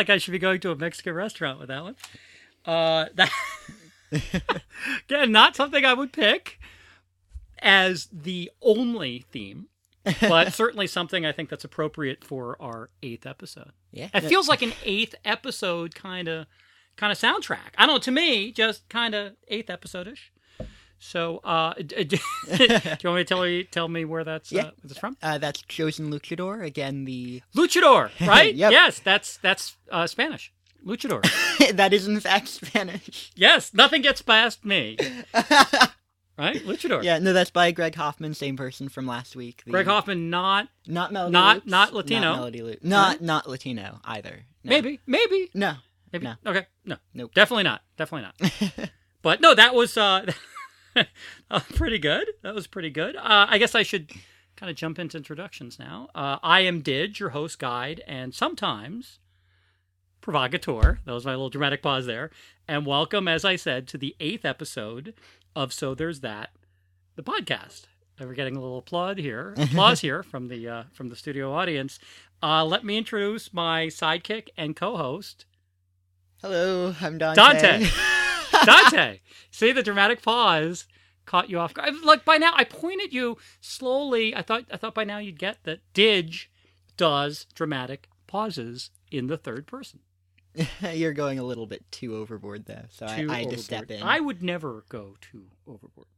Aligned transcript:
like 0.00 0.08
I 0.08 0.16
should 0.16 0.32
be 0.32 0.38
going 0.38 0.60
to 0.60 0.70
a 0.70 0.76
Mexican 0.76 1.14
restaurant 1.14 1.58
with 1.58 1.68
that 1.68 1.82
one. 1.82 1.96
Uh, 2.64 3.06
that 3.14 3.30
again, 5.08 5.30
not 5.30 5.54
something 5.54 5.84
I 5.84 5.92
would 5.92 6.10
pick 6.12 6.58
as 7.58 8.08
the 8.10 8.50
only 8.62 9.26
theme, 9.30 9.66
but 10.22 10.52
certainly 10.54 10.86
something 10.86 11.26
I 11.26 11.32
think 11.32 11.50
that's 11.50 11.64
appropriate 11.64 12.24
for 12.24 12.56
our 12.60 12.88
eighth 13.02 13.26
episode. 13.26 13.72
Yeah. 13.92 14.08
It 14.14 14.22
feels 14.22 14.48
like 14.48 14.62
an 14.62 14.72
eighth 14.84 15.14
episode 15.22 15.94
kind 15.94 16.28
of 16.28 16.46
kind 16.96 17.12
of 17.12 17.18
soundtrack. 17.18 17.74
I 17.76 17.84
don't 17.84 17.96
know. 17.96 17.98
To 17.98 18.10
me, 18.10 18.52
just 18.52 18.88
kind 18.88 19.14
of 19.14 19.34
eighth 19.48 19.68
episode 19.68 20.08
ish. 20.08 20.32
So, 21.02 21.38
uh, 21.38 21.72
do 21.86 21.96
you 22.08 22.18
want 22.50 23.04
me 23.04 23.14
to 23.14 23.24
tell 23.24 23.46
you 23.46 23.64
tell 23.64 23.88
me 23.88 24.04
where 24.04 24.22
that's 24.22 24.52
Yeah. 24.52 24.60
uh, 24.60 24.64
where 24.66 24.72
that's 24.84 24.98
from? 25.00 25.16
Uh, 25.22 25.38
that's 25.38 25.62
Chosen 25.62 26.12
Luchador. 26.12 26.62
Again, 26.64 27.04
the 27.06 27.42
Luchador, 27.56 28.10
right? 28.26 28.54
Yep. 28.54 28.70
Yes, 28.70 28.98
that's 29.00 29.38
that's 29.38 29.76
uh, 29.90 30.06
Spanish. 30.06 30.52
Luchador. 30.86 31.22
that 31.76 31.92
is 31.94 32.06
in 32.06 32.20
fact 32.20 32.48
Spanish. 32.48 33.32
yes, 33.34 33.72
nothing 33.74 34.02
gets 34.02 34.20
past 34.22 34.64
me. 34.64 34.96
Right, 36.38 36.56
Luchador. 36.64 37.02
yeah, 37.02 37.18
no, 37.18 37.34
that's 37.34 37.50
by 37.50 37.70
Greg 37.70 37.94
Hoffman, 37.96 38.32
same 38.32 38.56
person 38.56 38.88
from 38.88 39.06
last 39.06 39.36
week. 39.36 39.62
The- 39.66 39.72
Greg 39.72 39.86
Hoffman, 39.86 40.30
not 40.30 40.68
not 40.86 41.12
Melody 41.12 41.32
not- 41.32 41.56
Loops, 41.56 41.66
not 41.66 41.92
Latino. 41.94 42.20
not 42.20 42.36
Melody 42.36 42.62
Loop, 42.62 42.82
not 42.84 43.20
not 43.20 43.46
Latino 43.48 44.00
either. 44.04 44.44
No. 44.64 44.68
maybe, 44.70 45.00
maybe, 45.06 45.50
no, 45.54 45.74
maybe. 46.12 46.24
No. 46.24 46.34
Okay, 46.46 46.66
no, 46.86 46.96
Nope. 47.12 47.34
definitely 47.34 47.64
not, 47.64 47.82
definitely 47.98 48.30
not. 48.40 48.90
but 49.22 49.40
no, 49.42 49.54
that 49.54 49.74
was 49.74 49.98
uh, 49.98 50.24
uh, 51.50 51.60
pretty 51.74 51.98
good. 51.98 52.28
That 52.42 52.54
was 52.54 52.66
pretty 52.66 52.90
good. 52.90 53.16
Uh, 53.16 53.46
I 53.48 53.58
guess 53.58 53.74
I 53.74 53.82
should 53.82 54.10
kind 54.56 54.70
of 54.70 54.76
jump 54.76 54.98
into 54.98 55.16
introductions 55.16 55.78
now. 55.78 56.08
Uh, 56.14 56.38
I 56.42 56.60
am 56.60 56.82
Didge, 56.82 57.18
your 57.18 57.30
host, 57.30 57.58
guide, 57.58 58.02
and 58.06 58.34
sometimes 58.34 59.18
provocateur. 60.20 60.98
That 61.04 61.12
was 61.12 61.24
my 61.24 61.32
little 61.32 61.50
dramatic 61.50 61.82
pause 61.82 62.06
there. 62.06 62.30
And 62.68 62.86
welcome, 62.86 63.26
as 63.26 63.44
I 63.44 63.56
said, 63.56 63.88
to 63.88 63.98
the 63.98 64.14
eighth 64.20 64.44
episode 64.44 65.14
of 65.56 65.72
So 65.72 65.94
There's 65.94 66.20
That, 66.20 66.50
the 67.16 67.22
podcast. 67.22 67.84
And 68.18 68.28
We're 68.28 68.34
getting 68.34 68.56
a 68.56 68.60
little 68.60 68.78
applaud 68.78 69.16
here, 69.18 69.54
applause 69.58 70.00
here 70.00 70.22
from 70.22 70.48
the 70.48 70.68
uh, 70.68 70.82
from 70.92 71.08
the 71.08 71.16
studio 71.16 71.52
audience. 71.54 71.98
Uh, 72.42 72.64
let 72.66 72.84
me 72.84 72.98
introduce 72.98 73.52
my 73.54 73.86
sidekick 73.86 74.48
and 74.58 74.76
co-host, 74.76 75.46
Hello, 76.42 76.94
I'm 77.02 77.18
Dante. 77.18 77.34
Dante. 77.36 77.86
Dante. 78.64 79.20
See 79.50 79.72
the 79.72 79.82
dramatic 79.82 80.22
pause 80.22 80.86
caught 81.26 81.48
you 81.48 81.58
off 81.58 81.74
guard. 81.74 81.94
Like 82.02 82.24
by 82.24 82.38
now, 82.38 82.52
I 82.56 82.64
pointed 82.64 83.12
you 83.12 83.38
slowly. 83.60 84.34
I 84.34 84.42
thought 84.42 84.64
I 84.70 84.76
thought 84.76 84.94
by 84.94 85.04
now 85.04 85.18
you'd 85.18 85.38
get 85.38 85.62
that 85.64 85.80
Didge 85.94 86.46
does 86.96 87.46
dramatic 87.54 88.08
pauses 88.26 88.90
in 89.10 89.28
the 89.28 89.36
third 89.36 89.66
person. 89.66 90.00
You're 90.92 91.12
going 91.12 91.38
a 91.38 91.44
little 91.44 91.66
bit 91.66 91.90
too 91.92 92.16
overboard 92.16 92.66
though, 92.66 92.84
so 92.90 93.06
I, 93.06 93.26
I 93.28 93.44
to 93.44 93.58
step 93.58 93.90
in. 93.90 94.02
I 94.02 94.18
would 94.18 94.42
never 94.42 94.84
go 94.88 95.16
too 95.20 95.46
overboard. 95.66 96.08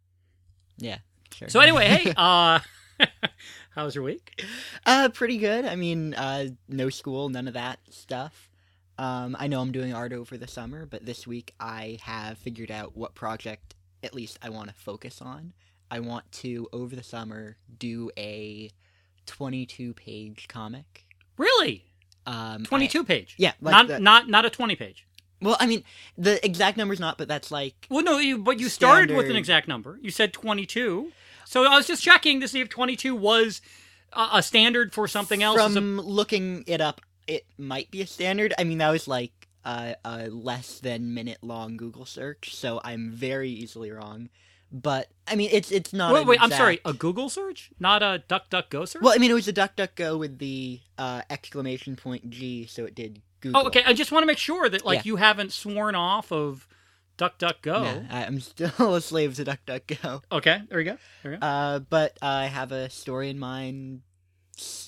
Yeah, 0.79 0.99
sure. 1.35 1.49
So 1.49 1.61
anyway, 1.61 1.89
hey, 1.89 2.15
uh, 2.17 2.61
how 3.71 3.85
was 3.85 3.95
your 3.95 4.05
week? 4.05 4.43
Uh, 4.87 5.11
pretty 5.11 5.37
good. 5.37 5.67
I 5.67 5.77
mean, 5.77 6.15
uh, 6.15 6.47
no 6.69 6.89
school, 6.89 7.29
none 7.29 7.49
of 7.49 7.55
that 7.55 7.81
stuff. 7.91 8.49
Um, 9.03 9.37
I 9.39 9.49
know 9.49 9.61
I'm 9.61 9.73
doing 9.73 9.93
art 9.93 10.13
over 10.13 10.39
the 10.39 10.47
summer, 10.47 10.87
but 10.87 11.05
this 11.05 11.27
week 11.27 11.55
I 11.59 11.99
have 12.03 12.39
figured 12.39 12.71
out 12.71 12.97
what 12.97 13.15
project, 13.17 13.75
at 14.05 14.15
least, 14.15 14.39
I 14.43 14.49
want 14.51 14.69
to 14.69 14.75
focus 14.75 15.21
on. 15.21 15.55
I 15.91 15.99
want 16.01 16.31
to, 16.33 16.69
over 16.73 16.95
the 16.95 17.03
summer, 17.03 17.57
do 17.79 18.11
a 18.17 18.71
22 19.27 19.95
page 19.95 20.47
comic. 20.49 21.05
Really, 21.37 21.85
Um, 22.27 22.65
twenty-two 22.65 23.03
page. 23.03 23.35
Yeah, 23.39 23.53
like 23.61 23.73
not 23.73 23.89
the- 23.89 23.99
not 23.99 24.29
not 24.29 24.45
a 24.45 24.51
twenty 24.51 24.77
page. 24.77 25.05
well, 25.41 25.57
I 25.59 25.67
mean, 25.67 25.83
the 26.17 26.45
exact 26.47 26.77
number's 26.77 27.01
not, 27.01 27.19
but 27.19 27.27
that's 27.27 27.51
like. 27.51 27.75
Well, 27.91 28.05
no, 28.05 28.19
you 28.19 28.39
but 28.39 28.61
you 28.61 28.69
started 28.69 29.17
with 29.17 29.29
an 29.29 29.35
exact 29.35 29.67
number. 29.67 29.99
You 30.01 30.13
said 30.13 30.33
twenty-two. 30.33 31.11
So 31.45 31.65
I 31.67 31.77
was 31.77 31.87
just 31.89 32.03
checking 32.05 32.41
to 32.41 32.47
see 32.47 32.61
if 32.61 32.69
twenty-two 32.69 33.17
was 33.17 33.61
a, 34.13 34.29
a 34.35 34.43
standard 34.45 34.93
for 34.95 35.09
something 35.09 35.43
else. 35.43 35.59
as 35.61 35.73
a- 35.73 35.75
From 35.75 36.01
looking 36.01 36.63
it 36.69 36.81
up, 36.81 37.01
it 37.35 37.47
might 37.59 37.91
be 37.91 38.01
a 38.03 38.07
standard. 38.07 38.53
I 38.59 38.65
mean, 38.65 38.79
that 38.79 38.91
was 38.91 39.07
like 39.09 39.33
a, 39.65 39.95
a 40.05 40.29
less 40.29 40.81
than 40.81 41.15
minute 41.15 41.39
long 41.43 41.77
Google 41.77 42.05
search, 42.07 42.55
so 42.55 42.81
I'm 42.85 43.11
very 43.11 43.51
easily 43.51 43.91
wrong. 43.91 44.29
But 44.75 45.09
I 45.27 45.35
mean, 45.37 45.51
it's 45.53 45.71
it's 45.71 45.93
not. 45.93 46.15
wait, 46.15 46.27
wait, 46.27 46.43
I'm 46.43 46.51
sorry. 46.51 46.81
A 46.85 46.93
Google 46.95 47.29
search, 47.29 47.71
not 47.79 48.03
a 48.03 48.23
DuckDuckGo 48.29 48.89
search. 48.89 49.03
Well, 49.03 49.13
I 49.15 49.19
mean, 49.19 49.31
it 49.31 49.35
was 49.35 49.47
a 49.49 49.53
DuckDuckGo 49.53 50.19
with 50.19 50.39
the 50.39 50.81
uh, 50.97 51.23
exclamation 51.29 51.95
point 51.97 52.31
G, 52.31 52.67
so 52.67 52.85
it 52.87 52.95
did 52.95 53.21
Google. 53.43 53.61
oh, 53.61 53.67
okay. 53.67 53.83
I 53.85 53.93
just 53.93 54.11
want 54.13 54.23
to 54.23 54.27
make 54.27 54.39
sure 54.39 54.69
that 54.71 54.85
like 54.85 55.01
Yeah. 55.01 55.03
you 55.11 55.17
haven't 55.17 55.53
sworn 55.53 55.95
off 55.95 56.33
of 56.33 56.67
DuckDuckGo. 57.19 57.65
No, 57.65 58.05
I- 58.11 58.25
I'm 58.25 58.41
still 58.41 58.95
a 58.95 59.01
slave 59.03 59.37
to 59.37 59.45
DuckDuckGo. 59.45 60.23
Okay, 60.33 60.63
there 60.69 60.79
we 60.79 60.85
go. 60.85 60.97
There 61.23 61.33
we 61.33 61.39
go. 61.39 61.47
Uh, 61.47 61.79
but 61.81 62.17
I 62.23 62.47
have 62.47 62.73
a 62.73 62.89
story 62.89 63.29
in 63.31 63.39
mind. 63.39 64.01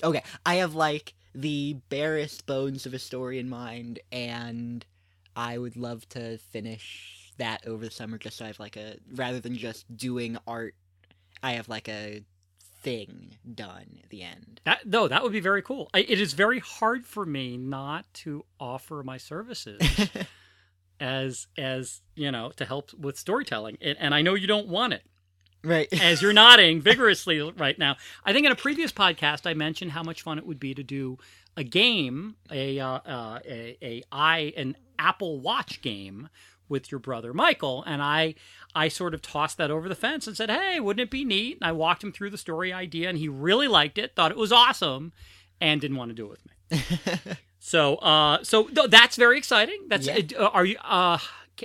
Okay, 0.03 0.23
I 0.45 0.55
have 0.55 0.73
like 0.75 1.13
the 1.35 1.73
barest 1.89 2.45
bones 2.45 2.85
of 2.85 2.93
a 2.93 2.99
story 2.99 3.39
in 3.39 3.49
mind, 3.49 3.99
and 4.11 4.85
I 5.35 5.57
would 5.57 5.75
love 5.75 6.07
to 6.09 6.37
finish 6.37 7.33
that 7.37 7.67
over 7.67 7.83
the 7.83 7.91
summer. 7.91 8.17
Just 8.17 8.37
so 8.37 8.45
I 8.45 8.47
have 8.47 8.59
like 8.59 8.77
a 8.77 8.97
rather 9.13 9.39
than 9.39 9.55
just 9.55 9.95
doing 9.95 10.37
art, 10.47 10.75
I 11.43 11.53
have 11.53 11.67
like 11.67 11.89
a 11.89 12.23
thing 12.81 13.35
done 13.53 13.99
at 14.03 14.09
the 14.09 14.23
end. 14.23 14.61
That 14.63 14.87
no, 14.87 15.07
that 15.07 15.23
would 15.23 15.33
be 15.33 15.41
very 15.41 15.61
cool. 15.61 15.89
I, 15.93 15.99
it 15.99 16.21
is 16.21 16.33
very 16.33 16.59
hard 16.59 17.05
for 17.05 17.25
me 17.25 17.57
not 17.57 18.05
to 18.13 18.45
offer 18.59 19.03
my 19.03 19.17
services 19.17 19.81
as 20.99 21.47
as 21.57 22.01
you 22.15 22.31
know 22.31 22.51
to 22.55 22.65
help 22.65 22.93
with 22.93 23.19
storytelling, 23.19 23.77
and, 23.81 23.97
and 23.99 24.15
I 24.15 24.21
know 24.21 24.35
you 24.35 24.47
don't 24.47 24.67
want 24.67 24.93
it. 24.93 25.03
Right. 25.65 25.87
as 26.01 26.21
you're 26.21 26.33
nodding 26.33 26.81
vigorously 26.81 27.41
right 27.41 27.77
now. 27.77 27.97
I 28.23 28.33
think 28.33 28.45
in 28.45 28.51
a 28.51 28.55
previous 28.55 28.91
podcast 28.91 29.49
I 29.49 29.53
mentioned 29.53 29.91
how 29.91 30.03
much 30.03 30.21
fun 30.21 30.37
it 30.37 30.45
would 30.45 30.59
be 30.59 30.73
to 30.73 30.83
do 30.83 31.17
a 31.57 31.63
game, 31.63 32.35
a 32.51 32.79
uh, 32.79 32.87
uh, 32.87 33.39
a, 33.45 33.77
a 33.81 34.03
i 34.11 34.53
an 34.57 34.77
Apple 34.99 35.39
Watch 35.39 35.81
game 35.81 36.29
with 36.67 36.91
your 36.91 36.99
brother 36.99 37.33
Michael, 37.33 37.83
and 37.85 38.01
I 38.01 38.35
I 38.73 38.87
sort 38.87 39.13
of 39.13 39.21
tossed 39.21 39.57
that 39.57 39.71
over 39.71 39.87
the 39.87 39.95
fence 39.95 40.27
and 40.27 40.35
said, 40.35 40.49
"Hey, 40.49 40.79
wouldn't 40.79 41.01
it 41.07 41.11
be 41.11 41.23
neat?" 41.23 41.57
And 41.61 41.67
I 41.67 41.71
walked 41.71 42.03
him 42.03 42.11
through 42.11 42.31
the 42.31 42.37
story 42.37 42.73
idea, 42.73 43.07
and 43.09 43.17
he 43.17 43.29
really 43.29 43.67
liked 43.67 43.97
it, 43.97 44.15
thought 44.15 44.31
it 44.31 44.37
was 44.37 44.51
awesome, 44.51 45.13
and 45.61 45.79
didn't 45.79 45.97
want 45.97 46.09
to 46.09 46.15
do 46.15 46.25
it 46.25 46.29
with 46.31 46.45
me. 46.45 47.33
So, 47.65 47.95
uh, 47.95 48.43
so 48.43 48.65
th- 48.67 48.91
that's 48.91 49.15
very 49.15 49.39
exciting. 49.39 49.87
That's 49.87 50.05
Yeah. 50.05 50.19
uh, 50.37 50.49
are 50.49 50.65
you 50.65 50.77
uh, 50.83 51.17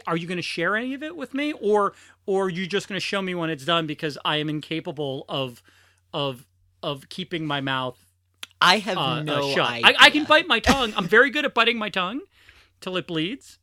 are 0.06 0.16
you 0.16 0.26
going 0.26 0.36
to 0.38 0.42
share 0.42 0.76
any 0.76 0.94
of 0.94 1.02
it 1.02 1.16
with 1.16 1.34
me, 1.34 1.52
or 1.60 1.94
or 2.26 2.44
are 2.46 2.50
you 2.50 2.66
just 2.66 2.88
going 2.88 2.96
to 2.98 3.04
show 3.04 3.20
me 3.22 3.34
when 3.34 3.50
it's 3.50 3.64
done 3.64 3.86
because 3.86 4.16
I 4.24 4.36
am 4.36 4.48
incapable 4.48 5.24
of 5.28 5.62
of 6.12 6.46
of 6.82 7.08
keeping 7.08 7.46
my 7.46 7.60
mouth 7.60 8.06
I 8.60 8.78
have 8.78 8.96
uh, 8.98 9.00
uh, 9.00 9.22
no 9.22 9.54
shut. 9.54 9.70
idea. 9.70 9.86
I, 9.86 10.06
I 10.06 10.10
can 10.10 10.24
bite 10.24 10.46
my 10.46 10.60
tongue. 10.60 10.92
I'm 10.96 11.06
very 11.08 11.30
good 11.30 11.44
at 11.44 11.54
biting 11.54 11.78
my 11.78 11.88
tongue 11.88 12.20
till 12.80 12.96
it 12.96 13.06
bleeds. 13.06 13.58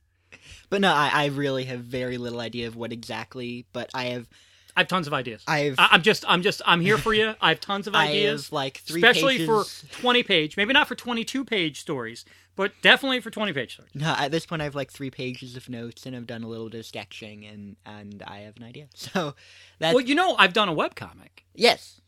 but 0.69 0.81
no, 0.81 0.91
I, 0.91 1.11
I 1.13 1.25
really 1.27 1.65
have 1.65 1.81
very 1.81 2.17
little 2.17 2.39
idea 2.39 2.67
of 2.67 2.75
what 2.75 2.91
exactly. 2.91 3.65
But 3.73 3.89
I 3.93 4.05
have, 4.05 4.27
I 4.75 4.81
have 4.81 4.87
tons 4.87 5.07
of 5.07 5.13
ideas. 5.13 5.43
I 5.47 5.59
have, 5.59 5.75
I, 5.77 5.89
I'm 5.91 6.01
just 6.01 6.25
I'm 6.27 6.41
just 6.41 6.61
I'm 6.65 6.81
here 6.81 6.97
for 6.97 7.13
you. 7.13 7.35
I 7.41 7.49
have 7.49 7.59
tons 7.59 7.87
of 7.87 7.93
I 7.95 8.07
ideas. 8.07 8.45
have 8.47 8.53
like 8.53 8.77
three 8.79 9.01
Especially 9.01 9.37
pages. 9.37 9.81
for 9.81 10.01
20 10.01 10.23
page, 10.23 10.57
maybe 10.57 10.73
not 10.73 10.87
for 10.87 10.95
22 10.95 11.45
page 11.45 11.79
stories, 11.79 12.25
but 12.57 12.73
definitely 12.81 13.21
for 13.21 13.29
20 13.29 13.53
page 13.53 13.73
stories. 13.75 13.91
No, 13.95 14.13
at 14.17 14.31
this 14.31 14.45
point 14.45 14.61
I 14.61 14.65
have 14.65 14.75
like 14.75 14.91
three 14.91 15.09
pages 15.09 15.55
of 15.55 15.69
notes, 15.69 16.05
and 16.05 16.13
I've 16.15 16.27
done 16.27 16.43
a 16.43 16.47
little 16.49 16.69
bit 16.69 16.79
of 16.81 16.85
sketching, 16.85 17.45
and 17.45 17.77
and 17.85 18.21
I 18.27 18.39
have 18.39 18.57
an 18.57 18.63
idea. 18.63 18.87
So 18.95 19.35
that's 19.79 19.95
Well, 19.95 20.03
you 20.03 20.15
know, 20.15 20.35
I've 20.37 20.51
done 20.53 20.67
a 20.67 20.75
webcomic 20.75 21.45
yes, 21.55 22.01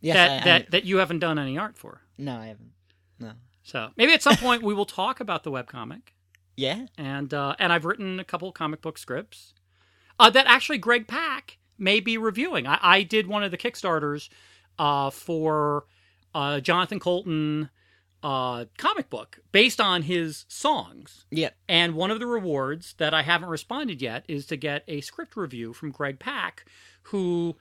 yes. 0.00 0.16
that, 0.16 0.30
I- 0.30 0.36
I- 0.36 0.44
that, 0.58 0.70
that 0.72 0.84
you 0.84 0.96
haven't 0.96 1.20
done 1.20 1.38
any 1.38 1.56
art 1.56 1.78
for. 1.78 2.00
no, 2.18 2.36
I 2.36 2.46
haven't. 2.48 2.72
No. 3.20 3.32
So 3.62 3.90
maybe 3.96 4.12
at 4.14 4.22
some 4.22 4.36
point 4.36 4.62
we 4.64 4.74
will 4.74 4.86
talk 4.86 5.20
about 5.20 5.44
the 5.44 5.50
webcomic. 5.52 6.00
Yeah. 6.56 6.86
And 6.98 7.32
uh, 7.32 7.54
and 7.60 7.72
I've 7.72 7.84
written 7.84 8.18
a 8.18 8.24
couple 8.24 8.50
comic 8.52 8.80
book 8.82 8.98
scripts 8.98 9.54
uh, 10.18 10.28
that 10.30 10.46
actually 10.46 10.78
Greg 10.78 11.06
Pak 11.06 11.58
may 11.78 12.00
be 12.00 12.18
reviewing. 12.18 12.66
I, 12.66 12.78
I 12.82 13.02
did 13.02 13.26
one 13.28 13.42
of 13.44 13.50
the 13.50 13.56
Kickstarters 13.58 14.28
uh, 14.78 15.08
for 15.10 15.84
uh, 16.34 16.60
Jonathan 16.60 16.98
Coulton 17.00 17.70
uh, 18.22 18.66
comic 18.76 19.08
book 19.10 19.38
based 19.52 19.80
on 19.80 20.02
his 20.02 20.44
songs. 20.48 21.24
Yeah. 21.30 21.50
And 21.68 21.94
one 21.94 22.10
of 22.10 22.18
the 22.20 22.26
rewards 22.26 22.94
that 22.98 23.14
I 23.14 23.22
haven't 23.22 23.48
responded 23.48 24.02
yet 24.02 24.24
is 24.28 24.46
to 24.46 24.56
get 24.56 24.84
a 24.88 25.00
script 25.00 25.36
review 25.36 25.72
from 25.72 25.90
Greg 25.90 26.18
Pak, 26.18 26.64
who 27.04 27.56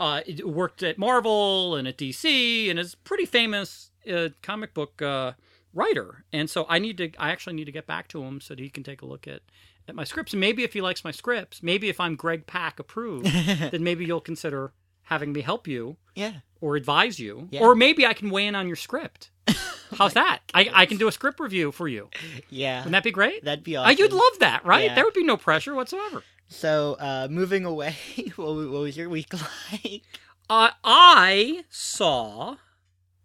uh, 0.00 0.22
worked 0.44 0.82
at 0.82 0.98
Marvel 0.98 1.74
and 1.74 1.86
at 1.86 1.98
DC 1.98 2.70
and 2.70 2.78
is 2.78 2.94
pretty 2.94 3.26
famous 3.26 3.90
uh, 4.10 4.28
comic 4.42 4.72
book 4.74 5.02
uh, 5.02 5.32
writer. 5.74 6.24
And 6.32 6.48
so 6.48 6.64
I 6.68 6.78
need 6.78 6.96
to, 6.98 7.10
I 7.18 7.30
actually 7.30 7.54
need 7.54 7.66
to 7.66 7.72
get 7.72 7.86
back 7.86 8.08
to 8.08 8.22
him 8.22 8.40
so 8.40 8.54
that 8.54 8.62
he 8.62 8.70
can 8.70 8.82
take 8.84 9.02
a 9.02 9.06
look 9.06 9.28
at, 9.28 9.42
at 9.86 9.94
my 9.94 10.04
scripts. 10.04 10.32
And 10.32 10.40
maybe 10.40 10.64
if 10.64 10.72
he 10.72 10.80
likes 10.80 11.04
my 11.04 11.10
scripts, 11.10 11.62
maybe 11.62 11.88
if 11.88 12.00
I'm 12.00 12.16
Greg 12.16 12.46
Pak 12.46 12.78
approved, 12.78 13.26
then 13.70 13.84
maybe 13.84 14.04
you'll 14.06 14.20
consider 14.20 14.72
having 15.02 15.32
me 15.32 15.40
help 15.40 15.66
you 15.66 15.96
yeah. 16.14 16.32
or 16.60 16.76
advise 16.76 17.18
you, 17.18 17.48
Yeah. 17.50 17.60
or 17.60 17.74
maybe 17.74 18.06
I 18.06 18.12
can 18.12 18.30
weigh 18.30 18.46
in 18.46 18.54
on 18.54 18.66
your 18.66 18.76
script. 18.76 19.30
How's 19.96 20.14
that? 20.14 20.40
I, 20.54 20.70
I 20.72 20.86
can 20.86 20.96
do 20.98 21.08
a 21.08 21.12
script 21.12 21.40
review 21.40 21.72
for 21.72 21.88
you. 21.88 22.08
Yeah, 22.50 22.78
Wouldn't 22.80 22.92
that 22.92 23.04
be 23.04 23.10
great? 23.10 23.44
that'd 23.44 23.64
be 23.64 23.76
Uh, 23.76 23.82
awesome. 23.82 23.96
you'd 23.98 24.12
love 24.12 24.38
that, 24.40 24.64
right? 24.64 24.86
Yeah. 24.86 24.94
There 24.94 25.04
would 25.04 25.14
be 25.14 25.24
no 25.24 25.36
pressure 25.36 25.74
whatsoever. 25.74 26.22
So, 26.48 26.96
uh, 26.98 27.28
moving 27.30 27.64
away, 27.64 27.96
what, 28.36 28.54
what 28.54 28.70
was 28.80 28.96
your 28.96 29.08
week 29.08 29.32
like? 29.72 30.02
Uh, 30.50 30.70
I 30.84 31.64
saw 31.68 32.56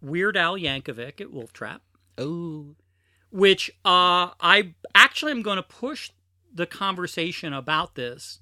Weird 0.02 0.36
Al 0.36 0.56
Yankovic 0.56 1.20
at 1.20 1.32
Wolf 1.32 1.52
Trap. 1.52 1.82
Oh, 2.18 2.74
which 3.30 3.70
uh, 3.84 4.30
I 4.40 4.74
actually 4.94 5.32
am 5.32 5.42
going 5.42 5.56
to 5.56 5.62
push 5.62 6.10
the 6.54 6.66
conversation 6.66 7.52
about 7.52 7.94
this 7.96 8.38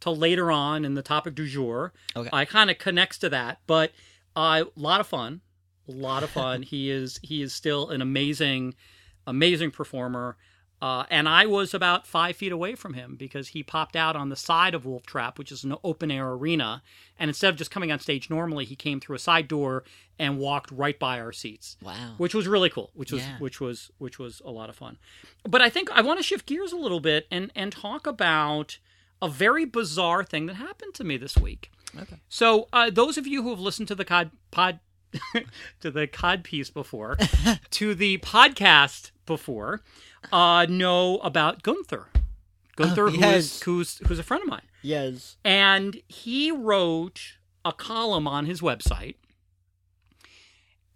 to 0.00 0.10
later 0.10 0.52
on 0.52 0.84
in 0.84 0.94
the 0.94 1.02
topic 1.02 1.34
du 1.34 1.46
jour. 1.48 1.92
Okay. 2.14 2.30
I 2.32 2.44
kind 2.44 2.70
of 2.70 2.78
connects 2.78 3.18
to 3.18 3.28
that, 3.30 3.58
but 3.66 3.90
a 4.36 4.66
lot 4.76 5.00
of 5.00 5.06
fun, 5.08 5.40
a 5.90 5.96
lot 5.96 6.22
of 6.22 6.30
fun. 6.30 6.62
he 6.62 6.90
is 6.90 7.18
he 7.22 7.42
is 7.42 7.52
still 7.52 7.90
an 7.90 8.00
amazing, 8.02 8.74
amazing 9.26 9.70
performer. 9.70 10.36
Uh, 10.82 11.04
and 11.10 11.28
I 11.28 11.44
was 11.44 11.74
about 11.74 12.06
five 12.06 12.36
feet 12.36 12.52
away 12.52 12.74
from 12.74 12.94
him 12.94 13.14
because 13.14 13.48
he 13.48 13.62
popped 13.62 13.94
out 13.96 14.16
on 14.16 14.30
the 14.30 14.36
side 14.36 14.74
of 14.74 14.86
Wolf 14.86 15.04
Trap, 15.04 15.38
which 15.38 15.52
is 15.52 15.62
an 15.62 15.74
open 15.84 16.10
air 16.10 16.30
arena. 16.32 16.82
And 17.18 17.28
instead 17.28 17.50
of 17.50 17.56
just 17.56 17.70
coming 17.70 17.92
on 17.92 17.98
stage 18.00 18.30
normally, 18.30 18.64
he 18.64 18.76
came 18.76 18.98
through 18.98 19.16
a 19.16 19.18
side 19.18 19.46
door 19.46 19.84
and 20.18 20.38
walked 20.38 20.70
right 20.70 20.98
by 20.98 21.20
our 21.20 21.32
seats 21.32 21.76
wow. 21.82 22.14
which 22.18 22.34
was 22.34 22.46
really 22.46 22.68
cool 22.68 22.90
which 22.94 23.10
was 23.10 23.22
Yeah. 23.22 23.38
which 23.38 23.58
was 23.58 23.90
which 23.96 24.18
was 24.18 24.42
a 24.44 24.50
lot 24.50 24.68
of 24.68 24.76
fun 24.76 24.98
but 25.48 25.62
i 25.62 25.70
think 25.70 25.90
i 25.92 26.02
want 26.02 26.18
to 26.18 26.22
shift 26.22 26.44
gears 26.44 26.72
a 26.72 26.76
little 26.76 27.00
bit 27.00 27.26
and 27.30 27.50
and 27.56 27.72
talk 27.72 28.06
about 28.06 28.76
a 29.22 29.28
very 29.30 29.64
bizarre 29.64 30.22
thing 30.22 30.44
that 30.44 30.56
happened 30.56 30.92
to 30.92 31.04
me 31.04 31.16
this 31.16 31.38
week 31.38 31.70
Okay. 31.98 32.16
so 32.28 32.68
uh, 32.70 32.90
those 32.90 33.16
of 33.16 33.26
you 33.26 33.42
who 33.42 33.48
have 33.48 33.60
listened 33.60 33.88
to 33.88 33.94
the 33.94 34.04
cod 34.04 34.30
pod 34.50 34.78
to 35.80 35.90
the 35.90 36.06
cod 36.06 36.44
piece 36.44 36.70
before 36.70 37.16
to 37.70 37.94
the 37.94 38.18
podcast 38.18 39.10
before 39.26 39.80
uh, 40.32 40.66
know 40.68 41.18
about 41.18 41.62
gunther 41.62 42.08
gunther 42.76 43.06
Oh, 43.08 43.10
yes. 43.10 43.36
is- 43.44 43.62
who's 43.62 43.98
who's 44.06 44.18
a 44.18 44.22
friend 44.22 44.42
of 44.42 44.48
mine 44.48 44.62
Yes. 44.82 45.36
and 45.44 46.00
he 46.08 46.50
wrote 46.50 47.20
a 47.64 47.72
column 47.72 48.26
on 48.28 48.46
his 48.46 48.60
website 48.60 49.16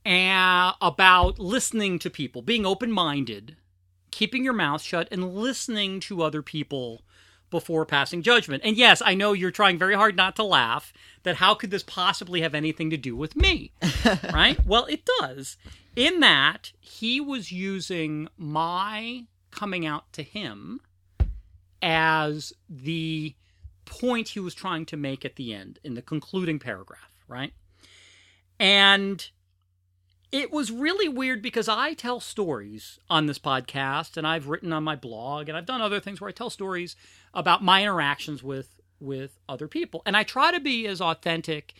and 0.05 0.75
about 0.81 1.39
listening 1.39 1.99
to 2.01 2.11
people, 2.11 2.43
being 2.43 2.67
open 2.67 2.93
minded, 2.93 3.57
keeping 4.11 4.45
your 4.45 4.53
mouth 4.53 4.83
shut, 4.83 5.09
and 5.11 5.35
listening 5.35 6.01
to 6.01 6.23
other 6.23 6.43
people 6.43 7.03
before 7.55 7.87
passing 7.87 8.21
judgment. 8.21 8.65
And 8.65 8.77
yes, 8.77 9.01
I 9.01 9.15
know 9.15 9.33
you're 9.33 9.53
trying 9.53 9.79
very 9.79 9.95
hard 9.95 10.17
not 10.17 10.35
to 10.37 10.43
laugh, 10.43 10.93
that 11.23 11.37
how 11.37 11.55
could 11.55 11.71
this 11.71 11.85
possibly 11.85 12.41
have 12.41 12.53
anything 12.53 12.91
to 12.91 12.97
do 12.97 13.15
with 13.15 13.37
me? 13.37 13.71
right? 14.33 14.59
Well, 14.67 14.87
it 14.87 15.09
does. 15.21 15.57
In 15.95 16.19
that, 16.19 16.73
he 16.81 17.21
was 17.21 17.53
using 17.53 18.27
my 18.37 19.27
coming 19.53 19.87
out 19.87 20.13
to 20.15 20.25
him 20.25 20.81
as 21.81 22.53
the 22.69 23.37
point 23.85 24.31
he 24.31 24.41
was 24.41 24.57
trying 24.57 24.85
to 24.87 24.97
make 24.97 25.25
at 25.25 25.37
the 25.37 25.55
end 25.55 25.79
in 25.85 25.95
the 25.95 26.03
concluding 26.03 26.59
paragraph, 26.59 27.13
right? 27.29 27.53
And 28.59 29.31
it 30.35 30.51
was 30.51 30.73
really 30.73 31.09
weird 31.09 31.41
because 31.43 31.69
I 31.69 31.95
tell 31.95 32.19
stories 32.19 32.99
on 33.09 33.27
this 33.27 33.39
podcast 33.39 34.17
and 34.17 34.27
I've 34.27 34.49
written 34.49 34.73
on 34.73 34.83
my 34.83 34.97
blog 34.97 35.49
and 35.49 35.57
I've 35.57 35.65
done 35.65 35.81
other 35.81 36.01
things 36.01 36.21
where 36.21 36.29
I 36.29 36.33
tell 36.33 36.51
stories 36.51 36.97
about 37.33 37.63
my 37.63 37.83
interactions 37.83 38.43
with 38.43 38.75
with 38.99 39.39
other 39.49 39.69
people. 39.69 40.03
And 40.05 40.17
I 40.17 40.25
try 40.25 40.51
to 40.51 40.59
be 40.59 40.89
as 40.89 41.01
authentic 41.01 41.75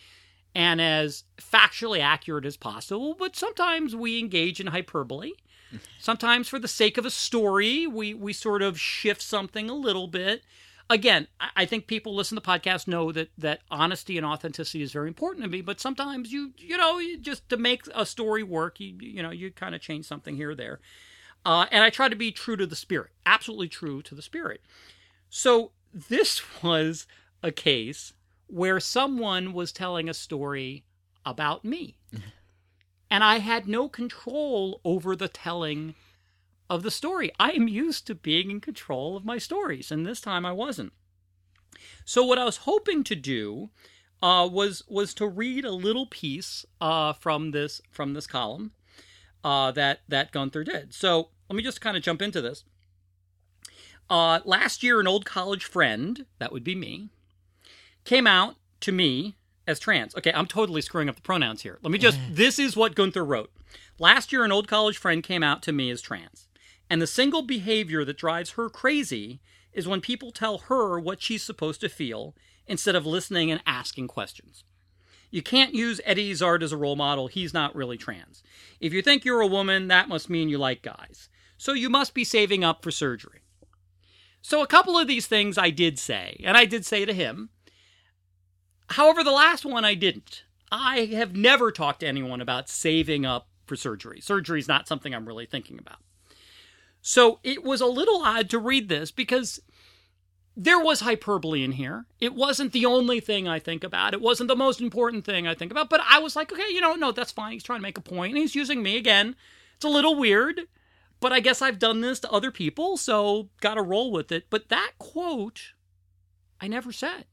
and 0.55 0.79
as 0.79 1.25
factually 1.37 1.99
accurate 1.99 2.45
as 2.45 2.55
possible, 2.55 3.13
but 3.13 3.35
sometimes 3.35 3.93
we 3.93 4.19
engage 4.19 4.61
in 4.61 4.67
hyperbole. 4.67 5.31
Sometimes 5.99 6.47
for 6.47 6.57
the 6.59 6.69
sake 6.69 6.97
of 6.97 7.05
a 7.05 7.11
story, 7.11 7.85
we 7.85 8.13
we 8.13 8.31
sort 8.31 8.61
of 8.61 8.79
shift 8.79 9.21
something 9.21 9.69
a 9.69 9.73
little 9.73 10.07
bit. 10.07 10.43
Again, 10.87 11.27
I 11.55 11.65
think 11.65 11.87
people 11.87 12.13
listen 12.13 12.35
to 12.35 12.41
podcasts 12.41 12.87
know 12.87 13.11
that 13.11 13.29
that 13.39 13.61
honesty 13.71 14.17
and 14.17 14.25
authenticity 14.25 14.83
is 14.83 14.91
very 14.91 15.07
important 15.07 15.43
to 15.43 15.49
me. 15.49 15.61
But 15.61 15.79
sometimes 15.79 16.31
you 16.31 16.53
you 16.57 16.77
know 16.77 16.99
you 16.99 17.17
just 17.17 17.49
to 17.49 17.57
make 17.57 17.87
a 17.95 18.05
story 18.05 18.43
work, 18.43 18.79
you 18.79 18.95
you 18.99 19.23
know 19.23 19.31
you 19.31 19.51
kind 19.51 19.73
of 19.73 19.81
change 19.81 20.05
something 20.05 20.35
here 20.35 20.51
or 20.51 20.55
there. 20.55 20.79
Uh, 21.43 21.67
and 21.71 21.83
I 21.83 21.89
try 21.89 22.09
to 22.09 22.15
be 22.15 22.31
true 22.31 22.55
to 22.55 22.65
the 22.65 22.75
spirit, 22.75 23.11
absolutely 23.25 23.67
true 23.67 24.01
to 24.03 24.15
the 24.15 24.21
spirit. 24.21 24.61
So 25.29 25.71
this 25.93 26.41
was 26.63 27.07
a 27.41 27.51
case 27.51 28.13
where 28.47 28.79
someone 28.79 29.53
was 29.53 29.71
telling 29.71 30.07
a 30.07 30.13
story 30.13 30.85
about 31.25 31.65
me. 31.65 31.97
and 33.09 33.23
I 33.23 33.39
had 33.39 33.67
no 33.67 33.89
control 33.89 34.81
over 34.83 35.15
the 35.15 35.27
telling 35.27 35.95
of 36.69 36.83
the 36.83 36.91
story. 36.91 37.31
I 37.39 37.51
am 37.51 37.67
used 37.67 38.07
to 38.07 38.15
being 38.15 38.51
in 38.51 38.61
control 38.61 39.15
of 39.15 39.25
my 39.25 39.37
stories, 39.37 39.91
and 39.91 40.05
this 40.05 40.21
time 40.21 40.45
I 40.45 40.51
wasn't. 40.51 40.93
So 42.05 42.23
what 42.23 42.39
I 42.39 42.45
was 42.45 42.57
hoping 42.57 43.03
to 43.05 43.15
do 43.15 43.69
uh, 44.21 44.47
was 44.51 44.83
was 44.87 45.13
to 45.15 45.27
read 45.27 45.65
a 45.65 45.71
little 45.71 46.05
piece 46.05 46.65
uh, 46.79 47.13
from 47.13 47.51
this 47.51 47.81
from 47.91 48.13
this 48.13 48.27
column 48.27 48.71
uh, 49.43 49.71
that 49.71 50.01
that 50.07 50.31
Gunther 50.31 50.63
did. 50.63 50.93
So 50.93 51.29
let 51.49 51.55
me 51.55 51.63
just 51.63 51.81
kind 51.81 51.97
of 51.97 52.03
jump 52.03 52.21
into 52.21 52.41
this. 52.41 52.63
Uh, 54.09 54.39
last 54.45 54.83
year, 54.83 54.99
an 54.99 55.07
old 55.07 55.25
college 55.25 55.65
friend, 55.65 56.25
that 56.37 56.51
would 56.51 56.63
be 56.63 56.75
me, 56.75 57.09
came 58.03 58.27
out 58.27 58.55
to 58.81 58.91
me 58.91 59.35
as 59.67 59.79
trans. 59.79 60.15
Okay, 60.15 60.31
I'm 60.33 60.45
totally 60.45 60.81
screwing 60.81 61.09
up 61.09 61.15
the 61.15 61.21
pronouns 61.21 61.63
here. 61.63 61.79
Let 61.81 61.91
me 61.91 61.97
just, 61.97 62.19
this 62.31 62.59
is 62.59 62.75
what 62.77 62.95
Gunther 62.95 63.25
wrote. 63.25 63.51
Last 63.97 64.31
year, 64.31 64.43
an 64.43 64.51
old 64.51 64.67
college 64.67 64.97
friend 64.97 65.23
came 65.23 65.41
out 65.43 65.63
to 65.63 65.71
me 65.71 65.89
as 65.89 66.01
trans. 66.01 66.47
And 66.89 67.01
the 67.01 67.07
single 67.07 67.41
behavior 67.41 68.05
that 68.05 68.17
drives 68.17 68.51
her 68.51 68.69
crazy 68.69 69.41
is 69.73 69.87
when 69.87 70.01
people 70.01 70.31
tell 70.31 70.59
her 70.59 70.99
what 70.99 71.21
she's 71.21 71.43
supposed 71.43 71.81
to 71.81 71.89
feel 71.89 72.35
instead 72.67 72.95
of 72.95 73.05
listening 73.05 73.51
and 73.51 73.61
asking 73.65 74.07
questions. 74.07 74.63
You 75.31 75.41
can't 75.41 75.73
use 75.73 75.99
Eddie 76.05 76.31
Izzard 76.31 76.63
as 76.63 76.71
a 76.71 76.77
role 76.77 76.95
model. 76.95 77.27
He's 77.27 77.53
not 77.53 77.75
really 77.75 77.97
trans. 77.97 78.41
If 78.79 78.93
you 78.93 79.01
think 79.01 79.25
you're 79.25 79.41
a 79.41 79.47
woman, 79.47 79.87
that 79.89 80.07
must 80.07 80.29
mean 80.29 80.49
you 80.49 80.57
like 80.57 80.81
guys. 80.81 81.29
So 81.57 81.73
you 81.73 81.89
must 81.89 82.13
be 82.13 82.23
saving 82.23 82.63
up 82.63 82.83
for 82.83 82.91
surgery. 82.91 83.41
So 84.41 84.61
a 84.61 84.67
couple 84.67 84.97
of 84.97 85.07
these 85.07 85.27
things 85.27 85.57
I 85.57 85.71
did 85.71 85.97
say, 85.97 86.39
and 86.45 86.55
I 86.55 86.65
did 86.65 86.85
say 86.85 87.03
to 87.03 87.13
him. 87.13 87.49
However, 88.89 89.23
the 89.23 89.31
last 89.31 89.65
one 89.65 89.83
I 89.83 89.95
didn't. 89.95 90.43
I 90.71 91.05
have 91.05 91.35
never 91.35 91.71
talked 91.71 92.01
to 92.01 92.07
anyone 92.07 92.41
about 92.41 92.69
saving 92.69 93.25
up 93.25 93.49
for 93.65 93.75
surgery. 93.75 94.21
Surgery 94.21 94.59
is 94.59 94.67
not 94.67 94.87
something 94.87 95.13
I'm 95.13 95.27
really 95.27 95.45
thinking 95.45 95.79
about. 95.79 95.97
So 97.07 97.37
it 97.43 97.63
was 97.63 97.81
a 97.81 97.85
little 97.85 98.23
odd 98.23 98.49
to 98.49 98.57
read 98.57 98.89
this 98.89 99.11
because 99.11 99.61
there 100.57 100.79
was 100.79 101.01
hyperbole 101.01 101.63
in 101.63 101.73
here. 101.73 102.07
It 102.19 102.33
wasn't 102.33 102.71
the 102.71 102.87
only 102.87 103.19
thing 103.19 103.47
I 103.47 103.59
think 103.59 103.83
about. 103.83 104.15
It 104.15 104.21
wasn't 104.21 104.47
the 104.47 104.55
most 104.55 104.81
important 104.81 105.23
thing 105.23 105.45
I 105.45 105.53
think 105.53 105.71
about. 105.71 105.87
But 105.87 106.01
I 106.09 106.17
was 106.17 106.35
like, 106.35 106.51
okay, 106.51 106.65
you 106.71 106.81
know, 106.81 106.95
no, 106.95 107.11
that's 107.11 107.31
fine. 107.31 107.51
He's 107.51 107.61
trying 107.61 107.77
to 107.77 107.83
make 107.83 107.99
a 107.99 108.01
point, 108.01 108.31
and 108.31 108.39
he's 108.39 108.55
using 108.55 108.81
me 108.81 108.97
again. 108.97 109.35
It's 109.75 109.85
a 109.85 109.89
little 109.89 110.15
weird, 110.15 110.61
but 111.19 111.31
I 111.31 111.41
guess 111.41 111.61
I've 111.61 111.77
done 111.77 112.01
this 112.01 112.19
to 112.21 112.31
other 112.31 112.49
people, 112.49 112.97
so 112.97 113.49
got 113.61 113.75
to 113.75 113.83
roll 113.83 114.11
with 114.11 114.31
it. 114.31 114.47
But 114.49 114.69
that 114.69 114.93
quote, 114.97 115.73
I 116.59 116.67
never 116.67 116.91
said. 116.91 117.25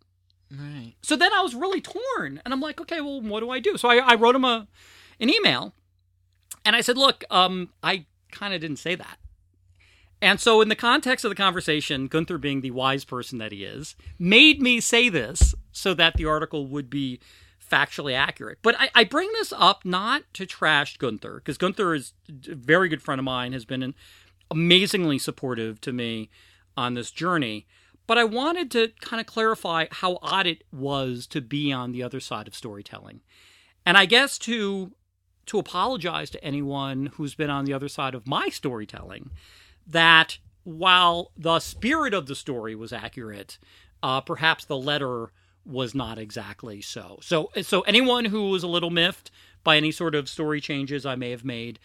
Right. 0.51 0.97
So 1.01 1.17
then 1.17 1.33
I 1.33 1.41
was 1.41 1.55
really 1.55 1.81
torn, 1.81 2.43
and 2.45 2.53
I'm 2.53 2.61
like, 2.61 2.79
okay, 2.79 3.01
well, 3.01 3.23
what 3.23 3.41
do 3.41 3.49
I 3.49 3.59
do? 3.59 3.79
So 3.79 3.89
I, 3.89 3.97
I 3.97 4.15
wrote 4.17 4.37
him 4.37 4.45
a 4.45 4.69
an 5.19 5.31
email, 5.31 5.73
and 6.63 6.77
I 6.77 6.83
said, 6.83 6.99
look, 6.99 7.25
um, 7.31 7.71
I 7.83 8.05
kind 8.31 8.53
of 8.53 8.61
didn't 8.61 8.77
say 8.77 8.95
that. 8.97 9.17
And 10.23 10.41
so, 10.41 10.61
in 10.61 10.69
the 10.69 10.77
context 10.77 11.25
of 11.25 11.31
the 11.31 11.35
conversation, 11.35 12.07
Gunther, 12.07 12.39
being 12.39 12.61
the 12.61 12.71
wise 12.71 13.05
person 13.05 13.39
that 13.39 13.51
he 13.51 13.65
is, 13.65 13.97
made 14.21 14.63
me 14.63 14.81
say 14.81 15.09
this 15.09 15.53
so 15.73 15.95
that 15.95 16.15
the 16.15 16.27
article 16.27 16.69
would 16.69 16.89
be 16.89 17.19
factually 17.71 18.15
accurate. 18.15 18.59
But 18.63 18.77
I, 18.79 18.89
I 18.95 19.05
bring 19.05 19.29
this 19.33 19.53
up 19.57 19.85
not 19.85 20.23
to 20.35 20.47
trash 20.47 20.97
Gunther, 20.97 21.35
because 21.35 21.59
Gunther 21.59 21.93
is 21.93 22.13
a 22.49 22.55
very 22.55 22.89
good 22.89 23.03
friend 23.03 23.19
of 23.19 23.25
mine, 23.25 23.53
has 23.53 23.65
been 23.65 23.95
amazingly 24.49 25.19
supportive 25.19 25.81
to 25.81 25.93
me 25.93 26.31
on 26.77 26.95
this 26.95 27.11
journey. 27.11 27.67
But 28.07 28.17
I 28.17 28.23
wanted 28.23 28.71
to 28.73 28.93
kind 29.01 29.21
of 29.21 29.27
clarify 29.27 29.87
how 29.91 30.21
odd 30.23 30.47
it 30.47 30.63
was 30.73 31.27
to 31.29 31.41
be 31.41 31.73
on 31.73 31.91
the 31.91 32.05
other 32.05 32.21
side 32.21 32.47
of 32.47 32.55
storytelling. 32.55 33.23
And 33.85 33.99
I 33.99 34.07
guess 34.07 34.39
to 34.39 34.93
to 35.47 35.59
apologize 35.59 36.31
to 36.31 36.45
anyone 36.45 37.07
who's 37.07 37.35
been 37.35 37.51
on 37.51 37.65
the 37.65 37.73
other 37.73 37.89
side 37.89 38.15
of 38.15 38.29
my 38.29 38.49
storytelling 38.49 39.31
that 39.87 40.39
while 40.65 41.33
the 41.37 41.61
spirit 41.61 42.15
of 42.15 42.27
the 42.27 42.35
story 42.35 42.75
was 42.75 42.93
accurate, 42.93 43.59
uh, 44.03 44.21
perhaps 44.21 44.65
the 44.65 44.77
letter 44.77 45.33
was 45.65 45.95
not 45.95 46.19
exactly 46.19 46.81
so. 46.81 47.19
So, 47.23 47.51
so 47.63 47.83
anyone 47.83 48.27
who 48.27 48.51
was 48.51 48.63
a 48.63 48.69
little 48.69 48.91
miffed 48.91 49.31
by 49.65 49.77
any 49.77 49.93
sort 49.93 50.15
of 50.15 50.29
story 50.29 50.61
changes 50.61 51.07
I 51.07 51.15
may 51.15 51.31
have 51.31 51.45
made, 51.45 51.79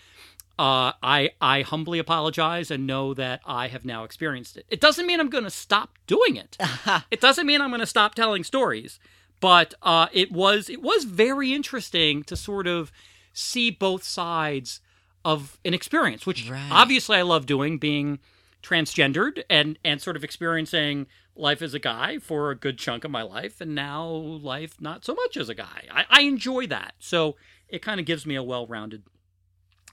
uh, 0.60 0.94
I 1.04 1.32
I 1.40 1.62
humbly 1.62 2.00
apologize 2.00 2.72
and 2.72 2.88
know 2.88 3.14
that 3.14 3.42
I 3.46 3.68
have 3.68 3.86
now 3.86 4.04
experienced 4.04 4.58
it. 4.58 4.66
It 4.70 4.82
doesn't 4.82 5.06
mean 5.06 5.20
I'm 5.20 5.30
going 5.30 5.44
to 5.44 5.52
stop 5.52 6.00
doing 6.08 6.36
it. 6.36 6.58
it 7.12 7.22
doesn't 7.22 7.46
mean 7.46 7.62
I'm 7.62 7.70
going 7.70 7.80
to 7.80 7.86
stop 7.86 8.16
telling 8.16 8.44
stories, 8.44 9.00
but 9.40 9.76
uh, 9.84 10.08
it 10.12 10.32
was 10.32 10.68
it 10.70 10.82
was 10.82 11.04
very 11.04 11.54
interesting 11.54 12.24
to 12.24 12.36
sort 12.36 12.66
of 12.66 12.92
see 13.34 13.70
both 13.70 14.04
sides 14.04 14.82
of 15.28 15.60
an 15.66 15.74
experience, 15.74 16.26
which 16.26 16.50
Right. 16.50 16.70
obviously 16.72 17.18
I 17.18 17.22
love 17.24 17.46
doing, 17.46 17.78
being 17.78 18.20
transgendered 18.64 19.44
and 19.50 19.78
and 19.84 20.02
sort 20.02 20.16
of 20.16 20.24
experiencing 20.24 21.06
life 21.36 21.62
as 21.62 21.74
a 21.74 21.80
guy 21.80 22.18
for 22.18 22.50
a 22.50 22.56
good 22.56 22.78
chunk 22.80 23.04
of 23.04 23.12
my 23.12 23.22
life, 23.22 23.62
and 23.62 23.76
now 23.76 24.06
life 24.08 24.80
not 24.80 25.04
so 25.06 25.14
much 25.14 25.38
as 25.38 25.50
a 25.50 25.54
guy. 25.54 25.84
I, 25.92 26.06
I 26.10 26.22
enjoy 26.22 26.66
that, 26.68 26.96
so 27.00 27.36
it 27.68 27.82
kind 27.82 28.00
of 28.00 28.06
gives 28.06 28.26
me 28.26 28.36
a 28.36 28.42
well-rounded 28.44 29.04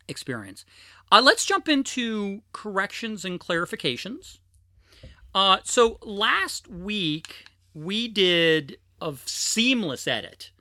experience. 0.08 0.64
Uh, 1.10 1.20
let's 1.22 1.44
jump 1.44 1.68
into 1.68 2.42
corrections 2.52 3.24
and 3.24 3.38
clarifications. 3.40 4.38
Uh, 5.34 5.58
so 5.64 5.98
last 6.02 6.68
week 6.68 7.44
we 7.74 8.06
did 8.08 8.78
a 9.00 9.14
seamless 9.26 10.06
edit 10.06 10.52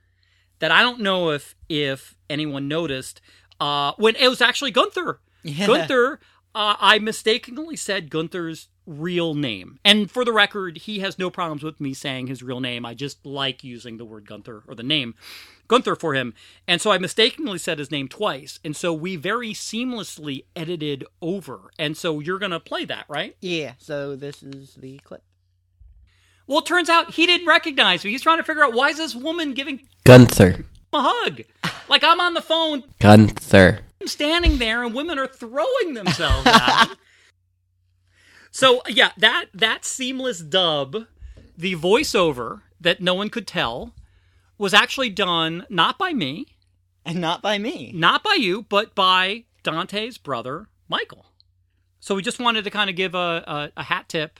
that 0.58 0.70
I 0.72 0.82
don't 0.82 1.00
know 1.00 1.30
if 1.30 1.54
if 1.68 2.16
anyone 2.28 2.66
noticed. 2.68 3.20
Uh, 3.64 3.94
when 3.96 4.14
it 4.16 4.28
was 4.28 4.42
actually 4.42 4.70
Gunther. 4.70 5.20
Yeah. 5.42 5.66
Gunther, 5.66 6.20
uh, 6.54 6.76
I 6.78 6.98
mistakenly 6.98 7.76
said 7.76 8.10
Gunther's 8.10 8.68
real 8.86 9.34
name, 9.34 9.78
and 9.82 10.10
for 10.10 10.22
the 10.22 10.34
record, 10.34 10.76
he 10.76 10.98
has 10.98 11.18
no 11.18 11.30
problems 11.30 11.62
with 11.62 11.80
me 11.80 11.94
saying 11.94 12.26
his 12.26 12.42
real 12.42 12.60
name. 12.60 12.84
I 12.84 12.92
just 12.92 13.24
like 13.24 13.64
using 13.64 13.96
the 13.96 14.04
word 14.04 14.28
Gunther 14.28 14.64
or 14.68 14.74
the 14.74 14.82
name 14.82 15.14
Gunther 15.66 15.96
for 15.96 16.12
him, 16.12 16.34
and 16.68 16.78
so 16.78 16.90
I 16.90 16.98
mistakenly 16.98 17.56
said 17.56 17.78
his 17.78 17.90
name 17.90 18.06
twice, 18.06 18.60
and 18.62 18.76
so 18.76 18.92
we 18.92 19.16
very 19.16 19.54
seamlessly 19.54 20.44
edited 20.54 21.06
over, 21.22 21.70
and 21.78 21.96
so 21.96 22.20
you're 22.20 22.38
gonna 22.38 22.60
play 22.60 22.84
that, 22.84 23.06
right? 23.08 23.34
Yeah, 23.40 23.72
so 23.78 24.14
this 24.14 24.42
is 24.42 24.74
the 24.74 24.98
clip. 24.98 25.22
Well, 26.46 26.58
it 26.58 26.66
turns 26.66 26.90
out 26.90 27.12
he 27.12 27.24
didn't 27.24 27.46
recognize 27.46 28.04
me. 28.04 28.10
He's 28.10 28.20
trying 28.20 28.36
to 28.36 28.44
figure 28.44 28.62
out 28.62 28.74
why 28.74 28.90
is 28.90 28.98
this 28.98 29.14
woman 29.14 29.54
giving 29.54 29.88
Gunther. 30.04 30.66
A 30.94 31.02
hug? 31.02 31.42
Like 31.88 32.02
I'm 32.04 32.20
on 32.20 32.34
the 32.34 32.42
phone, 32.42 32.84
Gunther. 33.00 33.80
I'm 34.00 34.08
standing 34.08 34.58
there, 34.58 34.82
and 34.84 34.94
women 34.94 35.18
are 35.18 35.26
throwing 35.26 35.94
themselves 35.94 36.46
at 36.46 36.86
him. 36.88 36.96
So 38.50 38.82
yeah, 38.88 39.10
that 39.18 39.46
that 39.52 39.84
seamless 39.84 40.38
dub, 40.40 41.06
the 41.58 41.74
voiceover 41.74 42.60
that 42.80 43.00
no 43.00 43.14
one 43.14 43.28
could 43.28 43.46
tell, 43.48 43.94
was 44.58 44.72
actually 44.72 45.10
done 45.10 45.66
not 45.68 45.98
by 45.98 46.12
me, 46.12 46.46
And 47.04 47.20
not 47.20 47.42
by 47.42 47.58
me. 47.58 47.90
not 47.94 48.22
by 48.22 48.36
you, 48.38 48.62
but 48.62 48.94
by 48.94 49.44
Dante's 49.64 50.18
brother 50.18 50.68
Michael. 50.88 51.26
So 51.98 52.14
we 52.14 52.22
just 52.22 52.38
wanted 52.38 52.62
to 52.64 52.70
kind 52.70 52.88
of 52.88 52.94
give 52.94 53.16
a 53.16 53.42
a, 53.44 53.72
a 53.78 53.82
hat 53.82 54.08
tip, 54.08 54.38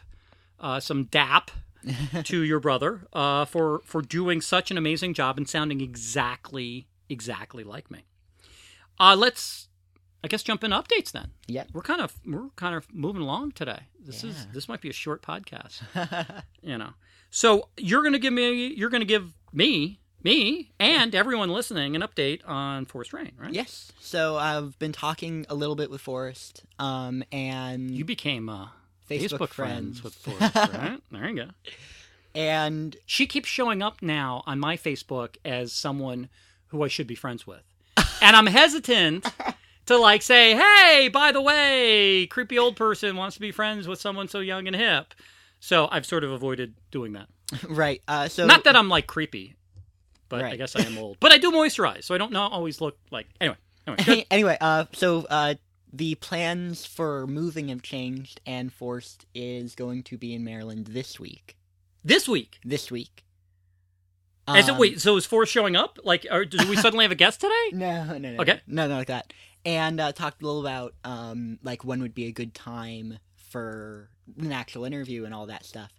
uh, 0.60 0.78
some 0.78 1.04
dap 1.04 1.50
to 2.24 2.42
your 2.42 2.60
brother 2.60 3.06
uh, 3.12 3.44
for 3.44 3.80
for 3.84 4.02
doing 4.02 4.40
such 4.40 4.70
an 4.70 4.78
amazing 4.78 5.14
job 5.14 5.36
and 5.38 5.48
sounding 5.48 5.80
exactly 5.80 6.86
exactly 7.08 7.64
like 7.64 7.90
me. 7.90 8.04
Uh, 8.98 9.16
let's, 9.18 9.68
I 10.22 10.28
guess, 10.28 10.42
jump 10.42 10.62
into 10.62 10.76
updates 10.76 11.10
then. 11.12 11.32
Yeah, 11.48 11.64
We're 11.72 11.82
kind 11.82 12.00
of 12.00 12.14
we're 12.24 12.48
kind 12.56 12.74
of 12.74 12.86
moving 12.94 13.22
along 13.22 13.52
today. 13.52 13.80
This 13.98 14.22
is 14.24 14.46
this 14.52 14.68
might 14.68 14.80
be 14.80 14.90
a 14.90 14.92
short 14.92 15.22
podcast, 15.22 15.82
you 16.62 16.78
know. 16.78 16.90
So 17.30 17.68
you're 17.76 18.02
gonna 18.02 18.18
give 18.18 18.32
me 18.32 18.68
you're 18.74 18.90
gonna 18.90 19.04
give 19.04 19.32
me 19.52 19.98
me 20.22 20.72
and 20.80 21.14
everyone 21.14 21.50
listening 21.50 21.94
an 21.96 22.02
update 22.02 22.40
on 22.48 22.86
Forest 22.86 23.12
Rain, 23.12 23.32
right? 23.38 23.52
yes. 23.52 23.92
So 24.00 24.36
I've 24.36 24.78
been 24.78 24.92
talking 24.92 25.44
a 25.50 25.54
little 25.54 25.74
bit 25.76 25.90
with 25.90 26.00
Forest, 26.00 26.64
um, 26.78 27.22
and 27.30 27.90
You 27.90 28.04
became 28.06 28.48
uh, 28.48 28.68
Facebook, 29.08 29.38
Facebook, 29.38 29.48
friends. 29.50 30.00
friends 30.00 30.02
with 30.02 30.14
Forrest, 30.14 30.54
right? 30.54 30.98
There 31.12 31.28
you 31.28 31.36
go. 31.36 31.48
and 32.34 32.96
She 33.06 33.26
keeps 33.26 33.48
showing 33.48 33.82
up 33.82 34.02
now 34.02 34.42
on 34.46 34.58
my 34.58 34.76
Facebook 34.76 35.36
as 35.44 35.72
someone 35.72 36.28
who 36.68 36.82
I 36.82 36.88
should 36.88 37.06
be 37.06 37.14
friends 37.14 37.46
with. 37.46 37.62
And 38.22 38.34
I'm 38.34 38.46
hesitant 38.46 39.26
to 39.86 39.98
like 39.98 40.22
say, 40.22 40.54
"Hey, 40.56 41.10
by 41.12 41.30
the 41.30 41.42
way, 41.42 42.26
creepy 42.30 42.58
old 42.58 42.74
person 42.74 43.16
wants 43.16 43.34
to 43.34 43.40
be 43.40 43.50
friends 43.52 43.86
with 43.86 44.00
someone 44.00 44.28
so 44.28 44.40
young 44.40 44.66
and 44.66 44.74
hip." 44.74 45.12
So 45.60 45.88
I've 45.90 46.06
sort 46.06 46.24
of 46.24 46.30
avoided 46.32 46.74
doing 46.90 47.12
that. 47.12 47.28
right. 47.68 48.00
Uh, 48.08 48.28
so 48.28 48.46
Not 48.46 48.64
that 48.64 48.76
I'm 48.76 48.88
like 48.88 49.06
creepy, 49.06 49.56
but 50.30 50.42
I 50.42 50.56
guess 50.56 50.74
I 50.74 50.82
am 50.84 50.96
old. 50.96 51.18
But 51.20 51.32
I 51.32 51.38
do 51.38 51.52
moisturize, 51.52 52.04
so 52.04 52.14
I 52.14 52.18
don't 52.18 52.32
not 52.32 52.52
always 52.52 52.80
look 52.80 52.96
like. 53.10 53.26
Anyway, 53.42 53.56
anyway, 53.86 54.26
anyway, 54.30 54.56
uh, 54.60 54.86
so 54.94 55.26
uh, 55.28 55.54
the 55.94 56.16
plans 56.16 56.84
for 56.84 57.26
moving 57.26 57.68
have 57.68 57.82
changed, 57.82 58.40
and 58.44 58.72
Forrest 58.72 59.26
is 59.34 59.74
going 59.74 60.02
to 60.04 60.18
be 60.18 60.34
in 60.34 60.42
Maryland 60.44 60.88
this 60.88 61.20
week. 61.20 61.56
this 62.02 62.28
week. 62.28 62.58
This 62.64 62.90
week. 62.90 63.24
Is 64.48 64.68
it 64.68 64.72
Um, 64.72 64.78
wait? 64.78 65.00
So 65.00 65.16
is 65.16 65.24
Forrest 65.24 65.52
showing 65.52 65.74
up? 65.76 65.98
Like, 66.04 66.26
or 66.30 66.44
do 66.44 66.58
we 66.68 66.76
suddenly 66.76 67.04
have 67.04 67.12
a 67.12 67.14
guest 67.14 67.40
today? 67.40 67.52
No, 67.72 68.18
no, 68.18 68.32
no. 68.32 68.40
Okay. 68.42 68.60
No, 68.66 68.86
no, 68.88 68.96
like 68.96 69.06
that. 69.06 69.32
And 69.64 69.98
uh, 70.00 70.12
talked 70.12 70.42
a 70.42 70.44
little 70.46 70.60
about 70.60 70.94
um, 71.04 71.58
like 71.62 71.84
when 71.84 72.02
would 72.02 72.14
be 72.14 72.26
a 72.26 72.32
good 72.32 72.52
time 72.54 73.18
for 73.36 74.10
an 74.38 74.52
actual 74.52 74.84
interview 74.84 75.24
and 75.24 75.32
all 75.32 75.46
that 75.46 75.64
stuff. 75.64 75.92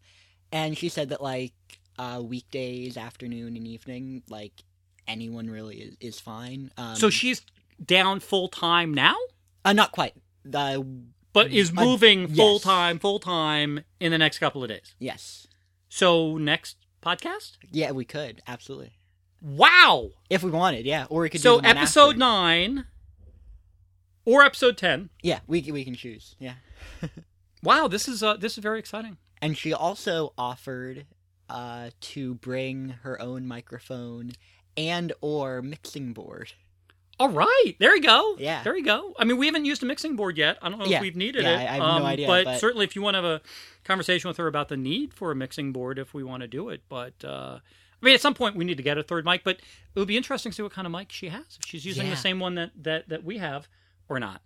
And 0.51 0.77
she 0.77 0.89
said 0.89 1.09
that 1.09 1.23
like 1.23 1.53
uh, 1.97 2.21
weekdays, 2.23 2.97
afternoon 2.97 3.55
and 3.57 3.65
evening, 3.65 4.21
like 4.29 4.63
anyone 5.07 5.49
really 5.49 5.77
is, 5.77 5.95
is 5.99 6.19
fine. 6.19 6.69
Um, 6.77 6.95
So 6.95 7.09
she's 7.09 7.41
down 7.83 8.19
full 8.19 8.47
time 8.47 8.93
now, 8.93 9.15
uh, 9.65 9.73
not 9.73 9.91
quite. 9.91 10.13
Uh, 10.53 10.81
but 11.33 11.51
is 11.51 11.71
Uh, 11.71 11.83
moving 11.83 12.27
yes. 12.29 12.37
full 12.37 12.59
time, 12.59 12.99
full 12.99 13.19
time 13.19 13.83
in 13.99 14.11
the 14.11 14.17
next 14.17 14.39
couple 14.39 14.63
of 14.63 14.69
days. 14.69 14.95
yes. 14.99 15.47
So 15.89 16.37
next 16.37 16.77
podcast. 17.01 17.57
Yeah, 17.71 17.91
we 17.91 18.05
could 18.05 18.41
absolutely 18.47 18.97
Wow. 19.41 20.11
if 20.29 20.43
we 20.43 20.51
wanted. 20.51 20.85
Yeah, 20.85 21.05
or 21.09 21.21
we 21.21 21.29
could. 21.29 21.41
So 21.41 21.59
episode 21.59 22.07
after. 22.09 22.17
nine 22.19 22.85
or 24.25 24.43
episode 24.43 24.77
ten. 24.77 25.09
Yeah, 25.21 25.39
we 25.47 25.61
can- 25.61 25.73
we 25.73 25.83
can 25.83 25.95
choose. 25.95 26.35
Yeah. 26.39 26.55
Wow, 27.63 27.87
this 27.87 28.07
is 28.07 28.21
uh, 28.21 28.37
this 28.37 28.57
is 28.57 28.61
very 28.61 28.77
exciting. 28.77 29.17
And 29.41 29.57
she 29.57 29.73
also 29.73 30.33
offered 30.37 31.07
uh, 31.49 31.89
to 31.99 32.35
bring 32.35 32.89
her 33.01 33.19
own 33.19 33.47
microphone 33.47 34.33
and 34.77 35.11
or 35.21 35.63
mixing 35.63 36.13
board. 36.13 36.53
All 37.19 37.29
right, 37.29 37.73
there 37.79 37.95
you 37.95 38.01
go. 38.01 38.35
Yeah. 38.37 38.61
there 38.63 38.75
you 38.75 38.83
go. 38.83 39.13
I 39.17 39.23
mean, 39.23 39.37
we 39.37 39.45
haven't 39.45 39.63
used 39.65 39.81
a 39.83 39.85
mixing 39.85 40.15
board 40.17 40.37
yet. 40.37 40.57
I 40.61 40.69
don't 40.69 40.79
know 40.79 40.85
Yeah. 40.85 40.97
if 40.97 41.01
we've 41.01 41.15
needed 41.15 41.43
Yeah, 41.43 41.51
it. 41.51 41.55
I 41.69 41.73
have 41.73 41.79
no 41.79 41.85
um, 41.85 42.03
idea, 42.03 42.27
But, 42.27 42.43
but- 42.45 42.59
certainly, 42.59 42.83
if 42.85 42.95
you 42.95 43.01
want 43.01 43.15
to 43.15 43.21
have 43.21 43.25
a 43.25 43.41
conversation 43.85 44.27
with 44.27 44.37
her 44.37 44.47
about 44.47 44.67
the 44.69 44.75
need 44.77 45.13
for 45.13 45.31
a 45.31 45.35
mixing 45.35 45.71
board, 45.71 45.97
if 45.97 46.13
we 46.13 46.23
want 46.23 46.41
to 46.41 46.47
do 46.47 46.67
it. 46.69 46.81
But 46.89 47.13
uh, 47.23 47.59
I 47.61 48.05
mean, 48.05 48.13
at 48.15 48.21
some 48.21 48.33
point, 48.33 48.55
we 48.57 48.65
need 48.65 48.77
to 48.77 48.83
get 48.83 48.97
a 48.97 49.03
third 49.03 49.23
mic. 49.23 49.43
But 49.45 49.57
it 49.59 49.99
would 49.99 50.07
be 50.09 50.17
interesting 50.17 50.51
to 50.51 50.55
see 50.55 50.61
what 50.63 50.73
kind 50.73 50.85
of 50.85 50.91
mic 50.91 51.11
she 51.11 51.29
has. 51.29 51.57
If 51.59 51.65
she's 51.65 51.85
using 51.85 52.05
Yeah. 52.05 52.11
the 52.11 52.17
same 52.17 52.39
one 52.39 52.55
that 52.55 52.71
that 52.83 53.07
that 53.09 53.23
we 53.23 53.37
have, 53.37 53.67
or 54.09 54.19
not. 54.19 54.41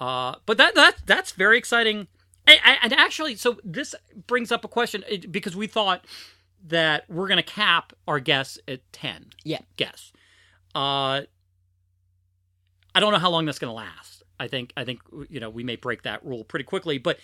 Uh, 0.00 0.36
but 0.46 0.56
that 0.56 0.74
that 0.76 0.96
that's 1.06 1.32
very 1.32 1.58
exciting. 1.58 2.08
And, 2.46 2.58
and 2.82 2.92
actually, 2.94 3.36
so 3.36 3.58
this 3.64 3.94
brings 4.26 4.50
up 4.52 4.64
a 4.64 4.68
question 4.68 5.04
because 5.30 5.54
we 5.56 5.66
thought 5.66 6.04
that 6.66 7.04
we're 7.10 7.28
going 7.28 7.36
to 7.36 7.42
cap 7.42 7.92
our 8.08 8.18
guests 8.20 8.58
at 8.66 8.80
ten 8.92 9.26
Yeah. 9.44 9.60
guests. 9.76 10.12
Uh, 10.74 11.22
I 12.94 13.00
don't 13.00 13.12
know 13.12 13.18
how 13.18 13.30
long 13.30 13.46
that's 13.46 13.58
going 13.58 13.70
to 13.70 13.74
last. 13.74 14.22
I 14.38 14.48
think 14.48 14.72
I 14.76 14.84
think 14.84 15.00
you 15.28 15.40
know 15.40 15.50
we 15.50 15.62
may 15.62 15.76
break 15.76 16.02
that 16.02 16.24
rule 16.24 16.44
pretty 16.44 16.64
quickly, 16.64 16.98
but 16.98 17.18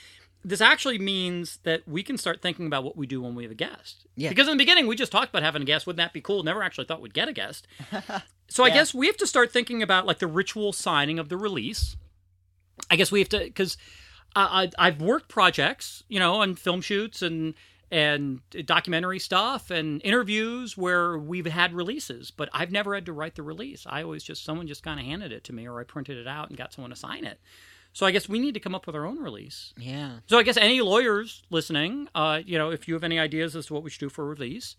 this 0.45 0.61
actually 0.61 0.99
means 0.99 1.59
that 1.65 1.87
we 1.87 2.03
can 2.03 2.17
start 2.17 2.41
thinking 2.41 2.67
about 2.67 2.83
what 2.83 2.97
we 2.97 3.07
do 3.07 3.21
when 3.21 3.35
we 3.35 3.43
have 3.43 3.53
a 3.53 3.57
guest. 3.57 4.07
Yeah. 4.17 4.31
Because 4.31 4.49
in 4.49 4.53
the 4.53 4.63
beginning 4.63 4.87
we 4.87 4.97
just 4.97 5.13
talked 5.13 5.29
about 5.29 5.43
having 5.43 5.63
a 5.63 5.65
guest. 5.67 5.87
Wouldn't 5.87 5.99
that 5.99 6.13
be 6.13 6.21
cool? 6.21 6.43
Never 6.43 6.63
actually 6.63 6.87
thought 6.87 7.03
we'd 7.03 7.15
get 7.15 7.29
a 7.29 7.33
guest. 7.33 7.67
So 8.51 8.65
I 8.65 8.71
guess 8.71 8.93
we 8.93 9.07
have 9.07 9.17
to 9.19 9.29
start 9.29 9.53
thinking 9.53 9.81
about 9.81 10.07
like 10.07 10.19
the 10.19 10.27
ritual 10.27 10.73
signing 10.73 11.21
of 11.21 11.29
the 11.29 11.37
release. 11.37 11.97
I 12.91 12.97
guess 12.97 13.13
we 13.13 13.21
have 13.21 13.29
to 13.29 13.39
because 13.39 13.77
uh, 14.35 14.67
I, 14.79 14.87
I've 14.87 15.01
worked 15.01 15.29
projects, 15.29 16.03
you 16.09 16.19
know, 16.19 16.35
on 16.35 16.57
film 16.57 16.81
shoots 16.81 17.23
and 17.23 17.55
and 17.91 18.41
documentary 18.67 19.19
stuff 19.19 19.71
and 19.71 20.01
interviews 20.05 20.77
where 20.77 21.19
we've 21.19 21.47
had 21.47 21.73
releases, 21.73 22.31
but 22.31 22.49
I've 22.53 22.71
never 22.71 22.95
had 22.95 23.07
to 23.07 23.13
write 23.13 23.35
the 23.35 23.43
release. 23.43 23.85
I 23.89 24.03
always 24.03 24.23
just 24.23 24.45
someone 24.45 24.69
just 24.69 24.83
kind 24.83 25.01
of 25.01 25.07
handed 25.07 25.33
it 25.33 25.45
to 25.45 25.53
me, 25.53 25.67
or 25.67 25.81
I 25.81 25.85
printed 25.85 26.17
it 26.17 26.29
out 26.29 26.49
and 26.49 26.57
got 26.57 26.73
someone 26.73 26.91
to 26.91 26.97
sign 26.97 27.25
it. 27.25 27.41
So 27.93 28.07
I 28.07 28.13
guess 28.13 28.29
we 28.29 28.39
need 28.39 28.55
to 28.55 28.61
come 28.61 28.75
up 28.75 28.87
with 28.87 28.95
our 28.95 29.05
own 29.05 29.19
release. 29.19 29.75
Yeah. 29.77 30.19
So 30.27 30.39
I 30.39 30.45
guess 30.45 30.57
any 30.57 30.81
lawyers 30.81 31.43
listening, 31.51 32.09
uh, 32.15 32.41
you 32.45 32.57
know, 32.57 32.71
if 32.71 32.87
you 32.87 32.95
have 32.95 33.03
any 33.03 33.19
ideas 33.19 33.57
as 33.57 33.67
to 33.67 33.75
what 33.75 33.83
we 33.83 33.91
should 33.91 34.01
do 34.01 34.09
for 34.09 34.23
a 34.23 34.29
release, 34.29 34.77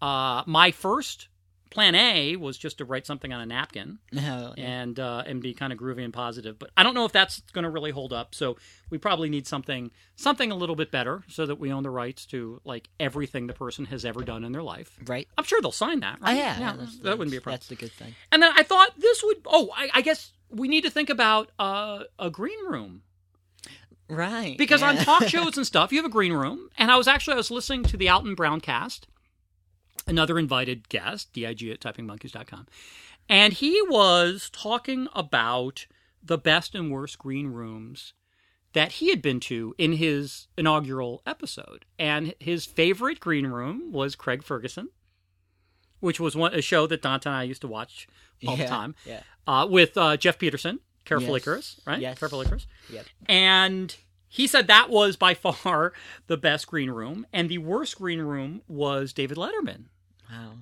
uh, 0.00 0.42
my 0.46 0.70
first 0.70 1.28
plan 1.74 1.94
A 1.94 2.36
was 2.36 2.56
just 2.56 2.78
to 2.78 2.84
write 2.84 3.04
something 3.06 3.32
on 3.32 3.40
a 3.40 3.46
napkin 3.46 3.98
No. 4.12 4.54
and 4.56 4.98
uh, 4.98 5.24
and 5.26 5.42
be 5.42 5.52
kind 5.52 5.72
of 5.72 5.78
groovy 5.78 6.04
and 6.04 6.12
positive. 6.12 6.58
But 6.58 6.70
I 6.76 6.82
don't 6.82 6.94
know 6.94 7.04
if 7.04 7.12
that's 7.12 7.40
going 7.52 7.64
to 7.64 7.70
really 7.70 7.90
hold 7.90 8.12
up. 8.12 8.34
So 8.34 8.56
we 8.90 8.96
probably 8.98 9.28
need 9.28 9.46
something 9.46 9.90
something 10.16 10.50
a 10.50 10.54
little 10.54 10.76
bit 10.76 10.90
better 10.90 11.22
so 11.28 11.44
that 11.46 11.56
we 11.56 11.72
own 11.72 11.82
the 11.82 11.90
rights 11.90 12.24
to 12.26 12.60
like 12.64 12.88
everything 12.98 13.46
the 13.48 13.52
person 13.52 13.84
has 13.86 14.04
ever 14.04 14.22
done 14.22 14.44
in 14.44 14.52
their 14.52 14.62
life. 14.62 14.96
Right. 15.06 15.28
I'm 15.36 15.44
sure 15.44 15.60
they'll 15.60 15.72
sign 15.72 16.00
that. 16.00 16.18
Oh 16.22 16.26
Right? 16.26 16.36
yeah. 16.36 16.76
that, 17.02 17.18
wouldn't 17.18 17.30
be 17.32 17.36
a 17.36 17.40
problem. 17.40 17.54
That's 17.56 17.68
the 17.68 17.76
good 17.76 17.92
thing. 17.92 18.14
And 18.32 18.42
then 18.42 18.52
I 18.56 18.62
thought 18.62 18.92
this 18.98 19.22
would. 19.22 19.38
Oh, 19.46 19.70
I, 19.76 19.90
I 19.94 20.00
guess 20.00 20.32
we 20.50 20.68
need 20.68 20.82
to 20.84 20.90
think 20.90 21.10
about 21.10 21.50
uh, 21.58 22.04
a 22.18 22.30
green 22.30 22.64
room 22.66 23.02
Right. 24.08 24.56
because 24.58 24.82
on 24.82 24.96
talk 24.98 25.24
shows 25.28 25.56
and 25.56 25.66
stuff, 25.66 25.90
you 25.90 25.98
have 25.98 26.04
a 26.04 26.10
green 26.12 26.32
room. 26.32 26.68
And 26.76 26.90
I 26.90 26.96
was 26.96 27.08
actually 27.08 27.34
I 27.34 27.36
was 27.38 27.50
listening 27.50 27.82
to 27.84 27.96
the 27.96 28.08
Alton 28.10 28.34
Brown 28.34 28.60
cast, 28.60 29.06
another 30.06 30.38
invited 30.38 30.88
guest, 30.88 31.32
dig 31.32 31.62
at 31.64 31.80
typingmonkeys.com, 31.80 32.66
and 33.28 33.52
he 33.54 33.80
was 33.88 34.50
talking 34.52 35.08
about 35.14 35.86
the 36.22 36.38
best 36.38 36.74
and 36.74 36.90
worst 36.90 37.18
green 37.18 37.48
rooms 37.48 38.12
that 38.72 38.92
he 38.92 39.10
had 39.10 39.22
been 39.22 39.38
to 39.40 39.74
in 39.78 39.92
his 39.94 40.48
inaugural 40.58 41.22
episode. 41.26 41.84
And 41.98 42.34
his 42.40 42.64
favorite 42.66 43.20
green 43.20 43.46
room 43.46 43.92
was 43.92 44.16
Craig 44.16 44.42
Ferguson, 44.42 44.88
which 46.00 46.18
was 46.18 46.34
one 46.34 46.52
a 46.54 46.60
show 46.60 46.86
that 46.88 47.02
Dante 47.02 47.28
and 47.30 47.36
I 47.36 47.42
used 47.44 47.60
to 47.60 47.68
watch 47.68 48.08
all 48.46 48.56
yeah, 48.56 48.64
the 48.64 48.68
time 48.68 48.94
Yeah. 49.06 49.20
uh, 49.46 49.66
with 49.70 49.96
uh, 49.96 50.16
Geoff 50.16 50.38
Peterson, 50.38 50.80
Careful 51.04 51.28
Yes. 51.34 51.42
Icarus, 51.42 51.80
right? 51.86 52.00
Yes. 52.00 52.18
Careful 52.18 52.40
Icarus. 52.40 52.66
Yep. 52.90 53.06
And 53.26 53.94
he 54.34 54.48
said 54.48 54.66
that 54.66 54.90
was 54.90 55.16
by 55.16 55.32
far 55.44 55.92
the 56.26 56.36
best 56.36 56.66
green 56.66 56.90
room, 56.90 57.24
and 57.32 57.48
the 57.48 57.58
worst 57.58 57.96
green 57.98 58.20
room 58.20 58.62
was 58.66 59.12
David 59.12 59.36
Letterman. 59.38 59.84
Wow. 60.28 60.54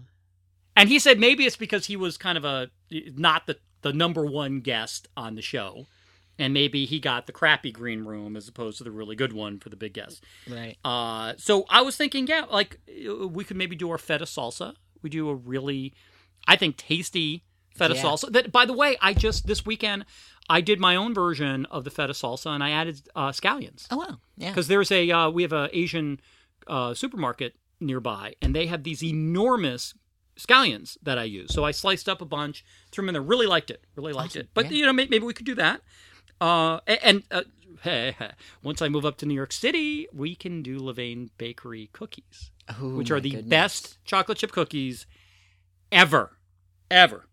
And 0.77 0.89
he 0.91 0.99
said 0.99 1.19
maybe 1.19 1.47
it's 1.47 1.57
because 1.57 1.87
he 1.87 1.97
was 1.97 2.19
kind 2.19 2.37
of 2.37 2.45
a 2.45 2.71
not 2.91 3.47
the 3.47 3.57
the 3.81 3.93
number 3.93 4.25
one 4.27 4.61
guest 4.61 5.09
on 5.17 5.35
the 5.35 5.43
show, 5.43 5.87
and 6.39 6.53
maybe 6.55 6.85
he 6.85 7.01
got 7.01 7.27
the 7.27 7.33
crappy 7.33 7.73
green 7.73 8.05
room 8.05 8.37
as 8.37 8.47
opposed 8.47 8.79
to 8.79 8.85
the 8.85 8.91
really 8.91 9.17
good 9.17 9.33
one 9.33 9.59
for 9.59 9.71
the 9.71 9.77
big 9.77 9.95
guest. 9.95 10.23
Right. 10.49 10.77
Uh, 10.85 11.33
so 11.39 11.65
I 11.71 11.81
was 11.83 11.97
thinking, 11.97 12.27
yeah, 12.27 12.45
like 12.51 12.79
uh, 13.09 13.27
we 13.27 13.45
could 13.45 13.57
maybe 13.57 13.75
do 13.77 13.91
our 13.91 13.99
feta 13.99 14.25
salsa. 14.25 14.75
We 15.03 15.09
do 15.11 15.29
a 15.31 15.35
really, 15.35 15.95
I 16.47 16.57
think, 16.57 16.77
tasty 16.77 17.45
feta 17.75 17.95
Yeah. 17.95 18.03
salsa. 18.03 18.31
That, 18.33 18.53
by 18.53 18.67
the 18.67 18.73
way, 18.73 18.97
I 19.01 19.15
just 19.15 19.47
this 19.47 19.67
weekend 19.67 20.05
I 20.57 20.61
did 20.61 20.79
my 20.81 20.95
own 20.97 21.13
version 21.15 21.67
of 21.77 21.85
the 21.85 21.91
feta 21.91 22.13
salsa, 22.13 22.51
and 22.55 22.63
I 22.63 22.71
added 22.71 22.97
uh, 23.17 23.31
scallions 23.31 23.87
Oh 23.91 23.97
wow. 23.99 24.19
Yeah. 24.37 24.51
because 24.51 24.69
there's 24.69 24.91
a 24.93 25.11
uh, 25.11 25.31
we 25.31 25.43
have 25.43 25.53
a 25.53 25.69
Asian 25.73 26.21
uh, 26.67 26.95
supermarket 26.95 27.53
nearby, 27.81 28.35
and 28.43 28.55
they 28.55 28.67
have 28.67 28.83
these 28.85 29.03
enormous 29.03 29.95
scallions 30.37 30.97
that 31.03 31.19
I 31.19 31.25
use. 31.25 31.53
So 31.53 31.65
I 31.65 31.73
sliced 31.73 32.09
up 32.09 32.21
a 32.23 32.25
bunch, 32.25 32.65
threw 32.91 33.03
them 33.03 33.11
in 33.11 33.13
there. 33.15 33.23
Really 33.23 33.47
liked 33.47 33.71
it. 33.71 33.85
Really 33.97 34.13
liked 34.13 34.33
Awesome. 34.33 34.43
it. 34.43 34.49
But 34.55 34.65
Yeah. 34.67 34.79
you 34.79 34.87
know, 34.87 34.93
maybe, 34.93 35.11
maybe 35.11 35.25
we 35.27 35.35
could 35.35 35.47
do 35.47 35.55
that. 35.57 35.81
Uh, 36.41 36.81
and 36.87 37.23
uh, 37.31 37.43
hey, 37.83 38.15
once 38.63 38.81
I 38.83 38.89
move 38.89 39.05
up 39.05 39.17
to 39.19 39.27
New 39.27 39.35
York 39.43 39.53
City, 39.53 40.07
we 40.13 40.35
can 40.35 40.63
do 40.63 40.79
Levain 40.81 41.31
Bakery 41.39 41.89
cookies, 41.93 42.51
Oh, 42.81 42.95
which 42.97 43.11
are 43.11 43.21
the 43.21 43.31
goodness. 43.31 43.49
best 43.51 44.05
chocolate 44.05 44.39
chip 44.39 44.53
cookies 44.53 45.07
ever, 45.91 46.39
ever. 46.91 47.27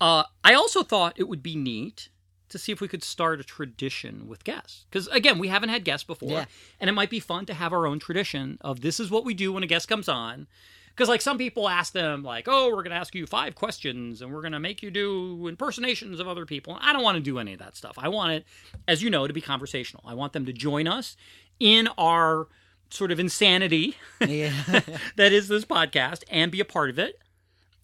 Uh, 0.00 0.24
I 0.42 0.54
also 0.54 0.82
thought 0.82 1.14
it 1.16 1.28
would 1.28 1.42
be 1.42 1.56
neat 1.56 2.08
to 2.48 2.58
see 2.58 2.72
if 2.72 2.80
we 2.80 2.88
could 2.88 3.04
start 3.04 3.38
a 3.40 3.44
tradition 3.44 4.26
with 4.26 4.42
guests. 4.44 4.86
Because 4.90 5.06
again, 5.08 5.38
we 5.38 5.48
haven't 5.48 5.68
had 5.68 5.84
guests 5.84 6.04
before, 6.04 6.30
Yeah. 6.30 6.44
and 6.80 6.90
it 6.90 6.94
might 6.94 7.10
be 7.10 7.20
fun 7.20 7.46
to 7.46 7.54
have 7.54 7.72
our 7.72 7.86
own 7.86 7.98
tradition 8.00 8.58
of 8.60 8.80
this 8.80 8.98
is 8.98 9.10
what 9.10 9.24
we 9.24 9.34
do 9.34 9.52
when 9.52 9.62
a 9.62 9.66
guest 9.68 9.86
comes 9.88 10.08
on. 10.08 10.48
Because 10.88 11.08
like 11.08 11.20
some 11.20 11.38
people 11.38 11.68
ask 11.68 11.92
them 11.92 12.24
like, 12.24 12.46
oh, 12.48 12.66
we're 12.68 12.82
going 12.82 12.90
to 12.90 12.96
ask 12.96 13.14
you 13.14 13.24
five 13.26 13.54
questions 13.54 14.20
and 14.20 14.32
we're 14.32 14.40
going 14.42 14.52
to 14.52 14.58
make 14.60 14.82
you 14.82 14.90
do 14.90 15.46
impersonations 15.46 16.18
of 16.18 16.26
other 16.26 16.44
people. 16.44 16.76
I 16.80 16.92
don't 16.92 17.04
want 17.04 17.14
to 17.16 17.22
do 17.22 17.38
any 17.38 17.52
of 17.52 17.60
that 17.60 17.76
stuff. 17.76 17.94
I 17.96 18.08
want 18.08 18.32
it, 18.32 18.44
as 18.88 19.00
you 19.02 19.08
know, 19.10 19.26
to 19.28 19.32
be 19.32 19.40
conversational. 19.40 20.02
I 20.04 20.14
want 20.14 20.32
them 20.32 20.44
to 20.46 20.52
join 20.52 20.88
us 20.88 21.16
in 21.60 21.88
our 21.96 22.48
sort 22.90 23.12
of 23.12 23.20
insanity 23.20 23.96
Yeah. 24.20 24.52
that 25.16 25.32
is 25.32 25.46
this 25.46 25.64
podcast 25.64 26.24
and 26.28 26.50
be 26.50 26.58
a 26.58 26.64
part 26.64 26.90
of 26.90 26.98
it. 26.98 27.20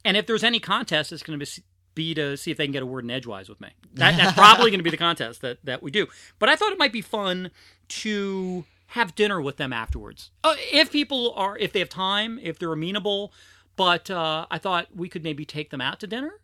And 0.05 0.17
if 0.17 0.27
there's 0.27 0.45
any 0.45 0.59
contest, 0.59 1.13
it's 1.13 1.23
going 1.23 1.39
to 1.39 1.47
be 1.47 1.63
be 1.97 2.15
to 2.15 2.37
see 2.37 2.53
if 2.53 2.57
they 2.57 2.67
can 2.67 2.73
get 2.73 2.85
a 2.85 2.87
word 2.87 3.03
in 3.03 3.11
edgewise 3.11 3.49
with 3.49 3.61
me. 3.61 3.71
That, 3.95 4.15
that's 4.19 4.35
probably 4.35 4.71
going 4.71 4.79
to 4.79 4.85
be 4.85 4.91
the 4.91 4.99
contest 4.99 5.41
that, 5.41 5.57
that 5.65 5.83
we 5.83 5.91
do. 5.91 6.07
But 6.39 6.51
I 6.51 6.55
thought 6.55 6.71
it 6.71 6.79
might 6.79 6.93
be 6.93 7.01
fun 7.01 7.51
to 7.89 8.67
have 8.89 9.15
dinner 9.15 9.41
with 9.41 9.57
them 9.57 9.73
afterwards. 9.73 10.31
Uh, 10.45 10.55
if 10.71 10.93
people 10.93 11.33
are, 11.35 11.57
if 11.57 11.73
they 11.73 11.79
have 11.79 11.89
time, 11.89 12.39
if 12.43 12.59
they're 12.59 12.75
amenable. 12.75 13.33
But 13.75 14.11
uh, 14.11 14.45
I 14.51 14.59
thought 14.59 14.89
we 14.95 15.09
could 15.09 15.25
maybe 15.25 15.47
take 15.47 15.71
them 15.71 15.81
out 15.81 15.99
to 16.01 16.07
dinner 16.07 16.41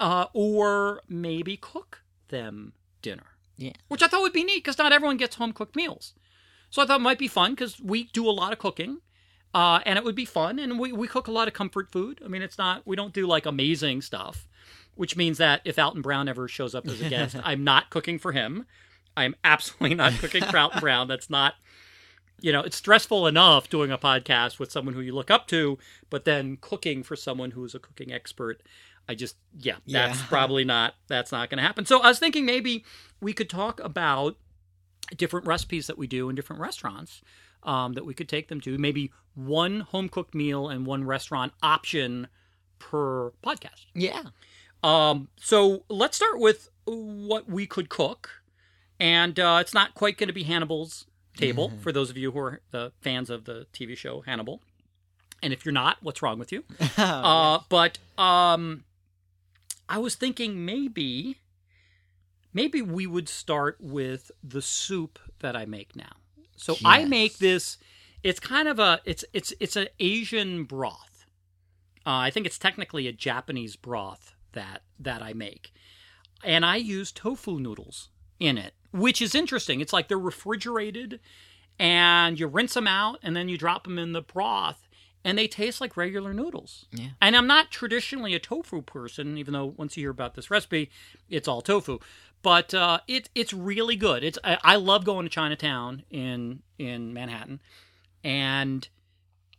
uh, 0.00 0.26
or 0.32 1.02
maybe 1.08 1.58
cook 1.58 2.02
them 2.28 2.72
dinner. 3.02 3.36
Yeah. 3.58 3.72
Which 3.88 4.02
I 4.02 4.08
thought 4.08 4.22
would 4.22 4.32
be 4.32 4.44
neat 4.44 4.64
because 4.64 4.78
not 4.78 4.92
everyone 4.92 5.18
gets 5.18 5.36
home 5.36 5.52
cooked 5.52 5.76
meals. 5.76 6.14
So 6.70 6.80
I 6.82 6.86
thought 6.86 7.00
it 7.00 7.02
might 7.02 7.18
be 7.18 7.28
fun 7.28 7.52
because 7.52 7.78
we 7.80 8.04
do 8.04 8.26
a 8.28 8.32
lot 8.32 8.52
of 8.52 8.58
cooking. 8.58 9.00
Uh, 9.54 9.80
and 9.84 9.98
it 9.98 10.04
would 10.04 10.14
be 10.14 10.24
fun. 10.24 10.58
And 10.58 10.78
we, 10.78 10.92
we 10.92 11.06
cook 11.06 11.28
a 11.28 11.30
lot 11.30 11.46
of 11.46 11.54
comfort 11.54 11.92
food. 11.92 12.20
I 12.24 12.28
mean, 12.28 12.42
it's 12.42 12.56
not, 12.58 12.86
we 12.86 12.96
don't 12.96 13.12
do 13.12 13.26
like 13.26 13.44
amazing 13.44 14.00
stuff, 14.02 14.48
which 14.94 15.16
means 15.16 15.38
that 15.38 15.60
if 15.64 15.78
Alton 15.78 16.02
Brown 16.02 16.28
ever 16.28 16.48
shows 16.48 16.74
up 16.74 16.86
as 16.86 17.00
a 17.00 17.08
guest, 17.08 17.36
I'm 17.44 17.64
not 17.64 17.90
cooking 17.90 18.18
for 18.18 18.32
him. 18.32 18.66
I'm 19.16 19.34
absolutely 19.44 19.94
not 19.96 20.12
cooking 20.14 20.42
for 20.44 20.58
Alton 20.58 20.80
Brown. 20.80 21.08
That's 21.08 21.28
not, 21.30 21.54
you 22.40 22.52
know, 22.52 22.60
it's 22.60 22.76
stressful 22.76 23.26
enough 23.26 23.68
doing 23.68 23.90
a 23.90 23.98
podcast 23.98 24.58
with 24.58 24.72
someone 24.72 24.94
who 24.94 25.00
you 25.00 25.14
look 25.14 25.30
up 25.30 25.46
to, 25.48 25.78
but 26.10 26.24
then 26.24 26.56
cooking 26.60 27.02
for 27.02 27.14
someone 27.16 27.50
who's 27.52 27.74
a 27.74 27.78
cooking 27.78 28.12
expert. 28.12 28.62
I 29.08 29.14
just, 29.14 29.36
yeah, 29.58 29.76
that's 29.86 30.18
Yeah. 30.20 30.26
probably 30.28 30.64
not, 30.64 30.94
that's 31.08 31.32
not 31.32 31.50
going 31.50 31.58
to 31.58 31.62
happen. 31.64 31.84
So 31.86 32.00
I 32.00 32.08
was 32.08 32.18
thinking 32.18 32.44
maybe 32.46 32.84
we 33.20 33.32
could 33.32 33.50
talk 33.50 33.80
about 33.80 34.36
different 35.16 35.46
recipes 35.46 35.88
that 35.88 35.98
we 35.98 36.06
do 36.06 36.28
in 36.30 36.36
different 36.36 36.62
restaurants 36.62 37.20
um, 37.64 37.92
that 37.94 38.06
we 38.06 38.14
could 38.14 38.28
take 38.28 38.48
them 38.48 38.60
to. 38.62 38.78
Maybe 38.78 39.12
one 39.34 39.80
home 39.80 40.08
cooked 40.08 40.34
meal 40.34 40.68
and 40.68 40.86
one 40.86 41.04
restaurant 41.04 41.52
option 41.62 42.28
per 42.78 43.30
podcast. 43.44 43.86
yeah. 43.94 44.22
Um, 44.82 45.28
so 45.36 45.84
let's 45.88 46.16
start 46.16 46.38
with 46.38 46.68
what 46.84 47.48
we 47.48 47.66
could 47.66 47.88
cook, 47.88 48.42
and 48.98 49.38
uh, 49.38 49.58
it's 49.60 49.74
not 49.74 49.94
quite 49.94 50.18
going 50.18 50.28
to 50.28 50.32
be 50.32 50.42
Hannibal's 50.42 51.06
table 51.36 51.72
for 51.80 51.92
those 51.92 52.10
of 52.10 52.16
you 52.16 52.32
who 52.32 52.38
are 52.38 52.60
the 52.72 52.92
fans 53.00 53.30
of 53.30 53.44
the 53.44 53.66
TV 53.72 53.96
show 53.96 54.22
Hannibal. 54.22 54.60
And 55.42 55.52
if 55.52 55.64
you're 55.64 55.72
not, 55.72 55.98
what's 56.00 56.22
wrong 56.22 56.38
with 56.38 56.52
you? 56.52 56.64
Uh, 56.96 57.60
but 57.68 57.98
um, 58.18 58.84
I 59.88 59.98
was 59.98 60.14
thinking 60.14 60.64
maybe, 60.64 61.38
maybe 62.52 62.80
we 62.82 63.06
would 63.06 63.28
start 63.28 63.76
with 63.80 64.30
the 64.42 64.62
soup 64.62 65.18
that 65.40 65.56
I 65.56 65.64
make 65.64 65.96
now. 65.96 66.12
So 66.56 66.76
I 66.84 67.04
make 67.04 67.38
this. 67.38 67.76
It's 68.22 68.38
kind 68.38 68.68
of 68.68 68.78
a 68.78 69.00
it's 69.04 69.24
it's 69.32 69.52
it's 69.58 69.74
an 69.74 69.88
Asian 69.98 70.64
broth. 70.64 71.26
Uh, 72.06 72.18
I 72.18 72.30
think 72.30 72.46
it's 72.46 72.58
technically 72.58 73.08
a 73.08 73.12
Japanese 73.12 73.74
broth 73.74 74.34
that 74.52 74.82
that 74.98 75.22
I 75.22 75.32
make, 75.32 75.72
and 76.44 76.64
I 76.64 76.76
use 76.76 77.12
tofu 77.12 77.58
noodles 77.58 78.08
in 78.38 78.58
it, 78.58 78.74
which 78.92 79.22
is 79.22 79.34
interesting. 79.34 79.80
It's 79.80 79.92
like 79.92 80.08
they're 80.08 80.18
refrigerated, 80.18 81.20
and 81.78 82.38
you 82.38 82.46
rinse 82.46 82.74
them 82.74 82.86
out, 82.86 83.18
and 83.22 83.36
then 83.36 83.48
you 83.48 83.56
drop 83.58 83.84
them 83.84 83.98
in 83.98 84.12
the 84.12 84.22
broth, 84.22 84.88
and 85.24 85.38
they 85.38 85.46
taste 85.46 85.80
like 85.80 85.96
regular 85.96 86.34
noodles. 86.34 86.86
Yeah. 86.92 87.10
And 87.20 87.36
I'm 87.36 87.46
not 87.46 87.70
traditionally 87.70 88.34
a 88.34 88.38
tofu 88.38 88.82
person, 88.82 89.38
even 89.38 89.52
though 89.52 89.74
once 89.76 89.96
you 89.96 90.02
hear 90.02 90.10
about 90.10 90.34
this 90.34 90.50
recipe, 90.50 90.90
it's 91.28 91.48
all 91.48 91.62
tofu. 91.62 91.98
But 92.42 92.74
uh, 92.74 93.00
it 93.06 93.30
it's 93.34 93.52
really 93.52 93.96
good. 93.96 94.24
It's 94.24 94.38
I, 94.42 94.58
I 94.62 94.76
love 94.76 95.04
going 95.04 95.24
to 95.24 95.30
Chinatown 95.30 96.02
in 96.10 96.62
in 96.78 97.12
Manhattan, 97.12 97.60
and 98.24 98.88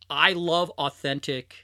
I 0.09 0.33
love 0.33 0.69
authentic 0.71 1.62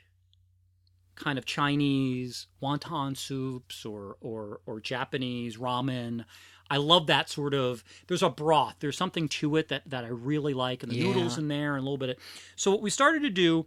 kind 1.19 1.37
of 1.37 1.45
Chinese 1.45 2.47
wonton 2.61 3.15
soups 3.15 3.85
or 3.85 4.17
or 4.21 4.61
or 4.65 4.79
Japanese 4.79 5.57
ramen. 5.57 6.25
I 6.71 6.77
love 6.77 7.07
that 7.07 7.29
sort 7.29 7.53
of. 7.53 7.83
There's 8.07 8.21
a 8.23 8.29
broth. 8.29 8.75
There's 8.79 8.97
something 8.97 9.27
to 9.29 9.55
it 9.55 9.69
that 9.69 9.89
that 9.89 10.03
I 10.05 10.09
really 10.09 10.53
like, 10.53 10.83
and 10.83 10.91
the 10.91 10.95
Yeah. 10.97 11.05
noodles 11.05 11.37
in 11.37 11.47
there, 11.47 11.75
and 11.75 11.81
a 11.81 11.83
little 11.83 11.97
bit 11.97 12.09
of. 12.11 12.17
So 12.55 12.71
what 12.71 12.81
we 12.81 12.89
started 12.89 13.21
to 13.23 13.29
do 13.29 13.65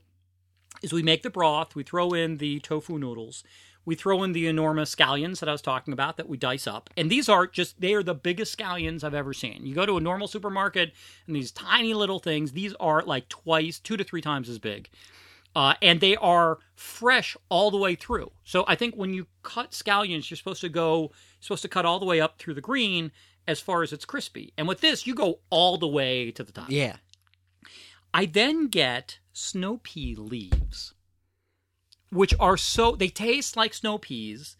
is 0.82 0.92
we 0.92 1.02
make 1.02 1.22
the 1.22 1.30
broth. 1.30 1.74
We 1.74 1.82
throw 1.82 2.12
in 2.12 2.38
the 2.38 2.58
tofu 2.60 2.98
noodles. 2.98 3.44
We 3.84 3.96
throw 3.96 4.22
in 4.22 4.32
the 4.32 4.46
enormous 4.46 4.94
scallions 4.94 5.40
that 5.40 5.48
I 5.48 5.52
was 5.52 5.60
talking 5.60 5.92
about 5.92 6.16
that 6.16 6.28
we 6.28 6.36
dice 6.36 6.68
up. 6.68 6.88
And 6.96 7.10
these 7.10 7.28
are 7.28 7.48
just, 7.48 7.80
they 7.80 7.94
are 7.94 8.02
the 8.04 8.14
biggest 8.14 8.56
scallions 8.56 9.02
I've 9.02 9.12
ever 9.12 9.32
seen. 9.34 9.66
You 9.66 9.74
go 9.74 9.84
to 9.84 9.96
a 9.96 10.00
normal 10.00 10.28
supermarket 10.28 10.92
and 11.26 11.34
these 11.34 11.50
tiny 11.50 11.92
little 11.92 12.20
things, 12.20 12.52
these 12.52 12.74
are 12.78 13.02
like 13.02 13.28
twice, 13.28 13.80
two 13.80 13.96
to 13.96 14.04
three 14.04 14.20
times 14.20 14.48
as 14.48 14.60
big. 14.60 14.88
Uh, 15.54 15.74
and 15.82 16.00
they 16.00 16.16
are 16.16 16.58
fresh 16.74 17.36
all 17.50 17.70
the 17.70 17.76
way 17.76 17.94
through. 17.94 18.30
So 18.42 18.64
I 18.66 18.74
think 18.74 18.94
when 18.94 19.12
you 19.12 19.26
cut 19.42 19.72
scallions, 19.72 20.30
you're 20.30 20.36
supposed 20.36 20.62
to 20.62 20.68
go, 20.68 21.12
supposed 21.40 21.62
to 21.62 21.68
cut 21.68 21.84
all 21.84 21.98
the 21.98 22.06
way 22.06 22.20
up 22.20 22.38
through 22.38 22.54
the 22.54 22.60
green 22.60 23.12
as 23.46 23.60
far 23.60 23.82
as 23.82 23.92
it's 23.92 24.04
crispy. 24.04 24.52
And 24.56 24.66
with 24.66 24.80
this, 24.80 25.06
you 25.06 25.14
go 25.14 25.40
all 25.50 25.76
the 25.76 25.88
way 25.88 26.30
to 26.30 26.42
the 26.42 26.52
top. 26.52 26.70
Yeah. 26.70 26.96
I 28.14 28.26
then 28.26 28.68
get 28.68 29.18
snow 29.32 29.80
pea 29.82 30.14
leaves, 30.14 30.94
which 32.10 32.34
are 32.38 32.56
so 32.56 32.92
they 32.92 33.08
taste 33.08 33.56
like 33.56 33.74
snow 33.74 33.98
peas 33.98 34.56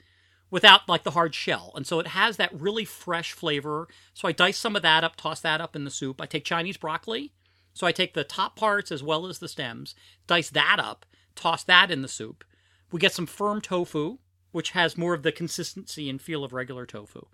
without 0.50 0.88
like 0.88 1.02
the 1.02 1.12
hard 1.12 1.35
shell. 1.35 1.72
And 1.74 1.87
so 1.87 1.98
it 1.98 2.09
has 2.09 2.37
that 2.37 2.52
really 2.59 2.85
fresh 2.85 3.33
flavor. 3.33 3.88
So 4.14 4.28
I 4.28 4.33
dice 4.33 4.59
some 4.59 4.76
of 4.76 4.83
that 4.83 5.05
up, 5.05 5.16
toss 5.16 5.40
that 5.40 5.61
up 5.61 5.74
in 5.74 5.85
the 5.85 5.90
soup. 5.90 6.20
I 6.20 6.26
take 6.26 6.44
Chinese 6.44 6.76
broccoli. 6.76 7.33
So 7.74 7.87
I 7.87 7.92
take 7.92 8.14
the 8.14 8.24
top 8.24 8.56
parts 8.56 8.92
as 8.92 9.02
well 9.02 9.26
as 9.26 9.38
the 9.38 9.48
stems, 9.48 9.94
dice 10.26 10.50
that 10.50 10.76
up, 10.78 11.06
toss 11.35 11.64
that 11.64 11.90
in 11.90 12.02
the 12.02 12.08
soup. 12.08 12.44
We 12.90 13.00
get 13.00 13.12
some 13.14 13.26
firm 13.26 13.61
tofu, 13.61 14.18
which 14.50 14.70
has 14.72 14.98
more 14.98 15.14
of 15.14 15.22
the 15.22 15.32
consistency 15.32 16.11
and 16.11 16.20
feel 16.20 16.44
of 16.44 16.52
regular 16.52 16.85
tofu. 16.85 17.26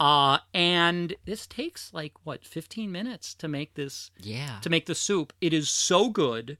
Uh, 0.00 0.38
and 0.54 1.14
this 1.24 1.46
takes 1.46 1.92
like 1.92 2.12
what 2.24 2.44
15 2.44 2.90
minutes 2.92 3.34
to 3.34 3.48
make 3.48 3.74
this 3.74 4.10
Yeah. 4.20 4.58
to 4.62 4.70
make 4.70 4.86
the 4.86 4.94
soup. 4.94 5.32
It 5.40 5.52
is 5.52 5.68
so 5.68 6.08
good. 6.10 6.58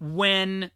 When 0.00 0.70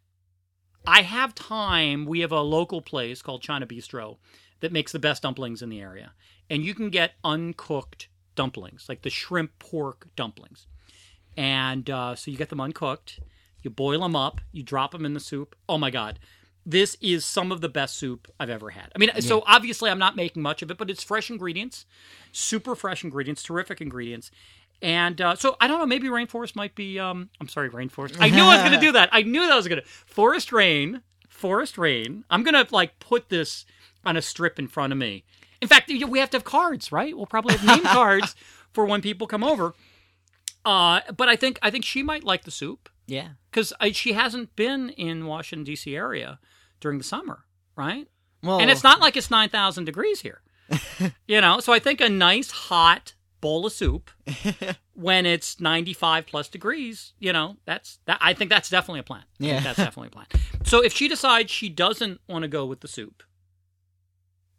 I 0.87 1.01
have 1.01 1.35
time, 1.35 2.05
we 2.05 2.21
have 2.21 2.31
a 2.31 2.41
local 2.41 2.81
place 2.81 3.21
called 3.21 3.41
China 3.41 3.67
Bistro 3.67 4.17
that 4.61 4.71
makes 4.71 4.91
the 4.91 4.99
best 4.99 5.23
dumplings 5.23 5.61
in 5.61 5.69
the 5.69 5.81
area, 5.81 6.13
and 6.49 6.63
you 6.63 6.73
can 6.73 6.89
get 6.89 7.13
uncooked 7.23 8.07
dumplings, 8.35 8.87
like 8.89 9.01
the 9.01 9.09
shrimp 9.09 9.57
pork 9.59 10.07
dumplings. 10.15 10.67
And 11.37 11.89
uh, 11.89 12.15
so 12.15 12.31
you 12.31 12.37
get 12.37 12.49
them 12.49 12.59
uncooked, 12.61 13.19
you 13.61 13.69
boil 13.69 14.01
them 14.01 14.15
up, 14.15 14.41
you 14.51 14.63
drop 14.63 14.91
them 14.91 15.05
in 15.05 15.13
the 15.13 15.19
soup. 15.19 15.55
Oh 15.67 15.77
my 15.77 15.89
god, 15.89 16.19
this 16.65 16.97
is 17.01 17.25
some 17.25 17.51
of 17.51 17.61
the 17.61 17.69
best 17.69 17.97
soup 17.97 18.27
I've 18.39 18.49
ever 18.49 18.71
had. 18.71 18.91
I 18.95 18.99
mean, 18.99 19.09
so 19.21 19.43
obviously 19.47 19.89
I'm 19.89 19.99
not 19.99 20.15
making 20.15 20.41
much 20.41 20.61
of 20.61 20.69
it, 20.69 20.77
but 20.77 20.89
it's 20.89 21.03
fresh 21.03 21.29
ingredients, 21.29 21.85
super 22.31 22.75
fresh 22.75 23.03
ingredients, 23.03 23.41
terrific 23.41 23.81
ingredients. 23.81 24.31
And 24.81 25.19
uh, 25.19 25.35
so 25.35 25.57
I 25.59 25.67
don't 25.67 25.79
know. 25.79 25.85
Maybe 25.85 26.07
rainforest 26.07 26.55
might 26.55 26.75
be. 26.75 26.99
Um, 26.99 27.29
I'm 27.41 27.47
sorry, 27.47 27.69
rainforest. 27.69 28.17
I 28.19 28.29
knew 28.29 28.43
I 28.43 28.55
was 28.55 28.61
going 28.61 28.79
to 28.79 28.85
do 28.85 28.91
that. 28.93 29.09
I 29.11 29.23
knew 29.23 29.45
that 29.45 29.55
was 29.55 29.67
going 29.67 29.81
to 29.81 29.87
forest 29.87 30.51
rain. 30.51 31.01
Forest 31.27 31.77
rain. 31.77 32.23
I'm 32.29 32.43
going 32.43 32.53
to 32.53 32.73
like 32.73 32.99
put 32.99 33.29
this 33.29 33.65
on 34.05 34.15
a 34.15 34.21
strip 34.21 34.59
in 34.59 34.67
front 34.67 34.93
of 34.93 34.99
me. 34.99 35.23
In 35.61 35.67
fact, 35.67 35.89
we 35.89 36.19
have 36.19 36.29
to 36.29 36.37
have 36.37 36.43
cards, 36.45 36.91
right? 36.91 37.15
We'll 37.15 37.25
probably 37.25 37.55
have 37.55 37.65
name 37.65 37.83
cards 37.91 38.35
for 38.71 38.85
when 38.85 39.01
people 39.01 39.27
come 39.27 39.43
over. 39.43 39.73
Uh, 40.65 41.01
but 41.15 41.29
I 41.29 41.35
think 41.35 41.57
I 41.61 41.69
think 41.71 41.85
she 41.85 42.03
might 42.03 42.23
like 42.23 42.43
the 42.43 42.51
soup 42.51 42.89
Yeah. 43.07 43.29
because 43.49 43.73
she 43.93 44.13
hasn't 44.13 44.55
been 44.55 44.89
in 44.89 45.25
Washington 45.25 45.63
D.C. 45.63 45.95
area 45.95 46.39
during 46.79 46.97
the 46.97 47.03
summer, 47.03 47.45
right? 47.75 48.07
Well, 48.43 48.59
And 48.59 48.69
it's 48.69 48.83
not 48.83 48.99
like 48.99 49.17
it's 49.17 49.31
nine 49.31 49.49
thousand 49.49 49.85
degrees 49.85 50.21
here, 50.21 50.41
you 51.27 51.41
know. 51.41 51.59
So 51.59 51.73
I 51.73 51.79
think 51.79 52.01
a 52.01 52.09
nice 52.09 52.51
hot 52.51 53.13
bowl 53.41 53.65
of 53.65 53.71
soup 53.71 54.11
when 54.93 55.25
it's 55.25 55.59
ninety 55.59 55.93
five 55.93 56.25
plus 56.27 56.47
degrees, 56.49 57.13
you 57.19 57.31
know, 57.33 57.57
that's 57.65 57.99
that. 58.05 58.17
I 58.21 58.33
think 58.33 58.49
that's 58.49 58.69
definitely 58.69 58.99
a 58.99 59.03
plan. 59.03 59.23
I 59.41 59.45
Yeah. 59.45 59.59
that's 59.61 59.77
definitely 59.77 60.07
a 60.07 60.11
plan. 60.11 60.27
So 60.65 60.83
if 60.83 60.93
she 60.93 61.07
decides 61.07 61.49
she 61.51 61.69
doesn't 61.69 62.19
want 62.27 62.43
to 62.43 62.47
go 62.49 62.65
with 62.65 62.81
the 62.81 62.87
soup, 62.87 63.23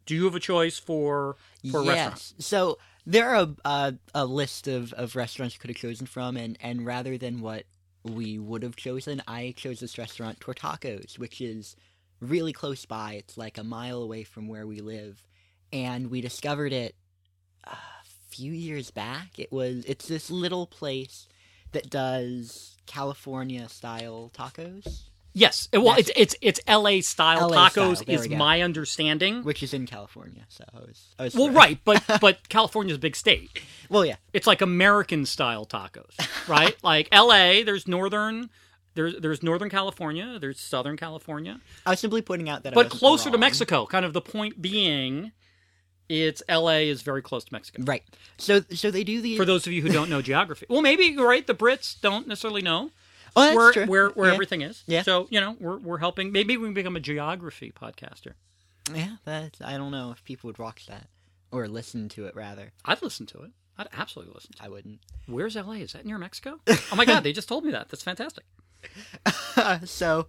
do 0.05 0.15
you 0.15 0.25
have 0.25 0.35
a 0.35 0.39
choice 0.39 0.77
for 0.77 1.37
for 1.71 1.79
restaurant? 1.83 2.13
yes. 2.15 2.33
So 2.39 2.77
there 3.05 3.29
are 3.29 3.47
a, 3.65 3.95
a, 4.13 4.25
list 4.25 4.67
of, 4.67 4.93
of 4.93 5.15
restaurants 5.15 5.55
you 5.55 5.59
could 5.59 5.69
have 5.69 5.77
chosen 5.77 6.05
from, 6.05 6.37
and, 6.37 6.57
and 6.61 6.85
rather 6.85 7.17
than 7.17 7.41
what 7.41 7.65
we 8.03 8.39
would 8.39 8.63
have 8.63 8.75
chosen, 8.75 9.21
I 9.27 9.53
chose 9.55 9.79
this 9.79 9.97
restaurant, 9.97 10.39
Tortacos, 10.39 11.17
which 11.17 11.41
is 11.41 11.75
really 12.19 12.53
close 12.53 12.85
by. 12.85 13.13
It's 13.13 13.37
like 13.37 13.57
a 13.57 13.63
mile 13.63 14.01
away 14.01 14.23
from 14.23 14.47
where 14.47 14.67
we 14.67 14.81
live, 14.81 15.25
and 15.73 16.09
we 16.09 16.21
discovered 16.21 16.73
it 16.73 16.95
a 17.63 17.77
few 18.29 18.53
years 18.53 18.91
back. 18.91 19.37
It 19.39 19.51
was 19.51 19.85
it's 19.85 20.07
this 20.07 20.29
little 20.29 20.67
place 20.67 21.27
that 21.71 21.89
does 21.89 22.77
California 22.85 23.69
style 23.69 24.31
tacos, 24.33 25.09
Yes. 25.33 25.69
Well, 25.71 25.83
Yes. 25.85 25.99
it's 25.99 26.11
it's 26.15 26.35
it's 26.41 26.59
L.A. 26.67 27.01
style 27.01 27.49
LA 27.49 27.69
tacos 27.69 27.97
style, 27.97 28.03
is 28.15 28.29
my 28.29 28.61
understanding. 28.61 29.43
which 29.43 29.63
is 29.63 29.73
in 29.73 29.85
California. 29.85 30.45
So 30.49 30.63
I 30.73 30.79
was, 30.79 31.15
I 31.19 31.23
was 31.25 31.35
Well, 31.35 31.49
right. 31.63 31.79
but 31.85 32.03
but 32.19 32.49
California's 32.49 32.97
a 32.97 32.99
big 32.99 33.15
state. 33.15 33.61
Well, 33.89 34.05
yeah, 34.05 34.15
It's 34.33 34.47
like 34.47 34.61
American 34.61 35.25
style 35.25 35.65
tacos, 35.65 36.13
right? 36.47 36.75
like 36.83 37.07
L.A. 37.11 37.63
There's 37.63 37.87
northern. 37.87 38.49
There's 38.93 39.15
there's 39.21 39.41
Northern 39.41 39.69
California, 39.69 40.37
there's 40.37 40.59
Southern 40.59 40.97
California, 40.97 41.61
I 41.85 41.91
was 41.91 42.01
simply 42.01 42.21
pointing 42.21 42.49
out 42.49 42.63
that, 42.63 42.73
I 42.73 42.75
but 42.75 42.89
closer 42.89 43.31
to. 43.31 43.37
Mexico. 43.37 43.85
Kind 43.85 44.03
of 44.03 44.11
the 44.11 44.19
point 44.19 44.61
being, 44.61 45.31
it's 46.09 46.43
L.A. 46.49 46.89
is 46.89 47.01
very 47.01 47.21
close 47.21 47.45
to 47.45 47.53
Mexico. 47.53 47.83
Right. 47.83 48.03
So 48.37 48.59
so 48.73 48.91
they 48.91 49.05
do 49.05 49.21
the 49.21 49.37
For 49.37 49.45
those 49.45 49.65
of 49.65 49.71
you 49.71 49.81
who 49.81 49.87
don't 49.87 50.09
know 50.09 50.21
geography, 50.21 50.65
well, 50.67 50.81
maybe 50.81 51.15
right. 51.15 51.47
The 51.47 51.55
Brits 51.55 52.01
don't 52.01 52.27
necessarily 52.27 52.61
know 52.61 52.91
oh, 53.35 53.41
that's 53.41 53.55
where 53.55 53.73
true. 53.73 53.85
where 53.85 54.09
where 54.09 54.27
yeah. 54.27 54.33
everything 54.33 54.61
is. 54.61 54.83
Yeah. 54.87 55.03
So 55.03 55.27
you 55.29 55.39
know, 55.39 55.55
we're 55.59 55.77
we're 55.77 55.97
helping. 55.97 56.31
Maybe 56.31 56.57
we 56.57 56.67
can 56.67 56.73
become 56.73 56.95
a 56.95 57.01
geography 57.01 57.71
podcaster. 57.71 58.33
Yeah, 58.93 59.17
that 59.25 59.57
I 59.63 59.77
don't 59.77 59.91
know 59.91 60.11
if 60.11 60.23
people 60.23 60.47
would 60.47 60.57
watch 60.57 60.87
that 60.87 61.07
or 61.51 61.67
listen 61.67 62.09
to 62.09 62.25
it. 62.25 62.35
Rather, 62.35 62.71
I'd 62.85 63.01
listen 63.01 63.25
to 63.27 63.43
it. 63.43 63.51
I'd 63.77 63.87
absolutely 63.93 64.33
listen. 64.33 64.51
to 64.53 64.63
I 64.63 64.69
wouldn't. 64.69 64.99
Where's 65.27 65.55
L.A.? 65.55 65.77
Is 65.77 65.93
that 65.93 66.05
near 66.05 66.17
Mexico? 66.17 66.59
Oh 66.91 66.95
my 66.95 67.05
God! 67.05 67.23
They 67.23 67.33
just 67.33 67.47
told 67.47 67.63
me 67.63 67.71
that. 67.71 67.89
That's 67.89 68.03
fantastic. 68.03 68.43
so 69.85 70.27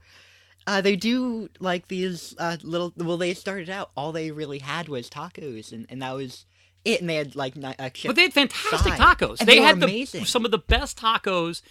uh, 0.67 0.81
they 0.81 0.97
do 0.97 1.49
like 1.59 1.89
these 1.89 2.35
uh, 2.39 2.57
little. 2.63 2.93
Well, 2.97 3.17
they 3.17 3.35
started 3.35 3.69
out 3.69 3.91
all 3.97 4.13
they 4.13 4.31
really 4.31 4.59
had 4.59 4.89
was 4.89 5.11
tacos, 5.11 5.73
and, 5.73 5.87
and 5.89 6.03
that 6.03 6.15
was 6.15 6.47
it. 6.85 7.01
And 7.01 7.11
they 7.11 7.17
had 7.17 7.35
like 7.35 7.57
ni-. 7.57 7.75
But 7.79 8.17
they 8.17 8.23
had 8.23 8.33
fantastic 8.33 8.95
side. 8.95 9.19
tacos. 9.19 9.39
They, 9.39 9.45
they 9.45 9.61
had 9.61 9.81
the, 9.81 10.05
some 10.25 10.45
of 10.45 10.51
the 10.51 10.59
best 10.59 10.99
tacos 10.99 11.63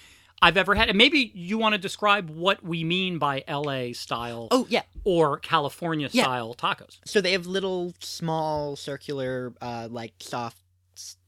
I've 0.42 0.58
ever 0.58 0.74
had. 0.76 0.90
And 0.90 0.98
maybe 0.98 1.32
you 1.36 1.58
want 1.58 1.74
to 1.74 1.78
describe 1.80 2.30
what 2.30 2.64
we 2.64 2.84
mean 2.84 3.18
by 3.20 3.44
LA 3.48 3.94
style 3.94 4.48
oh 4.52 4.66
yeah. 4.70 4.82
or 5.04 5.38
California 5.40 6.10
Yeah. 6.12 6.24
style 6.24 6.56
tacos. 6.56 7.00
So 7.06 7.22
they 7.22 7.34
have 7.34 7.46
little, 7.46 7.94
small, 8.00 8.76
circular, 8.76 9.54
uh, 9.62 9.88
like 9.92 10.14
soft 10.20 10.58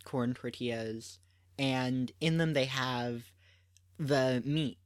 corn 0.04 0.34
tortillas, 0.34 1.20
and 1.60 2.12
in 2.20 2.38
them 2.38 2.54
they 2.54 2.66
have 2.66 3.24
the 4.00 4.42
meat, 4.46 4.78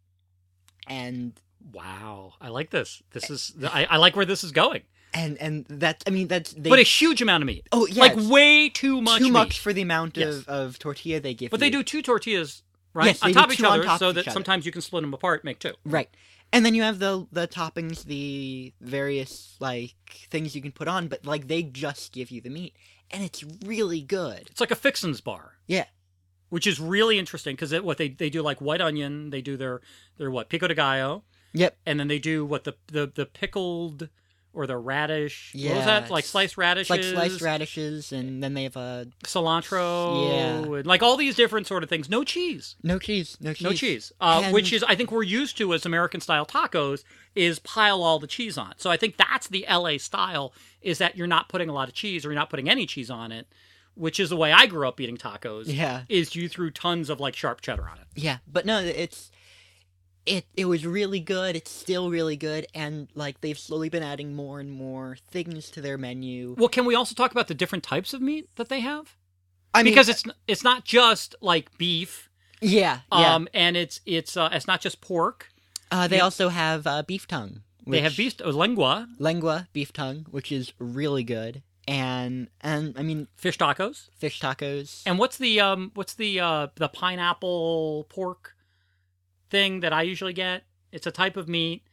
and 0.87 1.33
Wow, 1.73 2.33
I 2.39 2.47
like 2.49 2.69
this. 2.69 3.01
This 3.11 3.29
is 3.29 3.53
I, 3.63 3.85
I 3.89 3.97
like 3.97 4.15
where 4.15 4.25
this 4.25 4.43
is 4.43 4.51
going. 4.51 4.83
and 5.13 5.37
and 5.39 5.65
that's 5.69 6.03
I 6.07 6.11
mean 6.11 6.27
that's 6.27 6.53
they 6.53 6.69
but 6.69 6.79
a 6.79 6.83
huge 6.83 7.21
amount 7.21 7.41
of 7.43 7.47
meat. 7.47 7.67
oh 7.71 7.87
yeah 7.87 8.03
like 8.03 8.15
way 8.29 8.69
too 8.69 9.01
much. 9.01 9.17
too 9.17 9.25
meat. 9.25 9.31
much 9.31 9.59
for 9.59 9.73
the 9.73 9.81
amount 9.81 10.15
Yes. 10.17 10.35
of, 10.35 10.47
of 10.47 10.79
tortilla 10.79 11.19
they 11.19 11.33
give 11.33 11.49
But 11.51 11.59
they 11.59 11.69
do 11.69 11.83
two 11.83 12.01
tortillas, 12.01 12.63
right, 12.97 13.07
Yes, 13.07 13.23
on 13.23 13.31
top 13.33 13.45
of 13.47 13.53
each 13.53 13.63
other, 13.63 13.83
top 13.83 13.99
so 13.99 14.11
that 14.11 14.31
sometimes 14.31 14.65
you 14.65 14.71
can 14.71 14.81
split 14.81 15.01
them 15.03 15.13
apart, 15.13 15.43
make 15.43 15.59
two. 15.59 15.73
right 15.85 16.09
and 16.53 16.65
then 16.65 16.73
you 16.75 16.81
have 16.83 16.99
the 16.99 17.27
the 17.31 17.47
toppings 17.47 18.05
the 18.05 18.73
various 18.79 19.55
like 19.59 19.95
things 20.31 20.55
you 20.55 20.61
can 20.61 20.71
put 20.71 20.87
on 20.87 21.07
but 21.09 21.25
like 21.25 21.47
they 21.47 21.61
just 21.61 22.13
give 22.13 22.31
you 22.31 22.39
the 22.41 22.49
meat 22.49 22.73
and 23.11 23.21
it's 23.23 23.43
really 23.65 24.01
good 24.01 24.47
It's 24.51 24.61
like 24.61 24.71
a 24.71 24.75
fixins 24.75 25.21
bar. 25.21 25.53
Yeah. 25.67 25.85
Which 26.49 26.65
is 26.65 26.79
really 26.79 27.19
interesting 27.19 27.55
because 27.55 27.73
what 27.81 27.97
they 27.97 28.07
they 28.09 28.29
do 28.29 28.41
like 28.41 28.61
white 28.61 28.79
onion, 28.81 29.29
they 29.31 29.41
do 29.41 29.57
their 29.57 29.81
their 30.17 30.31
what 30.31 30.47
pico 30.49 30.67
de 30.67 30.75
gallo, 30.75 31.23
yep 31.53 31.75
and 31.85 31.99
then 31.99 32.07
they 32.07 32.19
do 32.19 32.45
what 32.45 32.63
the 32.63 32.73
the, 32.87 33.11
the 33.13 33.25
pickled 33.25 34.07
or 34.57 34.65
the 34.67 34.75
radish. 34.77 35.51
what 35.53 35.61
was 35.63 35.85
Yeah, 35.85 35.85
that? 35.85 36.09
Like 36.09 36.25
sliced 36.25 36.57
radishes, 36.57 36.89
like 36.89 37.03
sliced 37.03 37.41
radishes 37.41 38.11
and 38.11 38.41
then 38.43 38.53
they 38.55 38.63
have 38.63 38.75
a 38.75 39.07
cilantro, 39.23 40.29
Yeah. 40.29 40.75
and 40.77 40.85
like 40.85 41.03
all 41.03 41.17
these 41.17 41.35
different 41.35 41.67
sort 41.67 41.83
of 41.83 41.89
things. 41.89 42.09
No 42.09 42.23
cheese, 42.23 42.75
no 42.83 42.99
cheese 42.99 43.37
no 43.39 43.53
cheese 43.53 43.63
no 43.63 43.73
cheese, 43.73 44.11
uh, 44.19 44.41
And- 44.45 44.53
which 44.53 44.73
is 44.73 44.83
I 44.83 44.95
think 44.95 45.11
we're 45.11 45.23
used 45.23 45.57
to 45.57 45.73
as 45.73 45.85
American 45.85 46.21
style 46.21 46.45
tacos 46.45 47.03
is 47.35 47.59
pile 47.59 48.01
all 48.03 48.19
the 48.19 48.27
cheese 48.27 48.57
on. 48.57 48.73
So 48.77 48.89
I 48.89 48.97
think 48.97 49.17
that's 49.17 49.47
the 49.47 49.65
LA 49.69 49.97
style 49.97 50.53
is 50.81 50.97
that 50.97 51.15
you're 51.17 51.27
not 51.27 51.49
putting 51.49 51.69
a 51.69 51.73
lot 51.73 51.87
of 51.87 51.93
cheese 51.93 52.25
or 52.25 52.29
you're 52.29 52.35
not 52.39 52.49
putting 52.49 52.69
any 52.69 52.85
cheese 52.85 53.09
on 53.11 53.31
it, 53.31 53.47
which 53.95 54.19
is 54.19 54.29
the 54.29 54.37
way 54.37 54.51
I 54.51 54.65
grew 54.65 54.87
up 54.87 54.99
eating 54.99 55.17
tacos. 55.17 55.65
yeah 55.67 56.03
Is 56.09 56.35
you 56.35 56.49
threw 56.49 56.71
tons 56.71 57.09
of 57.09 57.19
like 57.19 57.35
sharp 57.35 57.61
cheddar 57.61 57.87
on 57.87 57.97
it. 57.99 58.05
Yeah, 58.15 58.37
but 58.51 58.65
no, 58.65 58.79
it's 58.79 59.31
it 60.27 60.45
it 60.55 60.65
was 60.65 60.85
really 60.85 61.19
good. 61.19 61.55
It's 61.55 61.71
still 61.71 62.09
really 62.09 62.35
good, 62.35 62.67
and 62.75 63.07
like 63.15 63.41
they've 63.41 63.57
slowly 63.57 63.89
been 63.89 64.03
adding 64.03 64.35
more 64.35 64.59
and 64.59 64.71
more 64.71 65.17
things 65.31 65.71
to 65.71 65.81
their 65.81 65.97
menu. 65.97 66.55
Well, 66.57 66.69
can 66.69 66.85
we 66.85 66.93
also 66.93 67.15
talk 67.15 67.31
about 67.31 67.47
the 67.47 67.53
different 67.53 67.83
types 67.83 68.13
of 68.13 68.21
meat 68.21 68.49
that 68.55 68.69
they 68.69 68.81
have? 68.81 69.15
I 69.73 69.83
mean, 69.83 69.93
because 69.93 70.09
it's 70.09 70.23
it's 70.47 70.63
not 70.63 70.83
just 70.85 71.35
like 71.41 71.77
beef, 71.77 72.29
yeah, 72.61 72.99
yeah. 73.11 73.35
um, 73.35 73.47
and 73.53 73.77
it's 73.77 74.01
it's 74.05 74.35
uh, 74.35 74.49
it's 74.51 74.67
not 74.67 74.81
just 74.81 75.01
pork. 75.01 75.49
uh, 75.91 76.07
they 76.07 76.17
yeah. 76.17 76.23
also 76.23 76.49
have 76.49 76.85
uh, 76.85 77.03
beef 77.03 77.27
tongue. 77.27 77.61
They 77.85 78.01
have 78.01 78.17
beef 78.17 78.35
uh, 78.43 78.49
lengua, 78.49 79.07
lengua 79.17 79.69
beef 79.71 79.93
tongue, 79.93 80.25
which 80.29 80.51
is 80.51 80.73
really 80.77 81.23
good, 81.23 81.63
and 81.87 82.49
and 82.59 82.93
I 82.97 83.03
mean 83.03 83.27
fish 83.37 83.57
tacos, 83.57 84.09
fish 84.17 84.41
tacos. 84.41 85.03
and 85.05 85.17
what's 85.17 85.37
the 85.37 85.61
um 85.61 85.91
what's 85.93 86.15
the 86.15 86.41
uh 86.41 86.67
the 86.75 86.89
pineapple 86.89 88.07
pork 88.09 88.56
thing 89.49 89.81
that 89.81 89.93
I 89.93 90.03
usually 90.03 90.33
get? 90.33 90.63
It's 90.91 91.07
a 91.07 91.11
type 91.11 91.37
of 91.37 91.47
meat. 91.47 91.83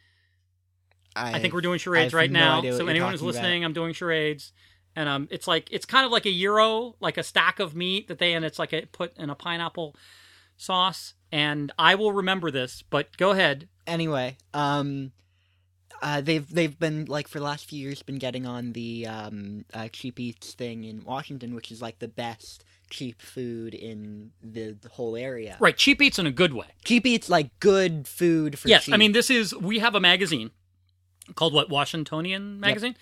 I 1.16 1.38
think 1.38 1.54
we're 1.54 1.60
doing 1.60 1.78
charades 1.78 2.12
right 2.12 2.30
no 2.30 2.60
now. 2.60 2.76
so 2.76 2.86
anyone 2.88 3.10
who's 3.12 3.20
talking 3.20 3.30
about. 3.30 3.42
listening, 3.42 3.64
I'm 3.64 3.72
doing 3.72 3.92
charades, 3.92 4.52
and 4.96 5.08
um, 5.08 5.28
it's 5.30 5.46
like 5.46 5.68
it's 5.70 5.86
kind 5.86 6.04
of 6.04 6.12
like 6.12 6.26
a 6.26 6.30
euro, 6.30 6.96
like 7.00 7.16
a 7.18 7.22
stack 7.22 7.60
of 7.60 7.74
meat 7.74 8.08
that 8.08 8.18
they 8.18 8.32
and 8.34 8.44
it's 8.44 8.58
like 8.58 8.72
a, 8.72 8.86
put 8.86 9.16
in 9.16 9.30
a 9.30 9.34
pineapple 9.34 9.94
sauce. 10.56 11.14
And 11.30 11.72
I 11.78 11.94
will 11.94 12.12
remember 12.12 12.50
this, 12.50 12.82
but 12.82 13.16
go 13.16 13.30
ahead. 13.30 13.68
anyway, 13.86 14.36
um, 14.52 15.12
uh, 16.02 16.20
they've 16.20 16.48
they've 16.48 16.78
been 16.78 17.06
like 17.06 17.28
for 17.28 17.38
the 17.38 17.44
last 17.44 17.66
few 17.66 17.80
years 17.80 18.02
been 18.02 18.18
getting 18.18 18.46
on 18.46 18.72
the 18.72 19.06
um 19.06 19.64
uh, 19.72 19.88
cheap 19.92 20.18
eats 20.20 20.52
thing 20.54 20.84
in 20.84 21.04
Washington, 21.04 21.54
which 21.54 21.70
is 21.70 21.80
like 21.80 21.98
the 21.98 22.08
best 22.08 22.64
cheap 22.94 23.20
food 23.20 23.74
in 23.74 24.30
the, 24.42 24.76
the 24.80 24.88
whole 24.88 25.16
area. 25.16 25.56
Right, 25.60 25.76
cheap 25.76 26.00
eats 26.00 26.18
in 26.18 26.26
a 26.26 26.30
good 26.30 26.54
way. 26.54 26.66
Cheap 26.84 27.04
eats 27.06 27.28
like 27.28 27.50
good 27.60 28.06
food 28.06 28.58
for 28.58 28.68
yes, 28.68 28.84
cheap. 28.84 28.94
I 28.94 28.96
mean 28.96 29.12
this 29.12 29.30
is 29.30 29.54
we 29.54 29.80
have 29.80 29.94
a 29.94 30.00
magazine 30.00 30.50
called 31.34 31.52
what 31.52 31.68
Washingtonian 31.68 32.60
magazine, 32.60 32.96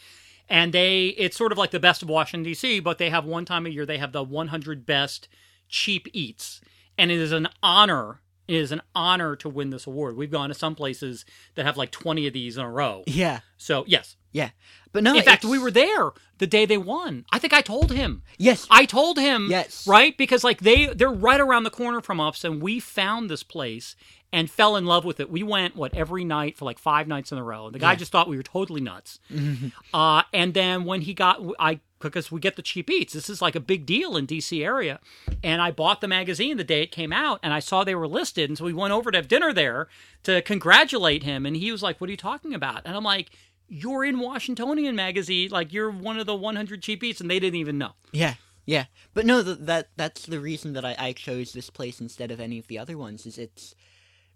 and 0.48 0.72
they 0.72 1.08
it's 1.18 1.36
sort 1.36 1.52
of 1.52 1.58
like 1.58 1.70
the 1.72 1.80
best 1.80 2.02
of 2.02 2.08
Washington 2.08 2.44
D.C., 2.44 2.80
but 2.80 2.98
they 2.98 3.10
have 3.10 3.24
one 3.24 3.44
time 3.44 3.66
a 3.66 3.68
year 3.68 3.84
they 3.84 3.98
have 3.98 4.12
the 4.12 4.22
100 4.22 4.86
best 4.86 5.28
cheap 5.68 6.08
eats, 6.12 6.60
and 6.96 7.10
it 7.10 7.18
is 7.18 7.32
an 7.32 7.48
honor 7.62 8.20
It 8.48 8.56
is 8.56 8.72
an 8.72 8.82
honor 8.94 9.36
to 9.36 9.48
win 9.48 9.70
this 9.70 9.86
award. 9.86 10.16
We've 10.16 10.30
gone 10.30 10.48
to 10.48 10.54
some 10.54 10.74
places 10.74 11.24
that 11.54 11.64
have 11.64 11.76
like 11.76 11.90
20 11.90 12.26
of 12.26 12.32
these 12.32 12.56
in 12.56 12.64
a 12.64 12.70
row. 12.70 13.04
Yeah. 13.06 13.40
So, 13.56 13.84
yes. 13.86 14.16
Yeah. 14.32 14.50
But 14.92 15.02
no, 15.04 15.14
In 15.14 15.22
fact, 15.22 15.44
we 15.44 15.58
were 15.58 15.70
there 15.70 16.10
the 16.38 16.46
day 16.46 16.66
they 16.66 16.76
won. 16.76 17.24
I 17.32 17.38
think 17.38 17.52
I 17.54 17.62
told 17.62 17.92
him. 17.92 18.22
Yes. 18.36 18.66
I 18.70 18.84
told 18.84 19.18
him, 19.18 19.46
Yes. 19.50 19.86
right? 19.86 20.16
Because 20.18 20.44
like 20.44 20.60
they 20.60 20.86
they're 20.86 21.10
right 21.10 21.40
around 21.40 21.64
the 21.64 21.70
corner 21.70 22.00
from 22.02 22.20
us, 22.20 22.44
and 22.44 22.60
we 22.60 22.78
found 22.80 23.30
this 23.30 23.42
place 23.42 23.96
and 24.34 24.50
fell 24.50 24.76
in 24.76 24.84
love 24.86 25.04
with 25.04 25.18
it. 25.20 25.30
We 25.30 25.42
went 25.42 25.76
what 25.76 25.94
every 25.94 26.24
night 26.24 26.56
for 26.58 26.64
like 26.66 26.78
five 26.78 27.06
nights 27.08 27.32
in 27.32 27.38
a 27.38 27.42
row. 27.44 27.70
The 27.70 27.78
guy 27.78 27.92
Yeah. 27.92 27.96
just 27.96 28.12
thought 28.12 28.28
we 28.28 28.36
were 28.36 28.42
totally 28.42 28.80
nuts. 28.82 29.18
uh, 29.94 30.22
and 30.32 30.52
then 30.54 30.84
when 30.84 31.02
he 31.02 31.14
got, 31.14 31.40
I 31.58 31.80
because 31.98 32.32
we 32.32 32.40
get 32.40 32.56
the 32.56 32.62
cheap 32.62 32.90
eats. 32.90 33.12
This 33.12 33.30
is 33.30 33.40
like 33.40 33.54
a 33.54 33.60
big 33.60 33.86
deal 33.86 34.16
in 34.16 34.26
DC 34.26 34.62
area, 34.64 34.98
and 35.44 35.62
I 35.62 35.70
bought 35.70 36.00
the 36.00 36.08
magazine 36.08 36.56
the 36.56 36.64
day 36.64 36.82
it 36.82 36.90
came 36.90 37.12
out, 37.12 37.38
and 37.44 37.54
I 37.54 37.60
saw 37.60 37.84
they 37.84 37.94
were 37.94 38.08
listed, 38.08 38.50
and 38.50 38.58
so 38.58 38.64
we 38.64 38.72
went 38.72 38.92
over 38.92 39.10
to 39.12 39.18
have 39.18 39.28
dinner 39.28 39.52
there 39.52 39.88
to 40.24 40.42
congratulate 40.42 41.22
him, 41.22 41.46
and 41.46 41.56
he 41.56 41.70
was 41.70 41.82
like, 41.82 42.00
"What 42.00 42.08
are 42.08 42.10
you 42.10 42.16
talking 42.18 42.52
about?" 42.52 42.82
And 42.84 42.94
I'm 42.96 43.04
like. 43.04 43.30
You're 43.68 44.04
in 44.04 44.18
Washingtonian 44.18 44.94
magazine, 44.96 45.50
like 45.50 45.72
you're 45.72 45.90
one 45.90 46.18
of 46.18 46.26
the 46.26 46.34
100 46.34 46.82
cheap 46.82 47.02
eats, 47.02 47.20
and 47.20 47.30
they 47.30 47.40
didn't 47.40 47.58
even 47.58 47.78
know. 47.78 47.92
Yeah, 48.12 48.34
yeah, 48.66 48.86
but 49.14 49.24
no, 49.26 49.42
th- 49.42 49.58
that 49.60 49.88
that's 49.96 50.26
the 50.26 50.40
reason 50.40 50.74
that 50.74 50.84
I, 50.84 50.94
I 50.98 51.12
chose 51.12 51.52
this 51.52 51.70
place 51.70 52.00
instead 52.00 52.30
of 52.30 52.40
any 52.40 52.58
of 52.58 52.66
the 52.68 52.78
other 52.78 52.98
ones. 52.98 53.26
Is 53.26 53.38
it's 53.38 53.74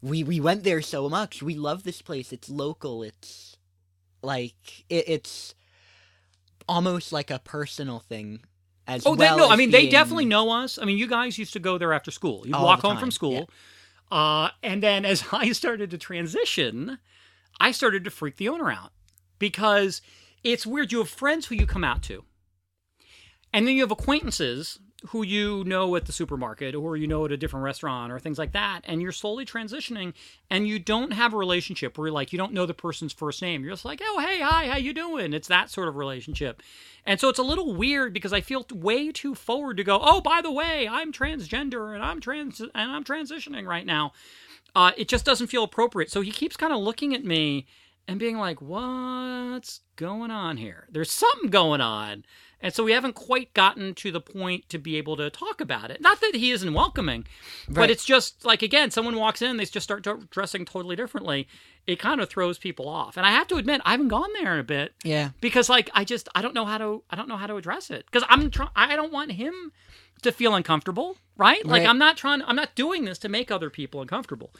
we 0.00 0.22
we 0.24 0.40
went 0.40 0.64
there 0.64 0.80
so 0.82 1.08
much. 1.08 1.42
We 1.42 1.54
love 1.54 1.82
this 1.84 2.02
place. 2.02 2.32
It's 2.32 2.48
local. 2.48 3.02
It's 3.02 3.56
like 4.22 4.84
it, 4.88 5.04
it's 5.08 5.54
almost 6.68 7.12
like 7.12 7.30
a 7.30 7.38
personal 7.38 8.00
thing. 8.00 8.40
As 8.88 9.04
Oh, 9.04 9.14
well 9.14 9.36
they 9.36 9.42
no. 9.42 9.48
I 9.48 9.56
mean, 9.56 9.70
they 9.70 9.88
definitely 9.88 10.26
know 10.26 10.50
us. 10.50 10.78
I 10.80 10.84
mean, 10.84 10.96
you 10.96 11.08
guys 11.08 11.38
used 11.38 11.52
to 11.54 11.58
go 11.58 11.76
there 11.76 11.92
after 11.92 12.10
school. 12.10 12.42
You'd 12.46 12.54
walk 12.54 12.80
home 12.80 12.98
from 12.98 13.10
school, 13.10 13.50
uh, 14.10 14.50
and 14.62 14.82
then 14.82 15.04
as 15.04 15.24
I 15.32 15.52
started 15.52 15.90
to 15.90 15.98
transition, 15.98 16.98
I 17.58 17.72
started 17.72 18.04
to 18.04 18.10
freak 18.10 18.36
the 18.36 18.48
owner 18.48 18.70
out 18.70 18.92
because 19.38 20.00
it's 20.42 20.66
weird. 20.66 20.92
You 20.92 20.98
have 20.98 21.08
friends 21.08 21.46
who 21.46 21.54
you 21.54 21.66
come 21.66 21.84
out 21.84 22.02
to, 22.04 22.24
and 23.52 23.66
then 23.66 23.74
you 23.74 23.82
have 23.82 23.90
acquaintances 23.90 24.78
who 25.08 25.22
you 25.22 25.62
know 25.64 25.94
at 25.94 26.06
the 26.06 26.12
supermarket 26.12 26.74
or 26.74 26.96
you 26.96 27.06
know 27.06 27.24
at 27.24 27.32
a 27.32 27.36
different 27.36 27.64
restaurant 27.64 28.12
or 28.12 28.18
things 28.18 28.38
like 28.38 28.52
that, 28.52 28.80
and 28.84 29.02
you're 29.02 29.12
slowly 29.12 29.44
transitioning, 29.44 30.14
and 30.50 30.66
you 30.66 30.78
don't 30.78 31.12
have 31.12 31.34
a 31.34 31.36
relationship 31.36 31.98
where 31.98 32.10
like 32.10 32.32
you 32.32 32.38
don't 32.38 32.52
know 32.52 32.66
the 32.66 32.74
person's 32.74 33.12
first 33.12 33.42
name. 33.42 33.62
You're 33.62 33.72
just 33.72 33.84
like, 33.84 34.00
oh 34.02 34.18
hey, 34.18 34.40
hi, 34.40 34.68
how 34.68 34.76
you 34.76 34.92
doing? 34.92 35.32
It's 35.32 35.48
that 35.48 35.70
sort 35.70 35.88
of 35.88 35.96
relationship. 35.96 36.62
And 37.04 37.20
so 37.20 37.28
it's 37.28 37.38
a 37.38 37.44
little 37.44 37.74
weird 37.74 38.12
because 38.12 38.32
I 38.32 38.40
feel 38.40 38.66
way 38.72 39.12
too 39.12 39.34
forward 39.34 39.76
to 39.76 39.84
go, 39.84 40.00
"Oh, 40.02 40.20
by 40.20 40.40
the 40.42 40.52
way, 40.52 40.88
I'm 40.88 41.12
transgender 41.12 41.94
and 41.94 42.02
I'm 42.02 42.20
trans 42.20 42.60
and 42.60 42.70
I'm 42.74 43.04
transitioning 43.04 43.66
right 43.66 43.86
now." 43.86 44.12
Uh, 44.74 44.92
it 44.96 45.08
just 45.08 45.24
doesn't 45.24 45.46
feel 45.46 45.64
appropriate. 45.64 46.10
So 46.10 46.20
he 46.20 46.30
keeps 46.30 46.56
kind 46.56 46.72
of 46.72 46.80
looking 46.80 47.14
at 47.14 47.24
me 47.24 47.66
and 48.08 48.18
being 48.18 48.38
like, 48.38 48.60
"What's 48.62 49.80
going 49.96 50.30
on 50.30 50.56
here? 50.56 50.86
There's 50.90 51.10
something 51.12 51.50
going 51.50 51.80
on." 51.80 52.24
And 52.58 52.72
so 52.72 52.84
we 52.84 52.92
haven't 52.92 53.14
quite 53.14 53.52
gotten 53.52 53.94
to 53.96 54.10
the 54.10 54.20
point 54.20 54.68
to 54.70 54.78
be 54.78 54.96
able 54.96 55.16
to 55.18 55.28
talk 55.28 55.60
about 55.60 55.90
it. 55.90 56.00
Not 56.00 56.20
that 56.22 56.34
he 56.34 56.50
isn't 56.52 56.72
welcoming, 56.72 57.26
but 57.68 57.90
it's 57.90 58.04
just 58.04 58.44
like 58.46 58.62
again, 58.62 58.90
someone 58.90 59.16
walks 59.16 59.42
in, 59.42 59.58
they 59.58 59.66
just 59.66 59.84
start 59.84 60.02
to- 60.04 60.26
dressing 60.30 60.64
totally 60.64 60.96
differently. 60.96 61.48
It 61.86 61.98
kind 61.98 62.20
of 62.20 62.28
throws 62.30 62.58
people 62.58 62.88
off. 62.88 63.16
And 63.18 63.26
I 63.26 63.30
have 63.30 63.46
to 63.48 63.56
admit, 63.56 63.82
I 63.84 63.90
haven't 63.92 64.08
gone 64.08 64.30
there 64.40 64.54
in 64.54 64.60
a 64.60 64.64
bit 64.64 64.94
Yeah, 65.04 65.30
because 65.40 65.68
like 65.68 65.90
I 65.94 66.04
just 66.04 66.28
I 66.34 66.40
don't 66.42 66.54
know 66.54 66.64
how 66.64 66.78
to 66.78 67.02
I 67.10 67.16
don't 67.16 67.28
know 67.28 67.36
how 67.36 67.46
to 67.46 67.56
address 67.56 67.90
it 67.90 68.06
because 68.06 68.26
I'm 68.28 68.50
trying 68.50 68.70
I 68.74 68.96
don't 68.96 69.12
want 69.12 69.32
him 69.32 69.72
to 70.22 70.32
feel 70.32 70.54
uncomfortable, 70.54 71.18
right? 71.36 71.64
Like 71.64 71.80
Right. 71.82 71.88
I'm 71.88 71.98
not 71.98 72.16
trying 72.16 72.42
I'm 72.42 72.56
not 72.56 72.74
doing 72.74 73.04
this 73.04 73.18
to 73.18 73.28
make 73.28 73.50
other 73.50 73.68
people 73.68 74.00
uncomfortable. 74.00 74.52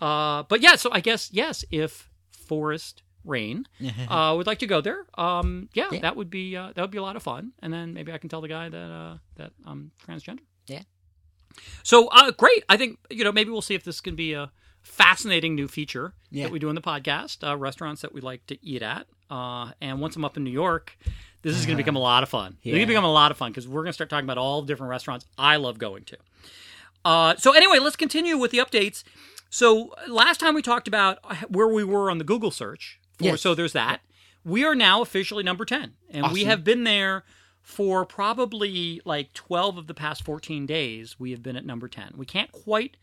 Uh, 0.00 0.42
but 0.44 0.62
yeah, 0.62 0.74
so 0.76 0.90
I 0.90 1.00
guess 1.00 1.28
yes, 1.32 1.64
if 1.70 2.08
Forest 2.42 3.02
Rain 3.24 3.64
uh, 4.08 4.34
would 4.36 4.46
like 4.48 4.58
to 4.58 4.66
go 4.66 4.80
there, 4.80 5.06
um, 5.16 5.68
yeah, 5.74 5.88
Yeah. 5.92 6.00
that 6.00 6.16
would 6.16 6.28
be 6.30 6.56
uh, 6.56 6.72
that 6.74 6.82
would 6.82 6.90
be 6.90 6.98
a 6.98 7.02
lot 7.02 7.14
of 7.16 7.22
fun, 7.22 7.52
and 7.62 7.72
then 7.72 7.94
maybe 7.94 8.12
I 8.12 8.18
can 8.18 8.28
tell 8.28 8.40
the 8.40 8.48
guy 8.48 8.68
that 8.68 8.90
uh, 8.90 9.18
that 9.36 9.52
I'm 9.64 9.92
transgender. 10.06 10.40
Yeah. 10.66 10.82
So 11.82 12.08
uh, 12.08 12.30
great. 12.32 12.64
I 12.68 12.76
think 12.76 12.98
you 13.10 13.24
know 13.24 13.32
maybe 13.32 13.50
we'll 13.50 13.62
see 13.62 13.74
if 13.74 13.84
this 13.84 14.00
can 14.00 14.16
be 14.16 14.32
a 14.32 14.50
fascinating 14.82 15.54
new 15.54 15.68
feature 15.68 16.14
Yeah. 16.30 16.44
that 16.44 16.52
we 16.52 16.58
do 16.58 16.68
in 16.68 16.74
the 16.74 16.80
podcast. 16.82 17.46
Uh, 17.48 17.56
restaurants 17.56 18.02
that 18.02 18.12
we 18.12 18.20
like 18.20 18.44
to 18.46 18.58
eat 18.66 18.82
at, 18.82 19.06
uh, 19.30 19.70
and 19.80 20.00
once 20.00 20.16
I'm 20.16 20.24
up 20.24 20.36
in 20.36 20.42
New 20.44 20.50
York, 20.50 20.96
this 21.42 21.56
is 21.56 21.64
going 21.66 21.76
to 21.78 21.82
become 21.84 21.94
a 21.96 22.00
lot 22.00 22.22
of 22.24 22.28
fun. 22.28 22.56
It's 22.62 22.72
going 22.72 22.80
to 22.80 22.86
become 22.86 23.04
a 23.04 23.12
lot 23.12 23.30
of 23.30 23.36
fun 23.36 23.52
because 23.52 23.68
we're 23.68 23.82
going 23.82 23.90
to 23.94 23.98
start 24.00 24.10
talking 24.10 24.26
about 24.26 24.38
all 24.38 24.62
the 24.62 24.66
different 24.66 24.90
restaurants 24.90 25.24
I 25.38 25.56
love 25.56 25.78
going 25.78 26.04
to. 26.06 26.16
Uh, 27.04 27.36
so 27.36 27.52
anyway, 27.52 27.78
let's 27.78 27.96
continue 27.96 28.36
with 28.36 28.50
the 28.50 28.58
updates. 28.58 29.04
So 29.52 29.94
last 30.08 30.40
time 30.40 30.54
we 30.54 30.62
talked 30.62 30.88
about 30.88 31.18
uh, 31.24 31.34
where 31.48 31.68
we 31.68 31.84
were 31.84 32.10
on 32.10 32.16
the 32.16 32.24
Google 32.24 32.50
search. 32.50 32.98
For, 33.18 33.24
Yes. 33.24 33.42
So 33.42 33.54
there's 33.54 33.74
that. 33.74 34.00
We 34.44 34.64
are 34.64 34.74
now 34.74 35.02
officially 35.02 35.42
number 35.42 35.66
10. 35.66 35.92
And 36.08 36.32
we 36.32 36.44
have 36.44 36.64
been 36.64 36.84
there 36.84 37.24
for 37.60 38.06
probably 38.06 39.02
like 39.04 39.34
12 39.34 39.76
of 39.76 39.88
the 39.88 39.94
past 39.94 40.24
14 40.24 40.64
days. 40.64 41.20
We 41.20 41.32
have 41.32 41.42
been 41.42 41.56
at 41.56 41.66
number 41.66 41.86
10. 41.86 42.14
We 42.16 42.24
can't 42.24 42.50
quite 42.50 42.96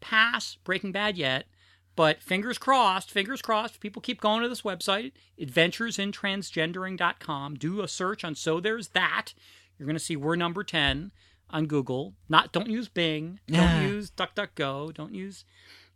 pass 0.00 0.56
Breaking 0.64 0.90
Bad 0.90 1.16
yet, 1.16 1.46
but 1.94 2.20
fingers 2.20 2.58
crossed, 2.58 3.12
fingers 3.12 3.40
crossed. 3.40 3.78
People 3.78 4.02
keep 4.02 4.20
going 4.20 4.42
to 4.42 4.48
this 4.48 4.62
website, 4.62 5.12
adventuresintransgendering.com. 5.40 7.54
Do 7.54 7.80
a 7.80 7.86
search 7.86 8.24
on 8.24 8.34
So 8.34 8.58
There's 8.58 8.88
That. 8.88 9.34
You're 9.78 9.86
going 9.86 9.94
to 9.94 10.00
see 10.00 10.16
we're 10.16 10.34
number 10.34 10.64
10 10.64 11.12
on 11.48 11.66
Google. 11.66 12.14
Not 12.28 12.50
don't 12.50 12.68
use 12.68 12.88
Bing, 12.88 13.38
don't 13.46 13.88
use 13.88 14.10
DuckDuckGo, 14.10 14.92
don't 14.92 15.14
use 15.14 15.44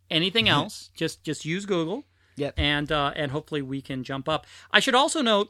anything 0.09 0.49
else. 0.49 0.89
just 0.95 1.23
just 1.23 1.45
use 1.45 1.65
Google. 1.65 2.05
Yep. 2.35 2.53
And 2.57 2.91
uh, 2.91 3.13
and 3.15 3.31
hopefully 3.31 3.61
we 3.61 3.81
can 3.81 4.03
jump 4.03 4.29
up. 4.29 4.45
I 4.71 4.79
should 4.79 4.95
also 4.95 5.21
note 5.21 5.49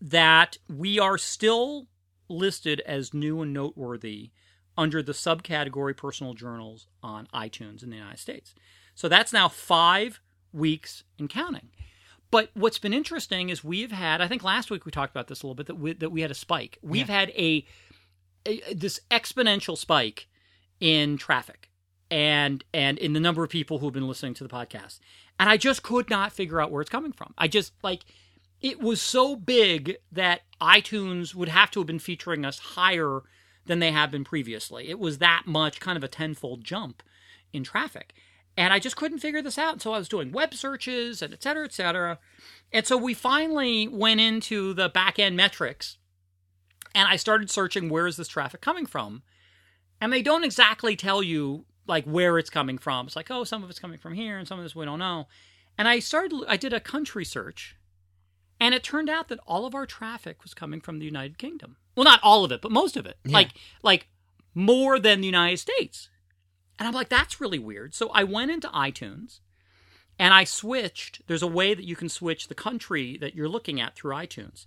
that 0.00 0.58
we 0.68 0.98
are 0.98 1.18
still 1.18 1.88
listed 2.28 2.80
as 2.86 3.12
new 3.12 3.42
and 3.42 3.52
noteworthy 3.52 4.30
under 4.78 5.02
the 5.02 5.12
subcategory 5.12 5.96
personal 5.96 6.32
journals 6.32 6.86
on 7.02 7.26
iTunes 7.34 7.82
in 7.82 7.90
the 7.90 7.96
United 7.96 8.18
States. 8.18 8.54
So 8.94 9.08
that's 9.08 9.32
now 9.32 9.48
five 9.48 10.20
weeks 10.52 11.04
and 11.18 11.28
counting. 11.28 11.70
But 12.30 12.50
what's 12.54 12.78
been 12.78 12.94
interesting 12.94 13.48
is 13.48 13.64
we've 13.64 13.90
had, 13.90 14.20
I 14.20 14.28
think 14.28 14.44
last 14.44 14.70
week 14.70 14.86
we 14.86 14.92
talked 14.92 15.10
about 15.10 15.26
this 15.26 15.42
a 15.42 15.46
little 15.46 15.56
bit, 15.56 15.66
that 15.66 15.74
we, 15.74 15.92
that 15.94 16.10
we 16.10 16.20
had 16.20 16.30
a 16.30 16.34
spike. 16.34 16.78
We've 16.80 17.08
had 17.08 17.30
a, 17.30 17.66
a 18.46 18.72
this 18.72 19.00
exponential 19.10 19.76
spike 19.76 20.28
in 20.78 21.18
traffic 21.18 21.69
and 22.10 22.64
and 22.74 22.98
in 22.98 23.12
the 23.12 23.20
number 23.20 23.44
of 23.44 23.50
people 23.50 23.78
who've 23.78 23.92
been 23.92 24.08
listening 24.08 24.34
to 24.34 24.44
the 24.44 24.50
podcast. 24.50 24.98
And 25.38 25.48
I 25.48 25.56
just 25.56 25.82
could 25.82 26.10
not 26.10 26.32
figure 26.32 26.60
out 26.60 26.70
where 26.70 26.82
it's 26.82 26.90
coming 26.90 27.12
from. 27.12 27.34
I 27.38 27.48
just 27.48 27.72
like 27.82 28.04
it 28.60 28.80
was 28.80 29.00
so 29.00 29.36
big 29.36 29.96
that 30.12 30.42
iTunes 30.60 31.34
would 31.34 31.48
have 31.48 31.70
to 31.70 31.80
have 31.80 31.86
been 31.86 31.98
featuring 31.98 32.44
us 32.44 32.58
higher 32.58 33.22
than 33.66 33.78
they 33.78 33.92
have 33.92 34.10
been 34.10 34.24
previously. 34.24 34.88
It 34.90 34.98
was 34.98 35.18
that 35.18 35.44
much, 35.46 35.80
kind 35.80 35.96
of 35.96 36.04
a 36.04 36.08
tenfold 36.08 36.64
jump 36.64 37.02
in 37.52 37.64
traffic. 37.64 38.12
And 38.56 38.72
I 38.72 38.78
just 38.78 38.96
couldn't 38.96 39.20
figure 39.20 39.40
this 39.40 39.58
out. 39.58 39.80
So 39.80 39.92
I 39.92 39.98
was 39.98 40.08
doing 40.08 40.32
web 40.32 40.54
searches 40.54 41.22
and 41.22 41.32
et 41.32 41.42
cetera, 41.42 41.64
et 41.64 41.72
cetera. 41.72 42.18
And 42.72 42.86
so 42.86 42.96
we 42.96 43.14
finally 43.14 43.88
went 43.88 44.20
into 44.20 44.74
the 44.74 44.88
back 44.88 45.18
end 45.18 45.36
metrics 45.36 45.96
and 46.94 47.08
I 47.08 47.16
started 47.16 47.50
searching 47.50 47.88
where 47.88 48.06
is 48.06 48.16
this 48.16 48.28
traffic 48.28 48.60
coming 48.60 48.86
from? 48.86 49.22
And 50.00 50.12
they 50.12 50.22
don't 50.22 50.44
exactly 50.44 50.96
tell 50.96 51.22
you 51.22 51.64
like 51.90 52.04
where 52.06 52.38
it's 52.38 52.48
coming 52.48 52.78
from. 52.78 53.06
It's 53.06 53.16
like, 53.16 53.30
oh, 53.30 53.44
some 53.44 53.62
of 53.62 53.68
it's 53.68 53.78
coming 53.78 53.98
from 53.98 54.14
here 54.14 54.38
and 54.38 54.48
some 54.48 54.58
of 54.58 54.64
this 54.64 54.74
we 54.74 54.86
don't 54.86 54.98
know. 54.98 55.26
And 55.76 55.86
I 55.86 55.98
started 55.98 56.44
I 56.48 56.56
did 56.56 56.72
a 56.72 56.80
country 56.80 57.24
search 57.24 57.76
and 58.58 58.74
it 58.74 58.82
turned 58.82 59.10
out 59.10 59.28
that 59.28 59.40
all 59.46 59.66
of 59.66 59.74
our 59.74 59.84
traffic 59.84 60.42
was 60.42 60.54
coming 60.54 60.80
from 60.80 60.98
the 60.98 61.04
United 61.04 61.36
Kingdom. 61.36 61.76
Well, 61.96 62.04
not 62.04 62.20
all 62.22 62.44
of 62.44 62.52
it, 62.52 62.62
but 62.62 62.72
most 62.72 62.96
of 62.96 63.04
it. 63.04 63.18
Yeah. 63.24 63.34
Like 63.34 63.50
like 63.82 64.08
more 64.54 64.98
than 64.98 65.20
the 65.20 65.26
United 65.26 65.58
States. 65.58 66.08
And 66.78 66.88
I'm 66.88 66.94
like, 66.94 67.10
that's 67.10 67.40
really 67.40 67.58
weird. 67.58 67.94
So 67.94 68.08
I 68.08 68.24
went 68.24 68.50
into 68.50 68.68
iTunes 68.68 69.40
and 70.18 70.32
I 70.32 70.44
switched. 70.44 71.26
There's 71.26 71.42
a 71.42 71.46
way 71.46 71.74
that 71.74 71.84
you 71.84 71.94
can 71.94 72.08
switch 72.08 72.48
the 72.48 72.54
country 72.54 73.18
that 73.18 73.34
you're 73.34 73.48
looking 73.48 73.80
at 73.80 73.94
through 73.94 74.14
iTunes. 74.14 74.66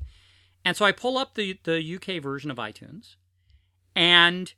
And 0.63 0.77
so 0.77 0.85
I 0.85 0.91
pull 0.91 1.17
up 1.17 1.35
the, 1.35 1.59
the 1.63 1.95
UK 1.95 2.21
version 2.21 2.51
of 2.51 2.57
iTunes 2.57 3.15
and 3.95 4.53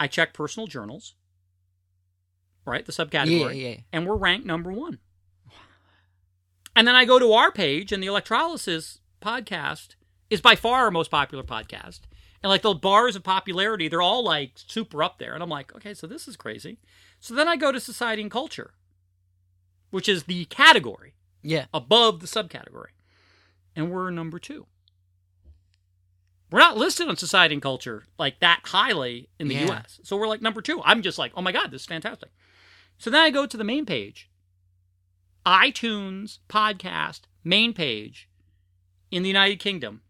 I 0.00 0.06
check 0.06 0.32
personal 0.32 0.66
journals, 0.66 1.14
right? 2.68 2.84
The 2.86 2.92
subcategory. 2.92 3.60
Yeah, 3.60 3.68
yeah. 3.70 3.76
And 3.92 4.06
we're 4.06 4.16
ranked 4.16 4.46
number 4.46 4.70
one. 4.72 4.98
And 6.76 6.86
then 6.86 6.94
I 6.94 7.04
go 7.04 7.18
to 7.18 7.32
our 7.32 7.50
page, 7.50 7.90
and 7.92 8.02
the 8.02 8.06
Electrolysis 8.06 9.00
podcast 9.20 9.96
is 10.30 10.40
by 10.40 10.54
far 10.54 10.84
our 10.84 10.90
most 10.90 11.10
popular 11.10 11.42
podcast. 11.42 12.00
And 12.42 12.50
like 12.50 12.62
the 12.62 12.74
bars 12.74 13.16
of 13.16 13.24
popularity, 13.24 13.88
they're 13.88 14.00
all 14.02 14.22
like 14.22 14.52
super 14.54 15.02
up 15.02 15.18
there. 15.18 15.34
And 15.34 15.42
I'm 15.42 15.48
like, 15.48 15.74
okay, 15.74 15.92
so 15.92 16.06
this 16.06 16.28
is 16.28 16.36
crazy. 16.36 16.78
So 17.18 17.34
then 17.34 17.48
I 17.48 17.56
go 17.56 17.72
to 17.72 17.80
Society 17.80 18.22
and 18.22 18.30
Culture, 18.30 18.74
which 19.90 20.08
is 20.08 20.24
the 20.24 20.44
category 20.44 21.14
Yeah. 21.42 21.66
above 21.74 22.20
the 22.20 22.28
subcategory. 22.28 22.90
And 23.74 23.90
we're 23.90 24.10
number 24.10 24.38
two. 24.38 24.66
We're 26.50 26.60
not 26.60 26.76
listed 26.78 27.08
on 27.08 27.16
Society 27.16 27.54
and 27.56 27.62
Culture 27.62 28.04
like 28.18 28.38
that 28.40 28.60
highly 28.64 29.28
in 29.40 29.48
the 29.48 29.56
Yeah. 29.56 29.72
US. 29.72 29.98
So 30.04 30.16
we're 30.16 30.28
like 30.28 30.40
number 30.40 30.62
two. 30.62 30.80
I'm 30.84 31.02
just 31.02 31.18
like, 31.18 31.32
oh 31.34 31.42
my 31.42 31.50
God, 31.52 31.72
this 31.72 31.82
is 31.82 31.86
fantastic. 31.86 32.30
So 32.98 33.10
then 33.10 33.20
I 33.20 33.30
go 33.30 33.46
to 33.46 33.56
the 33.56 33.64
main 33.64 33.86
page, 33.86 34.28
iTunes 35.46 36.38
podcast 36.48 37.22
main 37.44 37.72
page 37.72 38.28
in 39.10 39.22
the 39.22 39.28
United 39.28 39.60
Kingdom. 39.60 40.02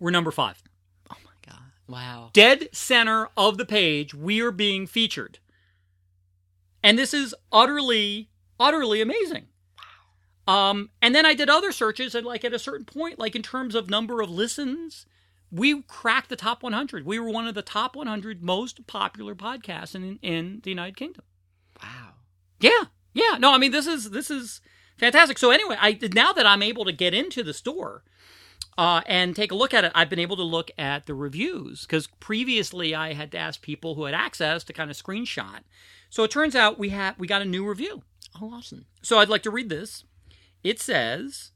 We're 0.00 0.10
number 0.10 0.30
five. 0.30 0.62
Oh 1.10 1.16
my 1.24 1.30
god! 1.46 1.62
Wow. 1.86 2.30
Dead 2.32 2.68
center 2.72 3.28
of 3.36 3.58
the 3.58 3.66
page, 3.66 4.14
we 4.14 4.40
are 4.40 4.50
being 4.50 4.86
featured. 4.86 5.38
And 6.82 6.98
this 6.98 7.12
is 7.12 7.34
utterly, 7.52 8.30
utterly 8.58 9.00
amazing. 9.02 9.48
Um, 10.46 10.88
and 11.02 11.14
then 11.14 11.26
I 11.26 11.34
did 11.34 11.50
other 11.50 11.72
searches, 11.72 12.14
and 12.14 12.26
like 12.26 12.44
at 12.44 12.54
a 12.54 12.58
certain 12.58 12.86
point, 12.86 13.18
like 13.18 13.36
in 13.36 13.42
terms 13.42 13.74
of 13.74 13.90
number 13.90 14.22
of 14.22 14.30
listens, 14.30 15.04
we 15.50 15.82
cracked 15.82 16.30
the 16.30 16.36
top 16.36 16.62
100. 16.62 17.04
We 17.04 17.18
were 17.18 17.28
one 17.28 17.46
of 17.46 17.54
the 17.54 17.60
top 17.60 17.94
100 17.94 18.42
most 18.42 18.86
popular 18.86 19.34
podcasts 19.34 19.94
in 19.94 20.18
in 20.22 20.60
the 20.62 20.70
United 20.70 20.96
Kingdom. 20.96 21.24
Yeah, 22.60 22.84
yeah. 23.14 23.38
No, 23.38 23.52
I 23.52 23.58
mean 23.58 23.72
this 23.72 23.86
is 23.86 24.10
this 24.10 24.30
is 24.30 24.60
fantastic. 24.96 25.38
So 25.38 25.50
anyway, 25.50 25.76
I 25.78 25.98
now 26.14 26.32
that 26.32 26.46
I'm 26.46 26.62
able 26.62 26.84
to 26.84 26.92
get 26.92 27.14
into 27.14 27.42
the 27.42 27.54
store 27.54 28.02
uh, 28.76 29.02
and 29.06 29.34
take 29.34 29.52
a 29.52 29.56
look 29.56 29.74
at 29.74 29.84
it, 29.84 29.92
I've 29.94 30.10
been 30.10 30.18
able 30.18 30.36
to 30.36 30.42
look 30.42 30.70
at 30.78 31.06
the 31.06 31.14
reviews 31.14 31.82
because 31.82 32.06
previously 32.20 32.94
I 32.94 33.12
had 33.12 33.32
to 33.32 33.38
ask 33.38 33.62
people 33.62 33.94
who 33.94 34.04
had 34.04 34.14
access 34.14 34.64
to 34.64 34.72
kind 34.72 34.90
of 34.90 34.96
screenshot. 34.96 35.60
So 36.10 36.24
it 36.24 36.30
turns 36.30 36.56
out 36.56 36.78
we 36.78 36.90
have 36.90 37.18
we 37.18 37.26
got 37.26 37.42
a 37.42 37.46
new 37.46 37.66
review. 37.68 38.02
Oh, 38.40 38.52
awesome. 38.52 38.86
So 39.02 39.18
I'd 39.18 39.28
like 39.28 39.42
to 39.44 39.50
read 39.50 39.68
this. 39.68 40.04
It 40.62 40.80
says, 40.80 41.52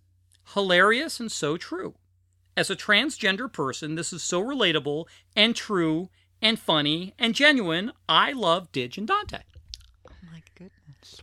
"Hilarious 0.54 1.20
and 1.20 1.30
so 1.30 1.56
true." 1.56 1.94
As 2.56 2.68
a 2.68 2.76
transgender 2.76 3.50
person, 3.50 3.94
this 3.94 4.12
is 4.12 4.22
so 4.22 4.42
relatable 4.42 5.06
and 5.34 5.56
true 5.56 6.10
and 6.42 6.58
funny 6.58 7.14
and 7.18 7.34
genuine. 7.34 7.92
I 8.08 8.32
love 8.32 8.70
Dig 8.72 8.98
and 8.98 9.08
Dante. 9.08 9.38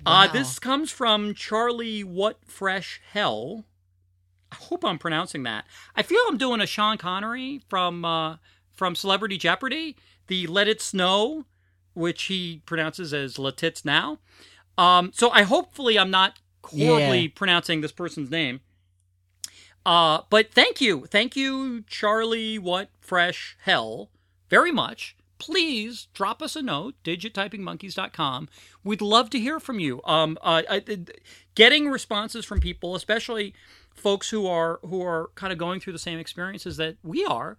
My 0.03 0.27
goodness. 0.27 0.29
Uh, 0.29 0.33
this 0.43 0.59
comes 0.59 0.91
from 0.91 1.33
Charlie 1.33 2.03
What 2.03 2.39
Fresh 2.45 3.01
Hell. 3.11 3.65
I 4.51 4.55
hope 4.55 4.83
I'm 4.83 4.97
pronouncing 4.97 5.43
that. 5.43 5.65
I 5.95 6.01
feel 6.01 6.19
I'm 6.27 6.37
doing 6.37 6.61
a 6.61 6.65
Sean 6.65 6.97
Connery 6.97 7.61
from 7.69 8.03
uh, 8.05 8.37
from 8.73 8.95
Celebrity 8.95 9.37
Jeopardy, 9.37 9.95
the 10.27 10.47
Let 10.47 10.67
It 10.67 10.81
Snow, 10.81 11.45
which 11.93 12.23
he 12.23 12.61
pronounces 12.65 13.13
as 13.13 13.37
Let 13.37 13.57
Tits 13.57 13.83
Now. 13.85 14.19
Um, 14.77 15.11
so 15.13 15.29
I 15.31 15.43
hopefully 15.43 15.99
I'm 15.99 16.09
not 16.11 16.39
horribly 16.63 17.19
Yeah. 17.23 17.27
pronouncing 17.35 17.81
this 17.81 17.91
person's 17.91 18.31
name. 18.31 18.61
Uh, 19.85 20.21
but 20.29 20.51
thank 20.53 20.81
you, 20.81 21.05
thank 21.07 21.35
you, 21.35 21.81
Charlie 21.87 22.57
What 22.59 22.89
Fresh 23.01 23.57
Hell, 23.63 24.09
very 24.49 24.71
much. 24.71 25.15
Please 25.39 26.07
drop 26.13 26.41
us 26.41 26.55
a 26.55 26.61
note, 26.61 26.95
digittypingmonkeys.com. 27.03 28.49
We'd 28.83 29.01
love 29.01 29.29
to 29.31 29.39
hear 29.39 29.59
from 29.59 29.79
you. 29.79 30.01
Um, 30.03 30.37
uh, 30.41 30.61
I, 30.69 30.83
I- 30.87 31.05
getting 31.55 31.89
responses 31.89 32.45
from 32.45 32.59
people, 32.59 32.95
especially 32.95 33.53
folks 33.93 34.29
who 34.29 34.47
are 34.47 34.79
who 34.83 35.01
are 35.03 35.29
kind 35.35 35.51
of 35.51 35.59
going 35.59 35.79
through 35.79 35.93
the 35.93 35.99
same 35.99 36.19
experiences 36.19 36.77
that 36.77 36.97
we 37.03 37.25
are, 37.25 37.57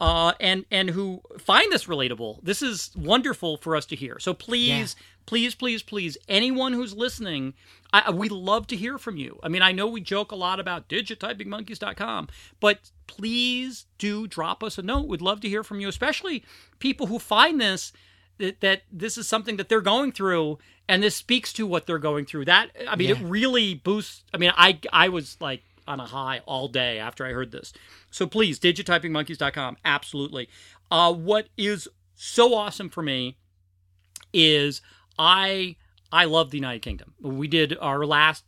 uh, 0.00 0.32
and 0.40 0.64
and 0.70 0.90
who 0.90 1.20
find 1.38 1.70
this 1.72 1.84
relatable. 1.86 2.38
This 2.42 2.62
is 2.62 2.90
wonderful 2.96 3.56
for 3.58 3.76
us 3.76 3.86
to 3.86 3.96
hear. 3.96 4.18
So 4.18 4.32
please, 4.34 4.94
please, 5.26 5.54
please, 5.54 5.82
please, 5.82 6.16
anyone 6.28 6.72
who's 6.72 6.94
listening, 6.94 7.54
I, 7.92 8.10
we 8.10 8.28
love 8.28 8.66
to 8.68 8.76
hear 8.76 8.98
from 8.98 9.16
you. 9.16 9.38
I 9.42 9.48
mean, 9.48 9.62
I 9.62 9.72
know 9.72 9.86
we 9.86 10.00
joke 10.00 10.32
a 10.32 10.36
lot 10.36 10.60
about 10.60 10.88
digittypingmonkeys.com, 10.88 12.28
but 12.60 12.90
please 13.06 13.86
do 13.98 14.26
drop 14.26 14.62
us 14.62 14.78
a 14.78 14.82
note. 14.82 15.08
We'd 15.08 15.20
love 15.20 15.40
to 15.42 15.48
hear 15.48 15.62
from 15.62 15.80
you, 15.80 15.88
especially 15.88 16.44
people 16.78 17.06
who 17.06 17.18
find 17.18 17.60
this 17.60 17.92
that, 18.38 18.60
that 18.60 18.82
this 18.90 19.18
is 19.18 19.28
something 19.28 19.56
that 19.56 19.68
they're 19.68 19.80
going 19.80 20.10
through 20.10 20.58
and 20.88 21.02
this 21.02 21.14
speaks 21.14 21.52
to 21.54 21.66
what 21.66 21.86
they're 21.86 21.98
going 21.98 22.24
through. 22.24 22.46
That 22.46 22.70
I 22.88 22.96
mean, 22.96 23.10
it 23.10 23.18
really 23.20 23.74
boosts. 23.74 24.24
I 24.34 24.38
mean, 24.38 24.52
I 24.56 24.78
I 24.92 25.08
was 25.08 25.36
like 25.40 25.62
on 25.86 26.00
a 26.00 26.06
high 26.06 26.40
all 26.46 26.68
day 26.68 26.98
after 26.98 27.24
I 27.24 27.32
heard 27.32 27.52
this. 27.52 27.72
So 28.10 28.26
please, 28.26 28.58
digittypingmonkeys.com, 28.58 29.76
absolutely. 29.84 30.48
Uh, 30.90 31.12
what 31.12 31.48
is 31.56 31.88
so 32.14 32.54
awesome 32.54 32.88
for 32.88 33.02
me 33.02 33.36
is 34.32 34.80
I 35.18 35.76
I 36.10 36.24
love 36.26 36.50
the 36.50 36.58
United 36.58 36.82
Kingdom. 36.82 37.14
We 37.20 37.48
did 37.48 37.76
our 37.80 38.04
last 38.04 38.44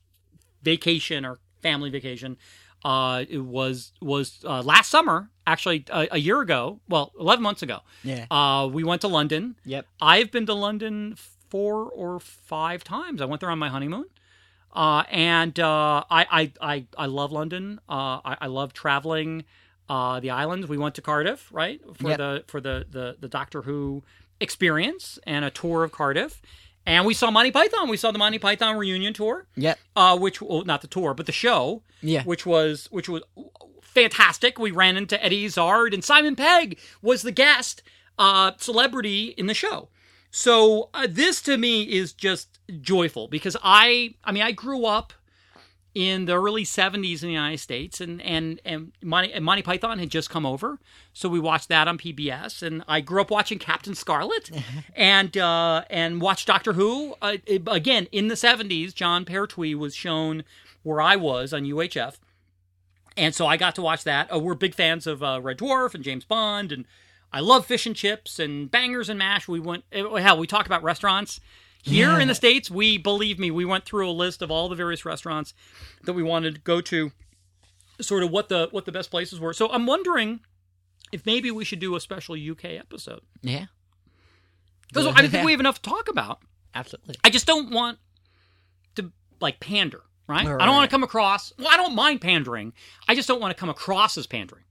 vacation, 0.62 1.24
our 1.24 1.38
family 1.62 1.90
vacation. 1.90 2.37
Uh, 2.85 3.24
it 3.29 3.38
was 3.38 3.92
was 4.03 4.40
uh, 4.44 4.62
last 4.62 4.90
summer, 4.90 5.31
actually 5.46 5.85
a, 5.90 6.09
a 6.12 6.18
year 6.18 6.40
ago. 6.40 6.81
Well, 6.88 7.12
eleven 7.18 7.42
months 7.42 7.62
ago. 7.62 7.81
Yeah. 8.03 8.27
Uh, 8.31 8.68
we 8.68 8.85
went 8.85 9.00
to 9.03 9.09
London. 9.09 9.57
Yep. 9.64 9.87
I've 10.00 10.31
been 10.31 10.46
to 10.46 10.55
London 10.55 11.16
four 11.48 11.85
or 11.90 12.20
five 12.20 12.85
times. 12.85 13.22
I 13.22 13.24
went 13.24 13.40
there 13.40 13.50
on 13.50 13.59
my 13.59 13.68
honeymoon. 13.70 14.07
Uh, 14.74 15.05
and 15.09 15.59
uh, 15.61 16.03
I, 16.11 16.27
I, 16.29 16.53
I, 16.74 16.87
I 16.98 17.07
love 17.07 17.31
London. 17.31 17.79
Uh, 17.88 18.18
I, 18.24 18.37
I 18.40 18.46
love 18.48 18.72
traveling 18.72 19.44
uh, 19.88 20.18
the 20.18 20.31
islands. 20.31 20.66
We 20.66 20.77
went 20.79 20.96
to 20.96 21.00
Cardiff, 21.03 21.48
right, 21.53 21.81
for 21.94 22.09
Yep. 22.09 22.18
the 22.18 22.44
for 22.48 22.61
the, 22.61 22.85
the 22.90 23.16
the 23.20 23.29
Doctor 23.29 23.62
Who 23.62 24.03
experience 24.40 25.18
and 25.27 25.44
a 25.44 25.51
tour 25.51 25.85
of 25.85 25.92
Cardiff. 25.92 26.40
And 26.87 27.07
we 27.07 27.14
saw 27.14 27.31
Monty 27.31 27.51
Python. 27.51 27.88
We 27.88 27.97
saw 27.97 28.11
the 28.11 28.18
Monty 28.18 28.38
Python 28.38 28.77
reunion 28.77 29.14
tour, 29.14 29.47
Yep. 29.57 29.79
uh, 29.97 30.18
which 30.18 30.42
well, 30.42 30.64
not 30.64 30.83
the 30.83 30.87
tour, 30.87 31.14
but 31.14 31.25
the 31.27 31.33
show, 31.33 31.83
Yeah. 32.03 32.23
which 32.25 32.44
was 32.44 32.88
which 32.90 33.09
was 33.09 33.23
fantastic. 33.83 34.59
We 34.59 34.70
ran 34.70 34.97
into 34.97 35.23
Eddie 35.25 35.44
Izzard 35.47 35.94
and 35.94 36.05
Simon 36.05 36.37
Pegg 36.37 36.79
was 37.03 37.23
the 37.23 37.33
guest 37.33 37.83
uh, 38.18 38.53
celebrity 38.59 39.29
in 39.37 39.47
the 39.47 39.55
show. 39.55 39.88
So 40.31 40.90
uh, 40.94 41.07
this 41.09 41.40
to 41.42 41.57
me 41.57 41.83
is 41.85 42.12
just 42.12 42.59
joyful 42.81 43.29
because 43.29 43.57
I 43.62 44.14
I 44.25 44.33
mean 44.33 44.42
I 44.42 44.53
grew 44.53 44.85
up 44.85 45.12
in 45.94 46.24
the 46.24 46.35
early 46.35 46.64
70s 46.64 47.22
in 47.22 47.28
the 47.28 47.35
United 47.35 47.59
States 47.59 48.00
and 48.00 48.20
and 48.22 48.61
and 48.64 48.92
Monty, 49.00 49.33
and 49.33 49.44
Monty 49.44 49.62
Python 49.62 49.98
had 49.98 50.11
just 50.11 50.28
come 50.28 50.44
over 50.44 50.80
so 51.12 51.28
we 51.28 51.38
watched 51.38 51.68
that 51.68 51.87
on 51.87 51.98
PBS 51.98 52.62
and 52.62 52.83
I 52.88 53.00
grew 53.00 53.20
up 53.20 53.30
watching 53.30 53.59
Captain 53.59 53.94
Scarlet 53.94 54.50
and 54.96 55.37
uh, 55.37 55.85
and 55.88 56.20
watched 56.20 56.48
Doctor 56.48 56.72
Who 56.72 57.14
uh, 57.22 57.37
again 57.68 58.09
in 58.11 58.28
the 58.28 58.35
70s 58.35 58.92
Jon 58.92 59.24
Pertwee 59.24 59.74
was 59.74 59.94
shown 59.94 60.42
where 60.83 61.00
I 61.00 61.14
was 61.14 61.52
on 61.52 61.62
UHF 61.62 62.16
and 63.16 63.33
so 63.33 63.46
I 63.46 63.57
got 63.57 63.76
to 63.76 63.83
watch 63.83 64.02
that. 64.02 64.33
Uh, 64.33 64.40
we're 64.40 64.54
big 64.54 64.74
fans 64.74 65.07
of 65.07 65.22
uh, 65.22 65.38
Red 65.40 65.59
Dwarf 65.59 65.94
and 65.94 66.02
James 66.02 66.24
Bond 66.24 66.72
and 66.72 66.87
I 67.33 67.40
love 67.40 67.66
fish 67.66 67.87
and 67.87 67.94
chips 67.94 68.38
and 68.40 68.70
bangers 68.70 69.09
and 69.09 69.18
mash. 69.18 69.46
We 69.46 69.61
went 69.61 69.85
eh, 69.92 70.02
hell 70.20 70.38
we 70.38 70.48
talk 70.48 70.66
about 70.66 70.83
restaurants 70.83 71.40
here 71.85 72.09
Yeah. 72.12 72.20
in 72.20 72.29
the 72.29 72.35
states 72.35 72.70
we 72.70 72.97
believe 72.99 73.38
me 73.38 73.51
we 73.51 73.64
went 73.64 73.85
through 73.85 74.09
a 74.09 74.12
list 74.12 74.40
of 74.42 74.51
all 74.51 74.68
the 74.68 74.75
various 74.75 75.05
restaurants 75.05 75.53
that 76.05 76.14
we 76.14 76.23
wanted 76.23 76.55
to 76.57 76.61
go 76.62 76.81
to 76.81 77.12
sort 78.01 78.23
of 78.23 78.31
what 78.31 78.49
the 78.49 78.68
what 78.73 78.87
the 78.87 78.92
best 78.92 79.11
places 79.11 79.38
were 79.38 79.53
so 79.53 79.70
i'm 79.70 79.87
wondering 79.87 80.40
if 81.12 81.25
maybe 81.27 81.51
we 81.51 81.64
should 81.64 81.79
do 81.79 81.94
a 81.94 82.01
special 82.01 82.35
uk 82.51 82.64
episode 82.64 83.20
Yeah. 83.42 83.66
because 84.88 85.07
i 85.07 85.20
don't 85.20 85.31
think 85.31 85.44
we 85.44 85.53
have 85.53 85.61
enough 85.61 85.81
to 85.83 85.90
talk 85.90 86.09
about 86.09 86.40
Absolutely. 86.75 87.14
i 87.23 87.31
just 87.31 87.47
don't 87.47 87.70
want 87.70 87.99
to 88.97 89.12
like 89.40 89.61
pander 89.61 90.03
right, 90.27 90.47
Right. 90.47 90.61
i 90.61 90.66
don't 90.66 90.75
want 90.75 90.88
to 90.90 90.94
come 90.94 91.05
across 91.05 91.53
well 91.59 91.68
i 91.70 91.77
don't 91.77 91.94
mind 91.94 92.20
pandering 92.20 92.73
i 93.07 93.14
just 93.14 93.29
don't 93.29 93.40
want 93.40 93.55
to 93.57 93.61
come 93.61 93.68
across 93.70 94.16
as 94.18 94.27
pandering 94.27 94.64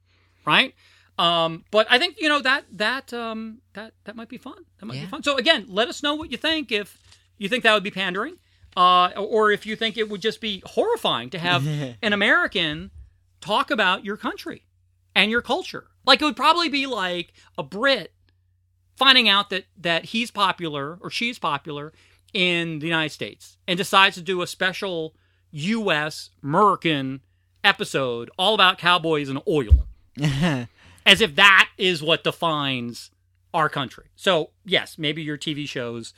right 0.46 0.74
um, 1.18 1.64
but 1.72 1.88
I 1.90 2.00
think 2.00 2.20
you 2.20 2.30
know 2.30 2.42
that 2.42 2.66
that 2.72 3.14
um, 3.14 3.60
that 3.74 3.94
that 4.06 4.16
might 4.16 4.30
be 4.30 4.38
fun. 4.38 4.66
That 4.80 4.86
might 4.86 5.02
be 5.02 5.06
fun. 5.06 5.24
So 5.24 5.38
again, 5.38 5.66
let 5.68 5.88
us 5.88 6.02
know 6.02 6.16
what 6.16 6.32
you 6.32 6.38
think. 6.38 6.72
If 6.72 6.98
you 7.38 7.50
think 7.50 7.64
that 7.64 7.74
would 7.74 7.84
be 7.84 7.92
pandering, 7.92 8.38
uh, 8.76 9.10
or 9.16 9.52
if 9.52 9.66
you 9.66 9.76
think 9.76 9.98
it 9.98 10.10
would 10.10 10.22
just 10.22 10.42
be 10.42 10.64
horrifying 10.66 11.30
to 11.32 11.40
have 11.40 11.68
an 12.02 12.14
American 12.14 12.92
talk 13.42 13.70
about 13.70 14.06
your 14.06 14.18
country 14.18 14.66
and 15.16 15.30
your 15.30 15.42
culture. 15.42 15.88
Like 16.06 16.22
it 16.22 16.26
would 16.26 16.36
probably 16.36 16.70
be 16.70 16.86
like 16.86 17.34
a 17.58 17.64
Brit 17.64 18.14
finding 18.96 19.30
out 19.30 19.50
that 19.50 19.66
that 19.78 20.06
he's 20.06 20.32
popular 20.32 20.98
or 21.02 21.10
she's 21.10 21.40
popular 21.40 21.94
in 22.34 22.80
the 22.80 22.88
United 22.88 23.12
States 23.12 23.58
and 23.68 23.78
decides 23.78 24.16
to 24.16 24.22
do 24.22 24.42
a 24.42 24.48
special 24.48 25.16
U.S. 25.52 26.32
American 26.44 27.22
episode 27.64 28.30
all 28.38 28.56
about 28.56 28.78
cowboys 28.78 29.30
and 29.30 29.40
oil 29.48 29.88
as 31.06 31.22
if 31.22 31.36
that 31.36 31.70
is 31.78 32.02
what 32.02 32.24
defines 32.24 33.12
our 33.54 33.70
country. 33.70 34.06
So 34.16 34.52
yes, 34.66 34.98
maybe 34.98 35.22
your 35.22 35.38
TV 35.38 35.68
shows 35.68 36.14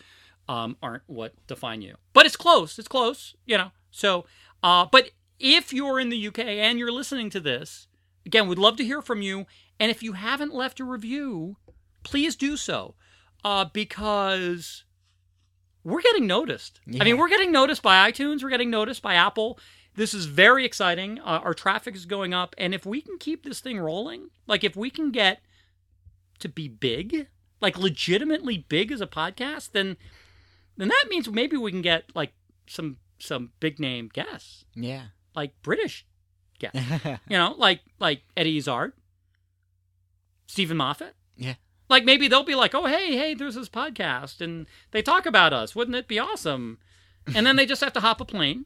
um, 0.48 0.78
aren't 0.82 1.04
what 1.08 1.34
define 1.48 1.82
you, 1.82 1.96
but 2.14 2.26
it's 2.26 2.38
close. 2.38 2.78
It's 2.80 2.88
close, 2.88 3.36
you 3.46 3.58
know. 3.58 3.72
So, 3.92 4.26
uh, 4.64 4.86
but 4.92 5.12
if 5.40 5.74
you're 5.74 6.00
in 6.00 6.10
the 6.10 6.28
UK 6.28 6.40
and 6.40 6.80
you're 6.80 6.92
listening 6.92 7.30
to 7.32 7.40
this, 7.40 7.88
again, 8.26 8.48
we'd 8.48 8.58
love 8.58 8.78
to 8.78 8.86
hear 8.86 9.02
from 9.02 9.22
you. 9.22 9.46
And 9.80 9.92
if 9.92 10.02
you 10.02 10.14
haven't 10.14 10.54
left 10.54 10.80
a 10.80 10.86
review, 10.86 11.58
please 12.04 12.36
do 12.36 12.56
so, 12.56 12.96
uh, 13.44 13.66
because 13.66 14.84
we're 15.84 16.02
getting 16.02 16.28
noticed. 16.28 16.80
I 17.00 17.04
mean, 17.04 17.18
we're 17.18 17.30
getting 17.30 17.52
noticed 17.52 17.84
by 17.84 18.10
iTunes. 18.10 18.42
We're 18.42 18.50
getting 18.50 18.70
noticed 18.72 19.02
by 19.02 19.16
Apple. 19.16 19.60
This 19.96 20.14
is 20.14 20.26
very 20.26 20.66
exciting. 20.66 21.20
Uh, 21.20 21.40
our 21.44 21.54
traffic 21.54 21.96
is 21.96 22.06
going 22.06 22.34
up, 22.34 22.54
and 22.58 22.74
if 22.74 22.86
we 22.86 23.02
can 23.02 23.18
keep 23.18 23.44
this 23.44 23.60
thing 23.62 23.80
rolling, 23.80 24.30
like 24.48 24.64
if 24.64 24.76
we 24.76 24.90
can 24.90 25.12
get 25.12 25.40
to 26.40 26.50
be 26.50 26.68
big, 26.68 27.28
like 27.62 27.78
legitimately 27.78 28.66
big 28.68 28.92
as 28.92 29.00
a 29.02 29.08
podcast, 29.08 29.72
then 29.72 29.96
then 30.78 30.90
that 30.90 31.06
means 31.10 31.30
maybe 31.30 31.56
we 31.56 31.72
can 31.72 31.82
get 31.82 32.06
like 32.14 32.34
some 32.68 32.98
some 33.20 33.52
big 33.62 33.80
name 33.80 34.10
guests, 34.14 34.66
Yeah. 34.76 35.04
like 35.34 35.54
British 35.62 36.06
guests. 36.60 36.78
you 37.30 37.38
know, 37.38 37.56
like 37.58 37.80
like 38.00 38.22
Eddie 38.36 38.58
Izzard, 38.58 38.92
Steven 40.48 40.78
Moffat. 40.78 41.16
Yeah. 41.38 41.56
Like 41.90 42.04
maybe 42.04 42.28
they'll 42.28 42.44
be 42.44 42.56
like, 42.56 42.74
"Oh, 42.74 42.86
hey, 42.88 43.16
hey, 43.16 43.34
there's 43.34 43.56
this 43.56 43.70
podcast, 43.70 44.42
and 44.42 44.66
they 44.92 45.02
talk 45.02 45.26
about 45.26 45.54
us. 45.54 45.76
Wouldn't 45.76 45.96
it 45.96 46.08
be 46.08 46.20
awesome?" 46.20 46.80
And 47.34 47.46
then 47.46 47.56
they 47.56 47.66
just 47.66 47.82
have 47.84 47.94
to 47.94 48.00
hop 48.02 48.20
a 48.22 48.26
plane, 48.26 48.66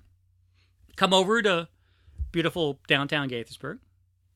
come 0.99 1.13
over 1.13 1.41
to 1.41 1.69
beautiful 2.33 2.77
downtown 2.87 3.29
Gaithersburg 3.29 3.79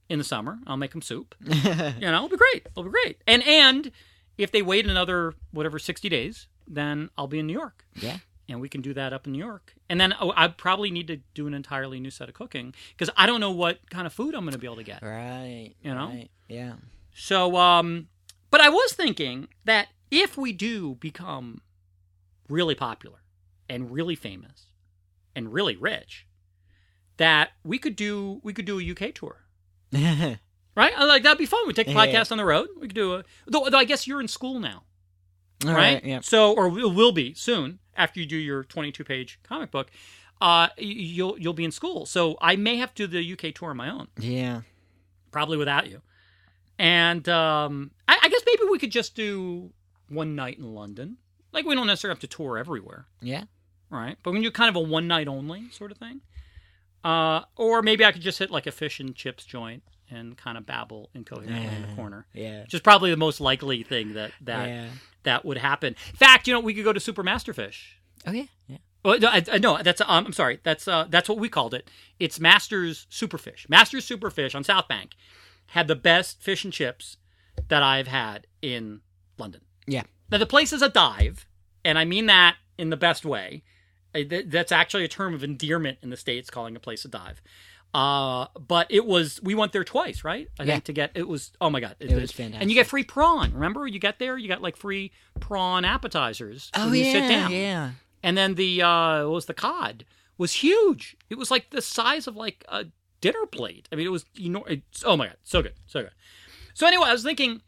in 0.07 0.17
the 0.17 0.23
summer. 0.23 0.59
I'll 0.65 0.77
make 0.77 0.91
them 0.91 1.01
soup. 1.01 1.35
You 1.45 2.09
know, 2.09 2.15
it'll 2.15 2.29
be 2.29 2.37
great. 2.37 2.65
It'll 2.65 2.83
be 2.83 2.89
great. 2.89 3.21
And 3.27 3.43
and 3.43 3.91
if 4.37 4.51
they 4.51 4.61
wait 4.61 4.87
another 4.87 5.33
whatever 5.51 5.77
sixty 5.77 6.07
days, 6.09 6.47
then 6.67 7.09
I'll 7.17 7.27
be 7.27 7.39
in 7.39 7.47
New 7.47 7.53
York, 7.53 7.85
yeah. 7.95 8.17
and 8.47 8.61
we 8.61 8.69
can 8.69 8.81
do 8.81 8.93
that 8.93 9.11
up 9.11 9.27
in 9.27 9.33
New 9.33 9.39
York. 9.39 9.73
And 9.89 9.99
then 9.99 10.13
oh, 10.19 10.33
I 10.35 10.47
probably 10.47 10.89
need 10.89 11.07
to 11.07 11.17
do 11.33 11.45
an 11.47 11.53
entirely 11.53 11.99
new 11.99 12.09
set 12.09 12.29
of 12.29 12.35
cooking 12.35 12.73
because 12.97 13.13
I 13.17 13.25
don't 13.25 13.41
know 13.41 13.51
what 13.51 13.89
kind 13.89 14.07
of 14.07 14.13
food 14.13 14.33
I'm 14.33 14.41
going 14.41 14.53
to 14.53 14.57
be 14.57 14.67
able 14.67 14.77
to 14.77 14.83
get. 14.83 15.03
Right. 15.03 15.73
You 15.83 15.93
know? 15.93 16.07
Right. 16.07 16.29
Yeah. 16.47 16.73
So, 17.13 17.57
um, 17.57 18.07
but 18.49 18.61
I 18.61 18.69
was 18.69 18.93
thinking 18.93 19.49
that 19.65 19.89
if 20.09 20.37
we 20.37 20.53
do 20.53 20.95
become 20.95 21.61
really 22.47 22.75
popular 22.75 23.19
and 23.69 23.91
really 23.91 24.15
famous 24.15 24.67
and 25.35 25.53
really 25.53 25.75
rich, 25.75 26.25
that 27.17 27.51
we 27.63 27.77
could 27.79 27.95
do 27.95 28.39
we 28.43 28.53
could 28.53 28.65
do 28.65 28.79
a 28.79 28.91
UK 28.91 29.13
tour, 29.13 29.37
right? 29.93 30.37
I 30.75 31.03
Like 31.05 31.23
that'd 31.23 31.37
be 31.37 31.45
fun. 31.45 31.67
We 31.67 31.73
take 31.73 31.87
the 31.87 31.93
Yeah. 31.93 32.05
podcast 32.07 32.31
on 32.31 32.37
the 32.37 32.45
road. 32.45 32.69
We 32.79 32.87
could 32.87 32.95
do 32.95 33.15
a. 33.15 33.23
Though, 33.47 33.69
though 33.69 33.77
I 33.77 33.85
guess 33.85 34.07
you're 34.07 34.21
in 34.21 34.27
school 34.27 34.59
now, 34.59 34.83
All 35.65 35.73
right? 35.73 36.03
Yeah. 36.03 36.21
So, 36.21 36.53
or 36.53 36.69
will 36.69 36.91
will 36.91 37.11
be 37.11 37.33
soon 37.33 37.79
after 37.95 38.19
you 38.19 38.25
do 38.25 38.37
your 38.37 38.63
22 38.63 39.03
page 39.03 39.39
comic 39.43 39.71
book. 39.71 39.89
Uh, 40.41 40.67
you'll 40.77 41.37
you'll 41.39 41.53
be 41.53 41.63
in 41.63 41.71
school, 41.71 42.05
so 42.05 42.37
I 42.41 42.55
may 42.55 42.77
have 42.77 42.93
to 42.95 43.07
do 43.07 43.21
the 43.21 43.33
UK 43.33 43.53
tour 43.53 43.69
on 43.69 43.77
my 43.77 43.89
own 43.89 44.07
Yeah. 44.17 44.61
probably 45.31 45.57
without 45.57 45.89
you. 45.89 46.01
And 46.79 47.29
um, 47.29 47.91
I, 48.07 48.17
I 48.23 48.29
guess 48.29 48.41
maybe 48.45 48.63
we 48.69 48.79
could 48.79 48.91
just 48.91 49.15
do 49.15 49.71
one 50.09 50.35
night 50.35 50.57
in 50.57 50.73
London. 50.73 51.17
Like 51.53 51.65
we 51.65 51.75
don't 51.75 51.87
necessarily 51.87 52.15
have 52.15 52.21
to 52.21 52.27
tour 52.35 52.57
everywhere, 52.57 53.05
Yeah. 53.21 53.43
right? 53.89 54.17
But 54.23 54.31
we 54.31 54.37
can 54.37 54.43
do 54.43 54.51
kind 54.51 54.69
of 54.69 54.75
a 54.75 54.79
one 54.81 55.07
night 55.07 55.27
only 55.27 55.69
sort 55.69 55.91
of 55.91 55.97
thing. 55.97 56.21
Uh, 57.03 57.41
or 57.57 57.81
maybe 57.81 58.05
I 58.05 58.11
could 58.11 58.21
just 58.21 58.39
hit 58.39 58.49
like 58.51 58.65
a 58.67 58.71
fish 58.71 58.99
and 58.99 59.13
chips 59.15 59.43
joint 59.43 59.83
and 60.09 60.37
kind 60.37 60.57
of 60.57 60.65
babble 60.65 61.09
incoherently 61.13 61.65
in 61.75 61.81
the 61.81 61.95
corner, 61.95 62.27
Yeah. 62.33 62.61
which 62.61 62.73
is 62.73 62.81
probably 62.81 63.11
the 63.11 63.17
most 63.17 63.41
likely 63.41 63.83
thing 63.83 64.13
that 64.13 64.31
that 64.41 64.69
yeah. 64.69 64.89
that 65.23 65.43
would 65.45 65.57
happen. 65.57 65.95
In 66.11 66.15
fact, 66.15 66.47
you 66.47 66.53
know, 66.53 66.59
we 66.59 66.73
could 66.73 66.83
go 66.83 66.93
to 66.93 66.99
Super 66.99 67.23
Masterfish. 67.23 67.95
Oh 68.25 68.31
yeah. 68.31 68.45
Yeah. 68.67 68.77
Well, 69.03 69.19
no, 69.19 69.27
I, 69.27 69.43
I, 69.51 69.57
no, 69.57 69.81
that's 69.83 69.99
um, 70.01 70.25
I'm 70.27 70.33
sorry. 70.33 70.59
That's 70.63 70.87
uh, 70.87 71.07
that's 71.09 71.27
what 71.27 71.37
we 71.39 71.49
called 71.49 71.73
it. 71.73 71.89
It's 72.19 72.39
Masters 72.39 73.05
Superfish. 73.11 73.67
Masters 73.69 74.07
Superfish 74.07 74.55
on 74.55 74.63
South 74.63 74.87
Bank 74.87 75.15
had 75.67 75.87
the 75.87 75.95
best 75.95 76.41
fish 76.41 76.63
and 76.63 76.71
chips 76.71 77.17
that 77.67 77.83
I've 77.83 78.07
had 78.07 78.47
in 78.61 79.01
London. 79.37 79.61
Yeah. 79.87 80.03
Now 80.31 80.37
the 80.37 80.45
place 80.45 80.71
is 80.71 80.81
a 80.81 80.89
dive, 80.89 81.47
and 81.83 81.97
I 81.99 82.05
mean 82.05 82.27
that 82.27 82.55
in 82.77 82.89
the 82.91 82.97
best 82.97 83.25
way. 83.25 83.63
Th- 84.13 84.45
That's 84.47 84.71
actually 84.71 85.03
a 85.03 85.07
term 85.07 85.33
of 85.33 85.43
endearment 85.43 85.97
in 86.03 86.09
the 86.11 86.17
states, 86.17 86.49
calling 86.49 86.75
a 86.75 86.79
place 86.79 87.03
a 87.05 87.07
dive. 87.07 87.41
Uh, 87.93 88.47
but 88.59 88.87
it 88.89 89.05
was 89.05 89.39
we 89.43 89.53
went 89.55 89.71
there 89.71 89.83
twice, 89.83 90.23
right? 90.23 90.49
I 90.59 90.63
Yeah. 90.63 90.73
think 90.73 90.83
to 90.85 90.93
get 90.93 91.11
it 91.15 91.27
was 91.27 91.51
oh 91.61 91.69
my 91.69 91.79
god, 91.79 91.95
It 91.99 92.11
was 92.15 92.31
fantastic. 92.31 92.61
and 92.61 92.71
you 92.71 92.75
get 92.75 92.87
free 92.87 93.03
prawn. 93.03 93.53
Remember, 93.53 93.85
you 93.87 93.99
get 93.99 94.17
there, 94.19 94.37
you 94.37 94.47
got 94.47 94.61
like 94.61 94.75
free 94.77 95.11
prawn 95.39 95.85
appetizers 95.85 96.71
Oh 96.75 96.85
when 96.85 96.95
you 96.95 97.05
yeah. 97.05 97.11
sit 97.11 97.27
down. 97.27 97.51
Yeah. 97.51 97.91
And 98.23 98.35
then 98.37 98.55
the 98.55 98.81
uh, 98.81 99.23
what 99.25 99.33
was 99.33 99.45
the 99.45 99.53
cod 99.53 100.05
was 100.37 100.53
huge. 100.53 101.15
It 101.29 101.37
was 101.37 101.51
like 101.51 101.69
the 101.69 101.81
size 101.83 102.25
of 102.27 102.35
like 102.35 102.65
a 102.67 102.85
dinner 103.21 103.45
plate. 103.45 103.87
I 103.91 103.95
mean, 103.95 104.07
it 104.07 104.11
was 104.11 104.25
you 104.33 104.49
know, 104.49 104.63
it's, 104.63 105.03
oh 105.05 105.15
my 105.15 105.27
god, 105.27 105.37
so 105.43 105.61
good, 105.61 105.73
so 105.85 106.01
good. 106.01 106.11
So 106.73 106.87
anyway, 106.87 107.05
I 107.09 107.11
was 107.11 107.21
thinking, 107.23 107.61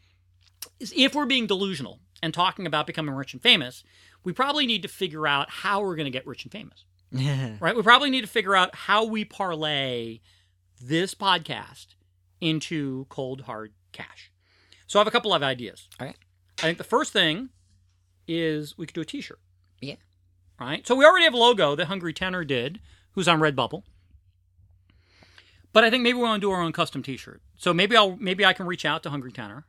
if 0.80 1.14
we're 1.14 1.26
being 1.28 1.46
delusional 1.46 2.00
and 2.24 2.34
talking 2.34 2.66
about 2.66 2.88
becoming 2.88 3.14
rich 3.14 3.34
and 3.34 3.42
famous, 3.44 3.84
we 4.26 4.34
probably 4.34 4.66
need 4.68 4.82
to 4.82 4.88
figure 4.90 5.26
out 5.26 5.50
how 5.50 5.82
we're 5.82 5.96
going 5.96 6.06
to 6.06 6.12
get 6.12 6.28
rich 6.28 6.44
and 6.44 6.52
famous, 6.52 6.84
right? 7.62 7.76
We 7.76 7.82
probably 7.82 8.10
need 8.10 8.22
to 8.22 8.28
figure 8.28 8.56
out 8.56 8.76
how 8.76 9.06
we 9.06 9.24
parlay 9.24 10.20
this 10.82 11.16
podcast 11.16 11.96
into 12.42 13.06
cold 13.10 13.42
hard 13.42 13.72
cash. 13.94 14.32
So 14.88 15.00
I 15.00 15.02
have 15.02 15.08
a 15.08 15.12
couple 15.12 15.34
of 15.34 15.42
ideas. 15.44 15.88
All 16.00 16.08
right. 16.08 16.18
I 16.60 16.64
think 16.64 16.78
the 16.78 16.84
first 16.84 17.14
thing 17.14 17.50
is 18.28 18.78
we 18.78 18.86
could 18.86 18.96
do 18.96 19.02
a 19.02 19.06
T-shirt 19.06 19.40
Yeah. 19.82 19.96
right? 20.60 20.86
So 20.86 20.96
we 20.96 21.06
already 21.06 21.26
have 21.26 21.34
a 21.34 21.38
logo 21.38 21.76
that 21.76 21.86
Hungry 21.86 22.14
Tenor 22.14 22.44
did, 22.44 22.80
who's 23.12 23.28
on 23.28 23.40
Redbubble. 23.40 23.84
But 25.74 25.84
I 25.84 25.90
think 25.90 26.04
maybe 26.04 26.18
we 26.18 26.24
want 26.24 26.42
to 26.42 26.48
do 26.48 26.52
our 26.52 26.62
own 26.62 26.72
custom 26.72 27.04
T-shirt. 27.04 27.42
So 27.58 27.74
maybe 27.74 27.96
I'll 27.98 28.16
maybe 28.18 28.46
I 28.46 28.54
can 28.54 28.66
reach 28.66 28.86
out 28.86 29.04
to 29.04 29.10
Hungry 29.10 29.32
Tenor, 29.32 29.66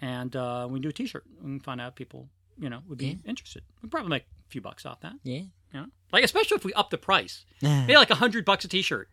and 0.00 0.34
uh, 0.36 0.66
we 0.70 0.76
can 0.76 0.82
do 0.82 0.88
a 0.90 0.92
T-shirt. 0.92 1.24
and 1.42 1.62
find 1.62 1.80
out 1.80 1.96
people 1.96 2.28
you 2.62 2.70
know 2.70 2.80
would 2.88 2.98
be 2.98 3.06
Yeah. 3.06 3.14
interested. 3.26 3.62
We'd 3.82 3.90
probably 3.90 4.08
make 4.10 4.22
a 4.22 4.48
few 4.50 4.60
bucks 4.62 4.86
off 4.86 5.00
that. 5.00 5.14
Yeah. 5.24 5.42
You 5.74 5.80
know, 5.80 5.86
like 6.12 6.24
especially 6.24 6.56
if 6.56 6.64
we 6.64 6.72
up 6.74 6.90
the 6.90 6.98
price, 6.98 7.44
maybe 7.60 7.94
like 7.96 8.10
a 8.10 8.14
hundred 8.24 8.44
bucks 8.44 8.64
a 8.64 8.68
T-shirt, 8.68 9.08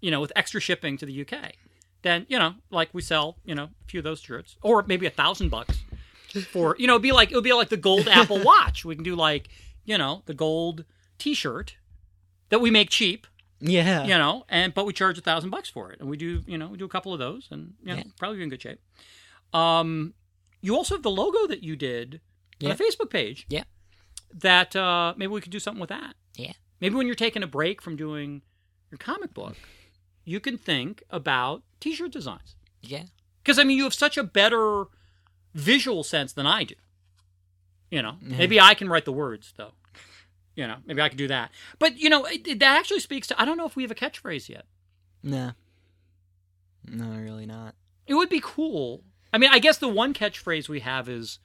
you 0.00 0.10
know, 0.10 0.20
with 0.20 0.32
extra 0.36 0.60
shipping 0.60 0.96
to 0.98 1.06
the 1.06 1.20
UK. 1.22 1.52
Then 2.02 2.26
you 2.28 2.38
know, 2.38 2.54
like 2.70 2.90
we 2.92 3.02
sell 3.02 3.38
you 3.44 3.54
know 3.54 3.64
a 3.64 3.70
few 3.86 3.98
of 4.00 4.04
those 4.04 4.20
shirts, 4.20 4.56
or 4.62 4.84
maybe 4.86 5.06
a 5.06 5.10
thousand 5.10 5.48
bucks 5.50 5.82
for 6.50 6.74
you 6.78 6.86
know 6.86 6.94
it'd 6.94 7.02
be 7.02 7.12
like 7.12 7.30
it 7.30 7.34
would 7.36 7.44
be 7.44 7.52
like 7.52 7.68
the 7.70 7.76
gold 7.76 8.08
Apple 8.20 8.42
Watch. 8.42 8.84
We 8.84 8.94
can 8.96 9.04
do 9.04 9.14
like 9.16 9.48
you 9.84 9.96
know 9.98 10.22
the 10.26 10.34
gold 10.34 10.84
T-shirt 11.18 11.76
that 12.48 12.60
we 12.60 12.70
make 12.70 12.90
cheap, 12.90 13.26
Yeah. 13.60 14.02
you 14.04 14.18
know, 14.18 14.44
and 14.48 14.74
but 14.74 14.84
we 14.86 14.92
charge 14.92 15.16
a 15.18 15.20
thousand 15.22 15.50
bucks 15.50 15.70
for 15.70 15.92
it, 15.92 16.00
and 16.00 16.08
we 16.10 16.16
do 16.16 16.42
you 16.46 16.58
know 16.58 16.66
we 16.68 16.76
do 16.78 16.84
a 16.84 16.88
couple 16.88 17.12
of 17.12 17.20
those, 17.20 17.46
and 17.52 17.74
you 17.84 17.92
know 17.92 17.98
Yeah. 17.98 18.04
probably 18.18 18.38
be 18.38 18.42
in 18.42 18.48
good 18.50 18.60
shape. 18.62 18.80
Um, 19.52 20.14
you 20.60 20.74
also 20.76 20.94
have 20.96 21.02
the 21.02 21.10
logo 21.10 21.46
that 21.46 21.62
you 21.62 21.76
did 21.76 22.20
Yeah. 22.62 22.70
on 22.70 22.76
a 22.76 22.78
Facebook 22.78 23.10
page. 23.10 23.46
Yeah. 23.48 23.64
That 24.34 24.74
uh, 24.74 25.14
maybe 25.16 25.32
we 25.32 25.40
could 25.40 25.52
do 25.52 25.60
something 25.60 25.80
with 25.80 25.90
that. 25.90 26.14
Yeah. 26.36 26.52
Maybe 26.80 26.94
when 26.94 27.06
you're 27.06 27.14
taking 27.14 27.42
a 27.42 27.46
break 27.46 27.80
from 27.82 27.96
doing 27.96 28.42
your 28.90 28.98
comic 28.98 29.34
book, 29.34 29.56
you 30.24 30.40
can 30.40 30.56
think 30.58 31.02
about 31.10 31.62
T-shirt 31.80 32.10
designs. 32.12 32.56
Yeah. 32.80 33.04
Because 33.42 33.58
I 33.58 33.64
mean, 33.64 33.76
you 33.76 33.84
have 33.84 33.94
such 33.94 34.16
a 34.16 34.24
better 34.24 34.84
visual 35.54 36.02
sense 36.02 36.32
than 36.32 36.46
I 36.46 36.64
do. 36.64 36.74
You 37.90 38.00
know, 38.02 38.16
Yeah. 38.22 38.38
maybe 38.38 38.58
I 38.60 38.74
can 38.74 38.88
write 38.88 39.04
the 39.04 39.12
words 39.12 39.52
though. 39.56 39.72
You 40.56 40.66
know, 40.66 40.76
maybe 40.86 41.00
I 41.02 41.08
could 41.08 41.18
do 41.18 41.28
that. 41.28 41.50
But 41.78 41.98
you 41.98 42.08
know, 42.10 42.24
it, 42.24 42.46
it- 42.46 42.58
that 42.60 42.78
actually 42.78 43.00
speaks 43.00 43.26
to. 43.28 43.40
I 43.40 43.44
don't 43.44 43.56
know 43.56 43.66
if 43.66 43.76
we 43.76 43.82
have 43.84 43.90
a 43.90 43.94
catchphrase 43.94 44.48
yet. 44.48 44.64
No. 45.22 45.52
No, 46.84 47.06
really 47.18 47.46
not. 47.46 47.74
It 48.06 48.14
would 48.14 48.28
be 48.28 48.40
cool. 48.42 49.02
I 49.32 49.38
mean, 49.38 49.50
I 49.52 49.58
guess 49.60 49.78
the 49.78 49.88
one 49.88 50.12
catchphrase 50.14 50.68
we 50.68 50.80
have 50.80 51.08
is 51.08 51.38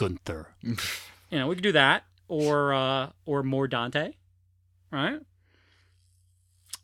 Gunther. 0.00 0.48
You 0.62 0.76
know, 1.38 1.46
we 1.48 1.54
could 1.54 1.62
do 1.62 1.72
that, 1.72 2.04
or 2.28 2.72
uh, 2.72 3.10
or 3.26 3.42
more 3.42 3.68
Dante, 3.68 4.12
right? 4.90 5.20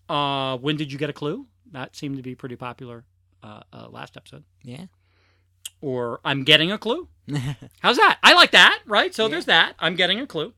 Uh, 0.09 0.57
when 0.59 0.77
did 0.77 0.93
you 0.93 0.99
get 0.99 1.11
a 1.11 1.13
clue? 1.13 1.47
That 1.73 1.97
seemed 1.97 2.17
to 2.17 2.23
be 2.23 2.35
pretty 2.35 2.57
popular 2.57 3.05
uh, 3.43 3.61
uh, 3.73 3.89
last 3.91 4.17
episode. 4.17 4.45
yeah. 4.63 4.87
Or 5.83 6.21
I'm 6.25 6.45
getting 6.45 6.71
a 6.73 6.79
clue. 6.79 7.09
How's 7.81 7.97
that? 7.97 8.19
I 8.23 8.33
like 8.35 8.53
that, 8.53 8.81
right? 8.87 9.15
So 9.15 9.25
Yeah. 9.25 9.29
there's 9.31 9.45
that. 9.47 9.75
I'm 9.79 9.95
getting 9.97 10.21
a 10.21 10.27
clue. 10.27 10.53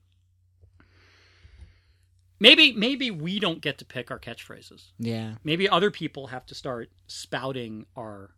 Maybe 2.40 2.72
maybe 2.72 3.10
we 3.10 3.40
don't 3.40 3.60
get 3.60 3.78
to 3.78 3.84
pick 3.84 4.10
our 4.10 4.18
catchphrases. 4.18 4.92
yeah. 4.98 5.34
Maybe 5.42 5.68
other 5.68 5.90
people 5.90 6.28
have 6.28 6.46
to 6.46 6.54
start 6.54 6.90
spouting 7.08 7.86
our 7.96 8.30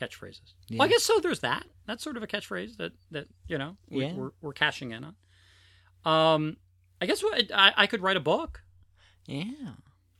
catchphrases. 0.00 0.54
Well, 0.70 0.82
I 0.82 0.88
guess 0.88 1.02
so. 1.02 1.20
There's 1.20 1.40
that. 1.40 1.64
That's 1.86 2.02
sort 2.02 2.16
of 2.16 2.22
a 2.22 2.26
catchphrase 2.26 2.76
that 2.78 2.92
that 3.10 3.26
you 3.48 3.58
know 3.58 3.76
we, 3.88 4.04
Yeah. 4.06 4.14
we're 4.14 4.30
we're 4.40 4.52
cashing 4.52 4.92
in 4.92 5.04
on. 5.04 5.14
Um, 6.34 6.56
I 7.00 7.06
guess 7.06 7.22
what 7.22 7.50
I, 7.54 7.72
I 7.76 7.86
could 7.86 8.02
write 8.02 8.16
a 8.16 8.20
book. 8.20 8.62
Yeah. 9.26 9.44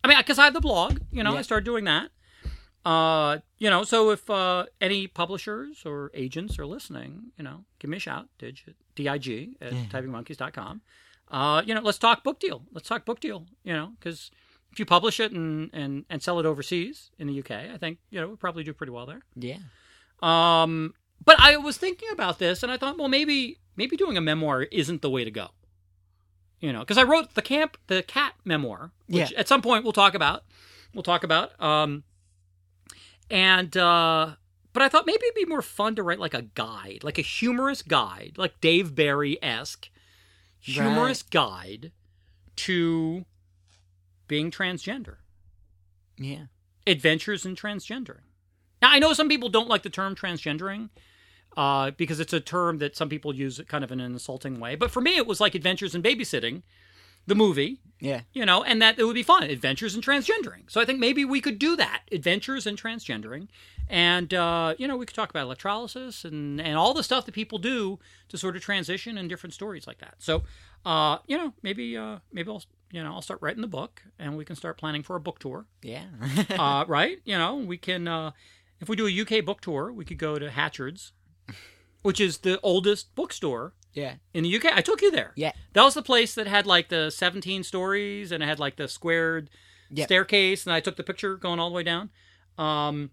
I 0.04 0.08
mean, 0.08 0.18
because 0.18 0.38
I 0.38 0.44
have 0.44 0.54
the 0.54 0.60
blog. 0.60 0.98
You 1.10 1.22
know, 1.22 1.36
I 1.36 1.42
started 1.42 1.64
doing 1.64 1.84
that. 1.84 2.10
Uh, 2.84 3.38
you 3.58 3.68
know, 3.68 3.82
so 3.84 4.10
if 4.10 4.28
uh, 4.30 4.64
any 4.80 5.06
publishers 5.06 5.82
or 5.84 6.10
agents 6.14 6.58
are 6.58 6.64
listening, 6.66 7.32
you 7.36 7.44
know, 7.44 7.64
give 7.78 7.90
me 7.90 7.98
a 7.98 8.00
shout, 8.00 8.28
dig, 8.38 8.58
dig 8.94 9.06
at 9.06 9.26
Yeah. 9.26 9.46
typingmonkeys.com. 9.90 10.80
Uh, 11.28 11.62
you 11.66 11.74
know, 11.74 11.82
let's 11.82 11.98
talk 11.98 12.24
book 12.24 12.40
deal. 12.40 12.62
Let's 12.72 12.88
talk 12.88 13.04
book 13.04 13.20
deal, 13.20 13.46
you 13.62 13.72
know, 13.74 13.92
because 13.98 14.30
if 14.72 14.78
you 14.78 14.84
publish 14.84 15.18
it 15.20 15.32
and, 15.32 15.70
and, 15.72 16.04
and 16.08 16.22
sell 16.22 16.38
it 16.38 16.46
overseas 16.46 17.10
in 17.18 17.26
the 17.26 17.38
UK, 17.40 17.50
I 17.50 17.76
think, 17.78 17.98
you 18.10 18.20
know, 18.20 18.28
we 18.28 18.36
probably 18.36 18.62
do 18.64 18.72
pretty 18.72 18.92
well 18.92 19.06
there. 19.06 19.20
Yeah. 19.34 19.58
Um, 20.22 20.94
but 21.24 21.36
I 21.40 21.56
was 21.56 21.76
thinking 21.76 22.08
about 22.12 22.38
this 22.38 22.62
and 22.62 22.70
I 22.70 22.76
thought, 22.76 22.98
well, 22.98 23.08
maybe, 23.08 23.58
maybe 23.76 23.96
doing 23.96 24.16
a 24.16 24.20
memoir 24.20 24.62
isn't 24.62 25.02
the 25.02 25.10
way 25.10 25.24
to 25.24 25.30
go. 25.30 25.48
You 26.60 26.72
know, 26.72 26.80
because 26.80 26.98
I 26.98 27.04
wrote 27.04 27.34
the 27.34 27.42
camp, 27.42 27.78
the 27.86 28.02
cat 28.02 28.34
memoir, 28.44 28.92
which 29.08 29.32
Yeah. 29.32 29.38
at 29.38 29.48
some 29.48 29.62
point 29.62 29.82
we'll 29.82 29.92
talk 29.94 30.14
about. 30.14 30.44
We'll 30.94 31.02
talk 31.02 31.24
about. 31.24 31.58
Um, 31.62 32.04
and 33.30 33.74
uh, 33.76 34.32
but 34.72 34.82
I 34.82 34.88
thought 34.88 35.06
maybe 35.06 35.20
it'd 35.24 35.34
be 35.34 35.44
more 35.46 35.62
fun 35.62 35.94
to 35.96 36.02
write 36.02 36.18
like 36.20 36.34
a 36.34 36.42
guide, 36.42 37.00
like 37.02 37.18
a 37.18 37.22
humorous 37.22 37.80
guide, 37.82 38.34
like 38.36 38.60
Dave 38.60 38.94
Barry 38.94 39.42
esque, 39.42 39.88
humorous 40.58 41.22
guide 41.22 41.92
to 42.56 43.24
being 44.30 44.50
transgender. 44.50 45.16
Yeah. 46.16 46.44
Adventures 46.86 47.44
in 47.44 47.56
transgendering. 47.56 48.28
Now, 48.80 48.90
I 48.92 49.00
know 49.00 49.12
some 49.12 49.28
people 49.28 49.48
don't 49.48 49.68
like 49.68 49.82
the 49.82 49.90
term 49.90 50.14
transgendering 50.14 50.88
uh, 51.56 51.90
because 51.90 52.20
it's 52.20 52.32
a 52.32 52.40
term 52.40 52.78
that 52.78 52.96
some 52.96 53.08
people 53.08 53.34
use 53.34 53.60
kind 53.66 53.82
of 53.82 53.90
in 53.90 53.98
an 54.00 54.12
insulting 54.12 54.60
way. 54.60 54.76
But 54.76 54.92
for 54.92 55.00
me, 55.00 55.16
it 55.16 55.26
was 55.26 55.40
like 55.40 55.54
Adventures 55.56 55.96
in 55.96 56.02
Babysitting, 56.02 56.62
the 57.26 57.34
movie, 57.34 57.80
Yeah. 58.00 58.20
you 58.32 58.46
know, 58.46 58.62
and 58.62 58.80
that 58.80 58.98
it 59.00 59.04
would 59.04 59.14
be 59.14 59.24
fun. 59.24 59.42
Adventures 59.42 59.94
in 59.96 60.00
transgendering. 60.00 60.70
So 60.70 60.80
I 60.80 60.84
think 60.84 61.00
maybe 61.00 61.24
we 61.24 61.40
could 61.40 61.58
do 61.58 61.74
that. 61.76 62.02
Adventures 62.12 62.66
in 62.66 62.76
transgendering. 62.76 63.48
And, 63.88 64.32
uh, 64.32 64.74
you 64.78 64.86
know, 64.86 64.96
we 64.96 65.04
could 65.06 65.16
talk 65.16 65.30
about 65.30 65.42
electrolysis 65.42 66.24
and, 66.24 66.60
and 66.60 66.76
all 66.78 66.94
the 66.94 67.02
stuff 67.02 67.26
that 67.26 67.32
people 67.34 67.58
do 67.58 67.98
to 68.28 68.38
sort 68.38 68.54
of 68.54 68.62
transition 68.62 69.18
and 69.18 69.28
different 69.28 69.54
stories 69.54 69.86
like 69.88 69.98
that. 69.98 70.14
So, 70.18 70.44
uh, 70.86 71.18
you 71.26 71.36
know, 71.36 71.52
maybe, 71.62 71.96
uh, 71.96 72.20
maybe 72.32 72.48
I'll, 72.48 72.62
you 72.92 73.02
know, 73.02 73.12
I'll 73.12 73.22
start 73.22 73.40
writing 73.42 73.62
the 73.62 73.68
book 73.68 74.02
and 74.18 74.36
we 74.36 74.44
can 74.44 74.56
start 74.56 74.78
planning 74.78 75.02
for 75.02 75.16
a 75.16 75.20
book 75.20 75.38
tour. 75.38 75.66
Yeah. 75.82 76.04
Uh, 76.50 76.84
right? 76.88 77.18
You 77.24 77.38
know, 77.38 77.56
we 77.56 77.76
can, 77.78 78.08
uh, 78.08 78.32
if 78.80 78.88
we 78.88 78.96
do 78.96 79.06
a 79.06 79.20
UK 79.38 79.44
book 79.44 79.60
tour, 79.60 79.92
we 79.92 80.04
could 80.04 80.18
go 80.18 80.38
to 80.38 80.50
Hatchard's, 80.50 81.12
which 82.02 82.20
is 82.20 82.38
the 82.38 82.58
oldest 82.62 83.14
bookstore 83.14 83.74
yeah. 83.92 84.14
in 84.34 84.44
the 84.44 84.56
UK. 84.56 84.66
I 84.76 84.80
took 84.80 85.02
you 85.02 85.10
there. 85.10 85.32
Yeah. 85.36 85.52
That 85.74 85.84
was 85.84 85.94
the 85.94 86.02
place 86.02 86.34
that 86.34 86.46
had 86.46 86.66
like 86.66 86.88
the 86.88 87.10
17 87.10 87.62
stories 87.62 88.32
and 88.32 88.42
it 88.42 88.46
had 88.46 88.58
like 88.58 88.76
the 88.76 88.88
squared 88.88 89.50
Yep. 89.92 90.06
staircase 90.06 90.66
and 90.66 90.72
I 90.72 90.78
took 90.78 90.94
the 90.96 91.02
picture 91.02 91.36
going 91.36 91.58
all 91.58 91.68
the 91.68 91.74
way 91.74 91.82
down. 91.82 92.10
Um 92.56 93.10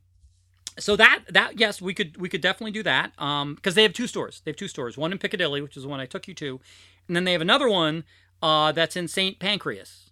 so 0.78 0.96
that 0.96 1.24
that 1.28 1.60
yes, 1.60 1.82
we 1.82 1.96
could 1.96 2.18
we 2.22 2.30
could 2.30 2.42
definitely 2.42 2.72
do 2.72 2.84
that. 2.84 3.20
Um 3.20 3.56
because 3.56 3.74
they 3.74 3.82
have 3.82 3.94
two 3.94 4.06
stores. 4.06 4.42
They 4.46 4.52
have 4.52 4.58
two 4.58 4.68
stores. 4.68 4.96
One 4.96 5.12
in 5.12 5.18
Piccadilly, 5.18 5.60
which 5.62 5.76
is 5.76 5.82
the 5.84 5.90
one 5.90 6.00
I 6.00 6.06
took 6.06 6.28
you 6.28 6.36
to, 6.36 6.60
and 7.08 7.16
then 7.16 7.24
they 7.24 7.32
have 7.32 7.42
another 7.42 7.68
one 7.68 8.04
uh 8.42 8.72
that's 8.72 8.96
in 8.96 9.08
St. 9.08 9.40
Pancras, 9.40 10.12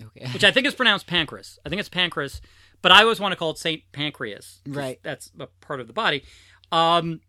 Okay. 0.00 0.26
which 0.32 0.44
I 0.44 0.50
think 0.50 0.66
is 0.66 0.74
pronounced 0.74 1.06
Pancras. 1.06 1.58
I 1.64 1.68
think 1.68 1.80
it's 1.80 1.88
Pancras, 1.88 2.40
but 2.82 2.92
I 2.92 3.02
always 3.02 3.20
want 3.20 3.32
to 3.32 3.36
call 3.36 3.50
it 3.50 3.58
St. 3.58 3.82
Pancreas. 3.92 4.60
'cause 4.64 4.74
Right. 4.74 5.00
That's 5.02 5.30
a 5.38 5.46
part 5.46 5.80
of 5.80 5.86
the 5.86 5.92
body. 5.92 6.22
Um 6.72 7.20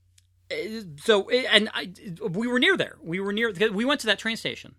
eh, 0.49 0.82
so 1.03 1.24
eh, 1.30 1.45
and 1.49 1.70
I, 1.74 1.91
we 2.22 2.47
were 2.47 2.59
near 2.59 2.76
there. 2.78 2.97
We 3.01 3.20
were 3.20 3.34
near. 3.34 3.51
We 3.72 3.86
went 3.86 4.01
to 4.01 4.07
that 4.07 4.20
train 4.20 4.38
station 4.38 4.76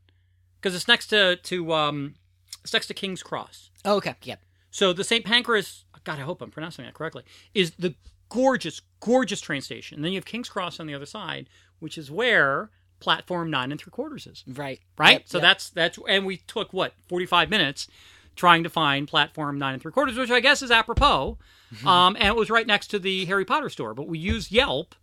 because 0.61 0.75
it's 0.75 0.89
next 0.89 1.07
to 1.09 1.37
to 1.37 1.73
um, 1.73 2.15
it's 2.63 2.73
next 2.73 2.87
to 2.89 2.95
King's 2.95 3.23
Cross. 3.23 3.71
Oh, 3.85 3.97
okay. 3.97 4.17
Yep. 4.23 4.43
So 4.71 4.93
the 4.93 5.05
St. 5.05 5.25
Pancras. 5.25 5.85
God, 6.05 6.19
I 6.19 6.23
hope 6.23 6.41
I'm 6.43 6.51
pronouncing 6.51 6.85
that 6.87 6.95
correctly. 6.95 7.23
Is 7.55 7.73
the 7.73 7.95
gorgeous, 8.31 8.81
gorgeous 9.01 9.41
train 9.41 9.61
station. 9.61 9.97
And 9.97 10.05
then 10.05 10.13
you 10.13 10.19
have 10.19 10.25
King's 10.25 10.49
Cross 10.49 10.81
on 10.81 10.87
the 10.87 10.95
other 10.95 11.07
side, 11.07 11.49
which 11.81 11.97
is 11.99 12.11
where 12.11 12.71
platform 13.01 13.51
nine 13.51 13.71
and 13.71 13.81
three 13.81 13.91
quarters 13.91 14.27
is. 14.27 14.45
Right. 14.47 14.81
Right. 14.97 15.13
Yep, 15.13 15.23
so 15.29 15.39
yep. 15.39 15.43
that's 15.43 15.71
that's 15.71 15.99
and 16.09 16.27
we 16.27 16.39
took 16.39 16.73
what 16.73 16.95
45 17.09 17.51
minutes 17.51 17.89
trying 18.37 18.63
to 18.63 18.71
find 18.71 19.09
platform 19.09 19.59
nine 19.59 19.75
and 19.75 19.83
three 19.83 19.93
quarters, 19.93 20.17
which 20.17 20.31
I 20.31 20.41
guess 20.41 20.63
is 20.63 20.71
apropos. 20.71 21.39
Um, 21.85 22.17
and 22.17 22.29
it 22.29 22.37
was 22.37 22.51
right 22.51 22.67
next 22.67 22.87
to 22.89 22.99
the 22.99 23.27
Harry 23.27 23.45
Potter 23.45 23.69
store. 23.69 23.93
But 23.95 24.09
we 24.09 24.19
used 24.19 24.51
Yelp, 24.51 24.95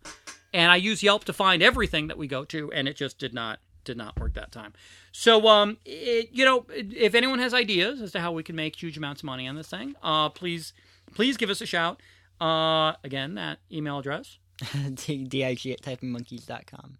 and 0.52 0.72
I 0.72 0.76
use 0.76 1.02
Yelp 1.02 1.24
to 1.24 1.32
find 1.32 1.62
everything 1.62 2.08
that 2.08 2.18
we 2.18 2.26
go 2.26 2.44
to, 2.46 2.72
and 2.72 2.88
it 2.88 2.96
just 2.96 3.18
did 3.18 3.32
not 3.32 3.60
did 3.84 3.96
not 3.96 4.18
work 4.18 4.34
that 4.34 4.50
time. 4.50 4.72
So, 5.12 5.46
um, 5.46 5.76
it, 5.84 6.30
you 6.32 6.44
know, 6.44 6.66
if 6.70 7.14
anyone 7.14 7.38
has 7.38 7.54
ideas 7.54 8.00
as 8.00 8.10
to 8.12 8.20
how 8.20 8.32
we 8.32 8.42
can 8.42 8.56
make 8.56 8.74
huge 8.74 8.96
amounts 8.96 9.20
of 9.20 9.26
money 9.26 9.46
on 9.46 9.54
this 9.54 9.68
thing, 9.68 9.94
uh, 10.02 10.28
please 10.28 10.72
please 11.14 11.36
give 11.36 11.50
us 11.50 11.60
a 11.60 11.66
shout. 11.66 12.00
Uh, 12.40 12.94
again, 13.04 13.34
that 13.34 13.58
email 13.70 13.98
address. 13.98 14.38
dig 14.94 15.34
at 15.34 15.82
typingmonkeys.com. 15.82 16.98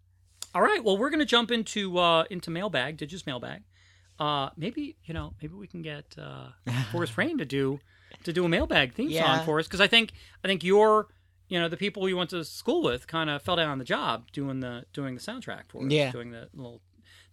All 0.56 0.62
right. 0.62 0.82
Well, 0.82 0.96
we're 0.96 1.10
going 1.10 1.20
to 1.20 1.26
jump 1.26 1.50
into 1.50 1.98
uh, 1.98 2.24
into 2.30 2.50
mailbag, 2.50 2.96
Digis 2.96 3.26
mailbag. 3.26 3.62
Uh, 4.18 4.48
maybe 4.56 4.96
you 5.04 5.12
know, 5.12 5.34
maybe 5.42 5.52
we 5.52 5.66
can 5.66 5.82
get 5.82 6.16
uh, 6.16 6.46
Forest 6.92 7.18
Rain 7.18 7.36
to 7.36 7.44
do 7.44 7.78
to 8.24 8.32
do 8.32 8.42
a 8.42 8.48
mailbag 8.48 8.94
theme 8.94 9.10
Yeah. 9.10 9.36
song 9.36 9.44
for 9.44 9.58
us 9.58 9.66
because 9.66 9.82
I 9.82 9.86
think 9.86 10.12
I 10.42 10.48
think 10.48 10.64
your 10.64 11.08
you 11.50 11.60
know 11.60 11.68
the 11.68 11.76
people 11.76 12.08
you 12.08 12.16
went 12.16 12.30
to 12.30 12.42
school 12.42 12.82
with 12.82 13.06
kind 13.06 13.28
of 13.28 13.42
fell 13.42 13.56
down 13.56 13.68
on 13.68 13.76
the 13.76 13.84
job 13.84 14.32
doing 14.32 14.60
the 14.60 14.86
doing 14.94 15.14
the 15.14 15.20
soundtrack 15.20 15.64
for 15.68 15.84
us, 15.84 15.92
Yeah. 15.92 16.10
doing 16.10 16.30
the 16.30 16.48
little 16.54 16.80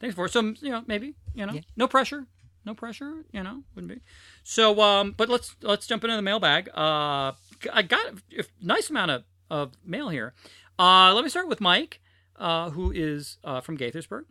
things 0.01 0.15
for 0.15 0.25
us. 0.25 0.33
So 0.33 0.41
you 0.41 0.71
know, 0.71 0.83
maybe 0.85 1.15
you 1.33 1.45
know, 1.45 1.53
Yeah. 1.53 1.61
no 1.77 1.87
pressure. 1.87 2.27
No 2.65 2.73
pressure, 2.73 3.23
you 3.31 3.41
know, 3.41 3.63
wouldn't 3.73 3.93
be. 3.93 4.01
So, 4.43 4.81
um, 4.81 5.13
but 5.15 5.29
let's 5.29 5.55
let's 5.61 5.87
jump 5.87 6.03
into 6.03 6.17
the 6.17 6.21
mailbag. 6.21 6.67
Uh, 6.73 7.31
I 7.71 7.83
got 7.87 8.05
a 8.37 8.43
nice 8.61 8.89
amount 8.89 9.11
of, 9.11 9.23
of 9.49 9.71
mail 9.85 10.09
here. 10.09 10.33
Uh, 10.77 11.13
let 11.13 11.23
me 11.23 11.29
start 11.29 11.47
with 11.47 11.61
Mike 11.61 12.01
uh, 12.37 12.69
who 12.71 12.91
is 12.91 13.37
uh, 13.43 13.61
from 13.61 13.77
Gaithersburg. 13.77 14.25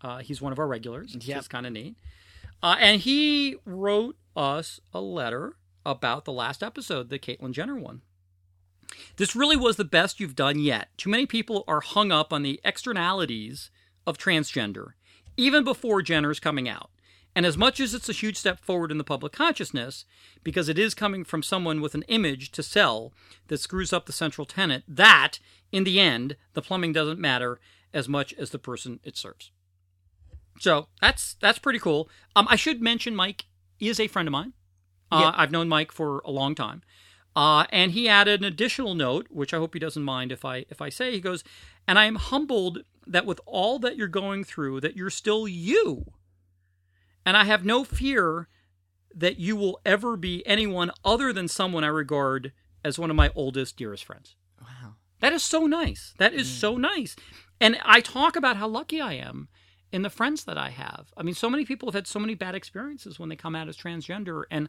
Uh, 0.00 0.18
he's 0.18 0.42
one 0.42 0.52
of 0.52 0.58
our 0.58 0.66
regulars. 0.66 1.16
Yep. 1.18 1.38
is 1.38 1.48
kind 1.48 1.66
of 1.66 1.72
neat. 1.72 1.96
Uh, 2.62 2.76
and 2.78 3.00
he 3.00 3.56
wrote 3.64 4.16
us 4.36 4.80
a 4.92 5.00
letter 5.00 5.56
about 5.84 6.24
the 6.24 6.32
last 6.32 6.62
episode, 6.62 7.08
the 7.08 7.18
Caitlyn 7.18 7.52
Jenner 7.52 7.76
one. 7.76 8.02
This 9.16 9.34
really 9.34 9.56
was 9.56 9.76
the 9.76 9.84
best 9.84 10.20
you've 10.20 10.36
done 10.36 10.58
yet. 10.58 10.88
Too 10.96 11.10
many 11.10 11.26
people 11.26 11.64
are 11.66 11.80
hung 11.80 12.12
up 12.12 12.32
on 12.32 12.42
the 12.42 12.60
externalities 12.64 13.70
of 14.06 14.18
transgender, 14.18 14.92
even 15.36 15.64
before 15.64 16.02
Jenner's 16.02 16.40
coming 16.40 16.68
out. 16.68 16.90
And 17.34 17.46
as 17.46 17.56
much 17.56 17.80
as 17.80 17.94
it's 17.94 18.08
a 18.10 18.12
huge 18.12 18.36
step 18.36 18.60
forward 18.60 18.90
in 18.90 18.98
the 18.98 19.04
public 19.04 19.32
consciousness, 19.32 20.04
because 20.44 20.68
it 20.68 20.78
is 20.78 20.94
coming 20.94 21.24
from 21.24 21.42
someone 21.42 21.80
with 21.80 21.94
an 21.94 22.02
image 22.08 22.52
to 22.52 22.62
sell 22.62 23.12
that 23.48 23.58
screws 23.58 23.92
up 23.92 24.04
the 24.04 24.12
central 24.12 24.44
tenet, 24.44 24.82
that, 24.86 25.38
in 25.70 25.84
the 25.84 25.98
end, 25.98 26.36
the 26.52 26.60
plumbing 26.60 26.92
doesn't 26.92 27.18
matter 27.18 27.58
as 27.94 28.08
much 28.08 28.34
as 28.34 28.50
the 28.50 28.58
person 28.58 29.00
it 29.02 29.16
serves. 29.16 29.50
So 30.60 30.88
that's 31.00 31.34
that's 31.40 31.58
pretty 31.58 31.78
cool. 31.78 32.08
Um, 32.36 32.46
I 32.50 32.56
should 32.56 32.82
mention 32.82 33.16
Mike 33.16 33.46
is 33.80 33.98
a 33.98 34.06
friend 34.08 34.28
of 34.28 34.32
mine. 34.32 34.52
Uh, 35.10 35.22
Yep. 35.24 35.34
I've 35.36 35.50
known 35.50 35.68
Mike 35.68 35.92
for 35.92 36.20
a 36.24 36.30
long 36.30 36.54
time, 36.54 36.82
uh, 37.34 37.66
and 37.70 37.92
he 37.92 38.08
added 38.08 38.40
an 38.40 38.46
additional 38.46 38.94
note, 38.94 39.26
which 39.30 39.52
I 39.52 39.58
hope 39.58 39.74
he 39.74 39.80
doesn't 39.80 40.02
mind 40.02 40.32
if 40.32 40.44
I 40.44 40.64
if 40.68 40.80
I 40.82 40.90
say. 40.90 41.12
He 41.12 41.20
goes, 41.20 41.42
and 41.88 41.98
I 41.98 42.04
am 42.04 42.16
humbled 42.16 42.84
that 43.06 43.26
with 43.26 43.40
all 43.46 43.78
that 43.80 43.96
you're 43.96 44.06
going 44.08 44.44
through, 44.44 44.80
that 44.82 44.96
you're 44.96 45.10
still 45.10 45.48
you, 45.48 46.04
and 47.24 47.36
I 47.36 47.44
have 47.44 47.64
no 47.64 47.84
fear 47.84 48.48
that 49.14 49.38
you 49.38 49.56
will 49.56 49.80
ever 49.84 50.16
be 50.16 50.46
anyone 50.46 50.90
other 51.04 51.32
than 51.32 51.48
someone 51.48 51.84
I 51.84 51.88
regard 51.88 52.52
as 52.84 52.98
one 52.98 53.10
of 53.10 53.16
my 53.16 53.30
oldest, 53.34 53.76
dearest 53.76 54.04
friends. 54.04 54.36
Wow. 54.60 54.94
That 55.20 55.32
is 55.32 55.42
so 55.42 55.66
nice. 55.66 56.14
That 56.18 56.32
is 56.32 56.48
so 56.50 56.76
nice. 56.76 57.14
And 57.60 57.78
I 57.84 58.00
talk 58.00 58.34
about 58.34 58.56
how 58.56 58.66
lucky 58.66 59.00
I 59.00 59.12
am 59.14 59.48
in 59.92 60.02
the 60.02 60.10
friends 60.10 60.44
that 60.44 60.58
I 60.58 60.70
have. 60.70 61.12
I 61.16 61.22
mean, 61.22 61.34
so 61.34 61.48
many 61.48 61.64
people 61.64 61.88
have 61.88 61.94
had 61.94 62.06
so 62.06 62.18
many 62.18 62.34
bad 62.34 62.54
experiences 62.54 63.20
when 63.20 63.28
they 63.28 63.36
come 63.36 63.54
out 63.54 63.68
as 63.68 63.76
transgender. 63.76 64.44
And, 64.50 64.68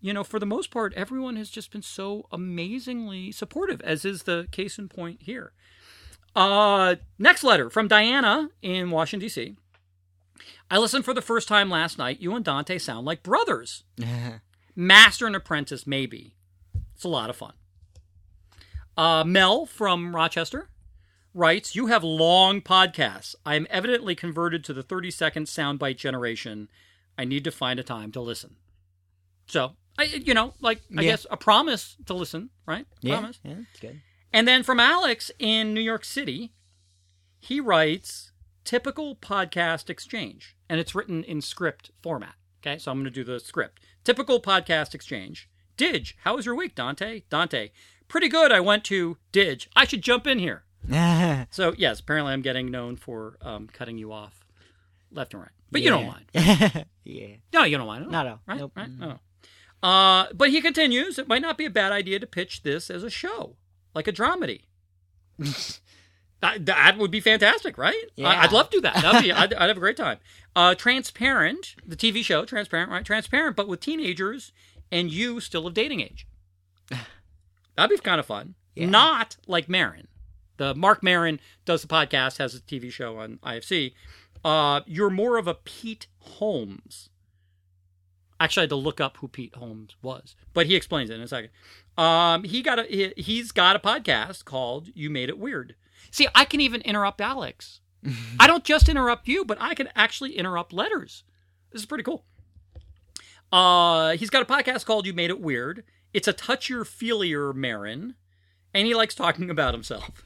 you 0.00 0.14
know, 0.14 0.24
for 0.24 0.38
the 0.38 0.46
most 0.46 0.70
part, 0.70 0.94
everyone 0.94 1.36
has 1.36 1.50
just 1.50 1.70
been 1.70 1.82
so 1.82 2.26
amazingly 2.32 3.32
supportive, 3.32 3.82
as 3.82 4.04
is 4.04 4.22
the 4.22 4.48
case 4.52 4.78
in 4.78 4.88
point 4.88 5.22
here. 5.22 5.52
Uh, 6.34 6.94
next 7.18 7.42
letter 7.42 7.68
from 7.68 7.88
Diana 7.88 8.48
in 8.62 8.90
Washington, 8.90 9.26
D.C. 9.26 9.56
I 10.70 10.78
listened 10.78 11.04
for 11.04 11.14
the 11.14 11.22
first 11.22 11.48
time 11.48 11.68
last 11.70 11.98
night. 11.98 12.20
You 12.20 12.34
and 12.34 12.44
Dante 12.44 12.78
sound 12.78 13.06
like 13.06 13.22
brothers. 13.22 13.84
Master 14.76 15.26
and 15.26 15.36
apprentice, 15.36 15.86
maybe. 15.86 16.34
It's 16.94 17.04
a 17.04 17.08
lot 17.08 17.30
of 17.30 17.36
fun. 17.36 17.52
Uh, 18.96 19.24
Mel 19.24 19.66
from 19.66 20.14
Rochester 20.14 20.68
writes, 21.34 21.74
You 21.74 21.86
have 21.86 22.04
long 22.04 22.60
podcasts. 22.60 23.34
I 23.46 23.54
am 23.54 23.66
evidently 23.70 24.14
converted 24.14 24.64
to 24.64 24.72
the 24.72 24.82
30 24.82 25.10
second 25.10 25.46
soundbite 25.46 25.96
generation. 25.96 26.68
I 27.18 27.24
need 27.24 27.44
to 27.44 27.50
find 27.50 27.78
a 27.80 27.82
time 27.84 28.12
to 28.12 28.20
listen. 28.20 28.56
So, 29.46 29.72
I, 29.98 30.04
you 30.04 30.34
know, 30.34 30.54
like, 30.60 30.80
I 30.96 31.02
Yeah. 31.02 31.10
guess 31.10 31.26
a 31.30 31.36
promise 31.36 31.96
to 32.06 32.14
listen, 32.14 32.50
right? 32.66 32.86
yeah. 33.00 33.18
Promise. 33.18 33.40
Yeah, 33.44 33.54
that's 33.54 33.80
good. 33.80 34.00
And 34.32 34.46
then 34.46 34.62
from 34.62 34.78
Alex 34.78 35.30
in 35.38 35.74
New 35.74 35.80
York 35.80 36.04
City, 36.04 36.52
he 37.40 37.60
writes 37.60 38.29
typical 38.70 39.16
podcast 39.16 39.90
exchange, 39.90 40.54
and 40.68 40.78
it's 40.78 40.94
written 40.94 41.24
in 41.24 41.40
script 41.40 41.90
format. 42.04 42.36
Okay, 42.62 42.78
so 42.78 42.92
I'm 42.92 42.98
going 42.98 43.04
to 43.06 43.10
do 43.10 43.24
the 43.24 43.40
script. 43.40 43.80
Typical 44.04 44.40
podcast 44.40 44.94
exchange. 44.94 45.50
Didge, 45.76 46.14
how 46.22 46.36
was 46.36 46.46
your 46.46 46.54
week, 46.54 46.76
Dante? 46.76 47.22
Dante, 47.28 47.70
pretty 48.06 48.28
good. 48.28 48.52
I 48.52 48.60
went 48.60 48.84
to 48.84 49.16
Didge. 49.32 49.66
I 49.74 49.84
should 49.84 50.02
jump 50.02 50.26
in 50.28 50.38
here. 50.38 50.62
So 51.50 51.74
yes, 51.76 51.98
apparently 51.98 52.32
I'm 52.32 52.42
getting 52.42 52.70
known 52.70 52.94
for 52.94 53.38
um, 53.42 53.66
cutting 53.72 53.98
you 53.98 54.12
off 54.12 54.46
left 55.10 55.34
and 55.34 55.42
right, 55.42 55.50
but 55.72 55.82
you 55.82 55.90
don't 55.90 56.06
mind. 56.06 56.26
yeah. 57.04 57.26
No, 57.52 57.64
you 57.64 57.76
don't 57.76 57.88
mind. 57.88 58.08
Not 58.08 58.26
at 58.26 58.32
all. 58.32 58.40
Right? 58.46 58.58
Nope. 58.58 58.72
Right? 58.76 58.88
No. 58.88 59.18
Uh, 59.82 60.26
but 60.32 60.50
he 60.50 60.60
continues, 60.60 61.18
it 61.18 61.26
might 61.26 61.42
not 61.42 61.58
be 61.58 61.64
a 61.64 61.70
bad 61.70 61.90
idea 61.90 62.20
to 62.20 62.26
pitch 62.26 62.62
this 62.62 62.88
as 62.88 63.02
a 63.02 63.10
show, 63.10 63.56
like 63.94 64.06
a 64.06 64.12
dramedy. 64.12 64.62
that, 66.40 66.66
that 66.66 66.98
would 66.98 67.10
be 67.10 67.20
fantastic, 67.20 67.76
right? 67.76 67.94
Yeah. 68.16 68.28
I, 68.28 68.42
would 68.42 68.52
love 68.52 68.70
to 68.70 68.78
do 68.78 68.80
that. 68.82 69.02
That'd 69.02 69.22
be, 69.22 69.32
I'd, 69.32 69.52
I'd 69.54 69.68
have 69.68 69.76
a 69.76 69.80
great 69.80 69.96
time. 69.96 70.18
Uh, 70.56 70.74
Transparent, 70.74 71.74
the 71.86 71.96
TV 71.96 72.24
show, 72.24 72.44
Transparent, 72.44 72.90
right? 72.90 73.04
Transparent, 73.04 73.56
but 73.56 73.68
with 73.68 73.80
teenagers 73.80 74.52
and 74.90 75.10
you 75.10 75.40
still 75.40 75.66
of 75.66 75.74
dating 75.74 76.00
age. 76.00 76.26
That'd 77.76 77.96
be 77.96 78.02
kind 78.02 78.18
of 78.18 78.26
fun. 78.26 78.54
Yeah. 78.74 78.86
Not 78.88 79.36
like 79.46 79.68
Maron. 79.68 80.08
The 80.56 80.74
Marc 80.74 81.02
Maron 81.02 81.40
does 81.64 81.82
the 81.82 81.88
podcast, 81.88 82.38
has 82.38 82.54
a 82.54 82.60
TV 82.60 82.92
show 82.92 83.18
on 83.18 83.38
IFC. 83.42 83.94
uh, 84.44 84.80
you're 84.86 85.10
more 85.10 85.38
of 85.38 85.46
a 85.46 85.54
Pete 85.54 86.06
Holmes. 86.18 87.08
Actually, 88.38 88.62
I 88.62 88.64
had 88.64 88.70
to 88.70 88.76
look 88.76 89.00
up 89.00 89.18
who 89.18 89.28
Pete 89.28 89.54
Holmes 89.54 89.96
was, 90.02 90.34
but 90.54 90.66
he 90.66 90.74
explains 90.74 91.10
it 91.10 91.14
in 91.14 91.20
a 91.20 91.28
second. 91.28 91.50
Um, 91.96 92.44
he 92.44 92.62
got 92.62 92.78
a 92.78 92.84
he, 92.84 93.12
he's 93.16 93.52
got 93.52 93.76
a 93.76 93.78
podcast 93.78 94.44
called 94.44 94.88
"You 94.94 95.10
Made 95.10 95.28
It 95.28 95.38
Weird." 95.38 95.76
See, 96.10 96.26
I 96.34 96.44
can 96.44 96.60
even 96.60 96.80
interrupt 96.82 97.20
Alex. 97.20 97.80
I 98.38 98.46
don't 98.46 98.64
just 98.64 98.88
interrupt 98.88 99.28
you, 99.28 99.44
but 99.44 99.58
I 99.60 99.74
can 99.74 99.88
actually 99.94 100.36
interrupt 100.38 100.72
letters. 100.72 101.22
This 101.70 101.82
is 101.82 101.86
pretty 101.86 102.04
cool. 102.04 102.24
Uh, 103.52 104.12
he's 104.12 104.30
got 104.30 104.42
a 104.42 104.46
podcast 104.46 104.86
called 104.86 105.06
"You 105.06 105.12
Made 105.12 105.30
It 105.30 105.40
Weird." 105.40 105.84
It's 106.14 106.28
a 106.28 106.32
touchier 106.32 106.84
feelier 106.86 107.54
Maron, 107.54 108.14
and 108.72 108.86
he 108.86 108.94
likes 108.94 109.14
talking 109.14 109.50
about 109.50 109.74
himself. 109.74 110.22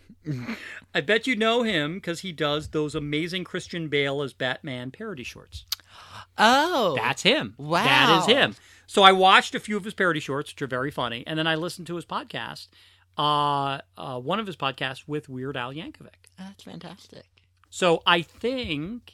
I 0.95 1.03
bet 1.03 1.27
you 1.27 1.37
know 1.37 1.63
him 1.65 1.97
because 1.97 2.21
he 2.21 2.33
does 2.33 2.69
those 2.69 2.95
amazing 2.95 3.45
Christian 3.45 3.89
Bale 3.89 4.23
as 4.23 4.33
Batman 4.33 4.91
parody 4.91 5.25
shorts. 5.25 5.67
Oh, 6.39 6.95
That's 6.97 7.23
him. 7.23 7.55
Wow. 7.59 7.85
That 7.85 8.21
is 8.21 8.27
him. 8.27 8.57
So 8.87 9.03
I 9.03 9.13
watched 9.13 9.55
a 9.55 9.61
few 9.61 9.77
of 9.77 9.85
his 9.85 9.95
parody 9.95 10.21
shorts, 10.21 10.51
which 10.53 10.63
are 10.63 10.67
very 10.67 10.91
funny, 10.91 11.25
and 11.27 11.39
then 11.39 11.47
I 11.47 11.57
listened 11.57 11.87
to 11.89 11.97
his 11.97 12.07
podcast, 12.07 12.69
uh, 13.17 13.79
uh, 13.97 14.19
one 14.21 14.41
of 14.41 14.47
his 14.47 14.57
podcasts 14.57 15.05
with 15.07 15.29
Weird 15.29 15.57
Al 15.57 15.73
Yankovic. 15.73 16.27
that's 16.39 16.63
fantastic. 16.65 17.25
So 17.71 18.03
I 18.07 18.23
think 18.23 19.13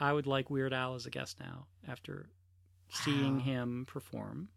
I 0.00 0.12
would 0.12 0.26
like 0.26 0.50
Weird 0.50 0.72
Al 0.72 0.94
as 0.94 1.06
a 1.06 1.10
guest 1.10 1.38
now 1.40 1.66
after 1.88 2.26
seeing 2.90 3.36
Wow. 3.38 3.42
him 3.44 3.84
perform. 3.86 4.48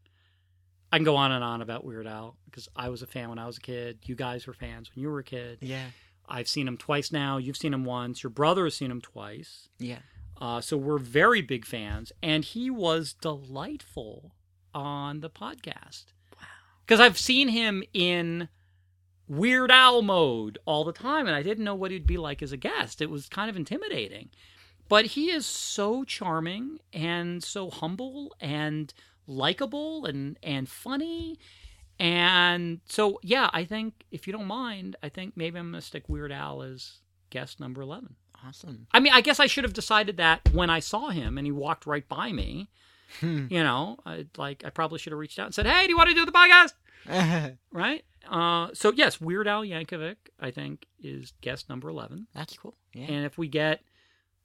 I 0.92 0.98
can 0.98 1.04
go 1.04 1.16
on 1.16 1.32
and 1.32 1.44
on 1.44 1.62
about 1.62 1.84
Weird 1.84 2.08
Al 2.08 2.38
because 2.46 2.68
I 2.76 2.90
was 2.90 3.02
a 3.02 3.08
fan 3.08 3.30
when 3.30 3.40
I 3.40 3.46
was 3.46 3.58
a 3.58 3.62
kid. 3.62 4.00
You 4.06 4.16
guys 4.16 4.48
were 4.48 4.54
fans 4.54 4.90
when 4.96 5.02
you 5.02 5.10
were 5.10 5.20
a 5.20 5.24
kid. 5.24 5.58
Yeah, 5.62 5.88
I've 6.30 6.48
seen 6.48 6.68
him 6.68 6.78
twice 6.78 7.12
now. 7.12 7.38
You've 7.38 7.58
seen 7.58 7.74
him 7.74 7.84
once. 7.84 8.24
Your 8.24 8.30
brother 8.30 8.64
has 8.66 8.76
seen 8.76 8.92
him 8.92 9.02
twice. 9.02 9.68
yeah. 9.80 10.00
Uh, 10.40 10.62
so 10.62 10.78
we're 10.78 11.00
very 11.00 11.42
big 11.42 11.66
fans, 11.66 12.12
and 12.22 12.46
he 12.46 12.70
was 12.70 13.14
delightful 13.14 14.34
on 14.74 15.22
the 15.22 15.32
podcast. 15.32 16.06
Wow. 16.40 16.48
Because 16.86 17.00
I've 17.00 17.18
seen 17.18 17.48
him 17.48 17.84
in 17.92 18.48
Weird 19.28 19.72
Al 19.72 20.02
mode 20.02 20.58
all 20.66 20.84
the 20.84 20.94
time, 20.94 21.28
and 21.28 21.36
I 21.36 21.44
didn't 21.44 21.64
know 21.64 21.76
what 21.76 21.92
he'd 21.92 22.08
be 22.08 22.18
like 22.18 22.42
as 22.42 22.52
a 22.52 22.58
guest. 22.58 23.02
It 23.02 23.10
was 23.10 23.28
kind 23.28 23.50
of 23.50 23.56
intimidating. 23.56 24.30
But 24.90 25.06
he 25.08 25.32
is 25.32 25.46
so 25.46 26.04
charming 26.06 26.80
and 26.94 27.44
so 27.44 27.70
humble 27.70 28.34
and 28.40 28.94
likable 29.28 30.06
and, 30.06 30.40
and 30.42 30.70
funny. 30.70 31.38
And 32.00 32.80
so, 32.86 33.20
yeah, 33.22 33.50
I 33.52 33.66
think 33.66 34.06
if 34.12 34.28
you 34.28 34.34
don't 34.34 34.46
mind, 34.46 34.96
I 35.04 35.10
think 35.10 35.36
maybe 35.36 35.60
I'm 35.60 35.72
going 35.72 35.82
to 35.82 35.86
stick 35.86 36.08
Weird 36.08 36.32
Al 36.32 36.62
as 36.62 37.00
guest 37.30 37.60
number 37.60 37.82
11. 37.82 38.16
Awesome. 38.46 38.88
I 38.92 39.00
mean, 39.00 39.14
I 39.14 39.22
guess 39.22 39.40
I 39.40 39.48
should 39.48 39.64
have 39.64 39.74
decided 39.74 40.18
that 40.18 40.48
when 40.54 40.70
I 40.70 40.80
saw 40.80 41.10
him 41.10 41.38
and 41.38 41.46
he 41.46 41.52
walked 41.52 41.86
right 41.86 42.08
by 42.08 42.32
me. 42.32 42.70
Hmm. 43.20 43.48
You 43.50 43.64
know, 43.64 43.98
I 44.06 44.26
like 44.38 44.64
I 44.66 44.70
probably 44.70 45.00
should 45.00 45.14
have 45.14 45.20
reached 45.20 45.40
out 45.40 45.46
and 45.46 45.56
said, 45.56 45.66
"Hey, 45.66 45.86
do 45.86 45.92
you 45.92 45.98
want 45.98 46.10
to 46.10 46.16
do 46.16 46.26
the 46.26 46.32
podcast?" 46.34 46.74
Right? 47.72 48.04
Uh, 48.30 48.70
so 48.74 48.92
yes, 48.92 49.22
Weird 49.22 49.48
Al 49.48 49.64
Yankovic, 49.64 50.16
I 50.40 50.52
think, 50.52 50.86
is 51.02 51.34
guest 51.42 51.70
number 51.70 51.90
eleven. 51.90 52.28
that's 52.34 52.58
cool. 52.58 52.76
Yeah. 52.94 53.06
And 53.06 53.26
if 53.26 53.38
we 53.38 53.48
get 53.48 53.82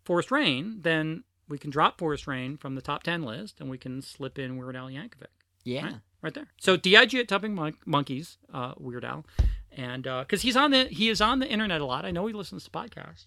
Forest 0.04 0.30
Rain, 0.30 0.78
then 0.82 1.24
we 1.48 1.58
can 1.58 1.70
drop 1.70 1.98
Forest 1.98 2.26
Rain 2.26 2.56
from 2.56 2.74
the 2.74 2.82
top 2.82 3.02
ten 3.02 3.22
list, 3.22 3.60
and 3.60 3.68
we 3.68 3.78
can 3.78 4.02
slip 4.02 4.38
in 4.38 4.56
Weird 4.56 4.76
Al 4.76 4.88
Yankovic 4.88 5.26
yeah. 5.64 5.84
right, 5.84 5.94
right 6.22 6.34
there. 6.34 6.48
So 6.60 6.76
Dig 6.76 7.14
at 7.14 7.28
Typing 7.28 7.54
Mon- 7.54 7.76
Monkeys, 7.86 8.38
uh, 8.52 8.74
Weird 8.78 9.04
Al, 9.04 9.24
and 9.70 10.04
because 10.04 10.42
he's 10.42 10.56
on 10.56 10.70
the 10.70 10.84
he 10.84 11.08
is 11.08 11.20
on 11.20 11.38
the 11.38 11.48
internet 11.48 11.80
a 11.80 11.84
lot. 11.84 12.04
I 12.04 12.10
know 12.10 12.26
he 12.26 12.34
listens 12.34 12.64
to 12.64 12.70
podcasts. 12.70 13.26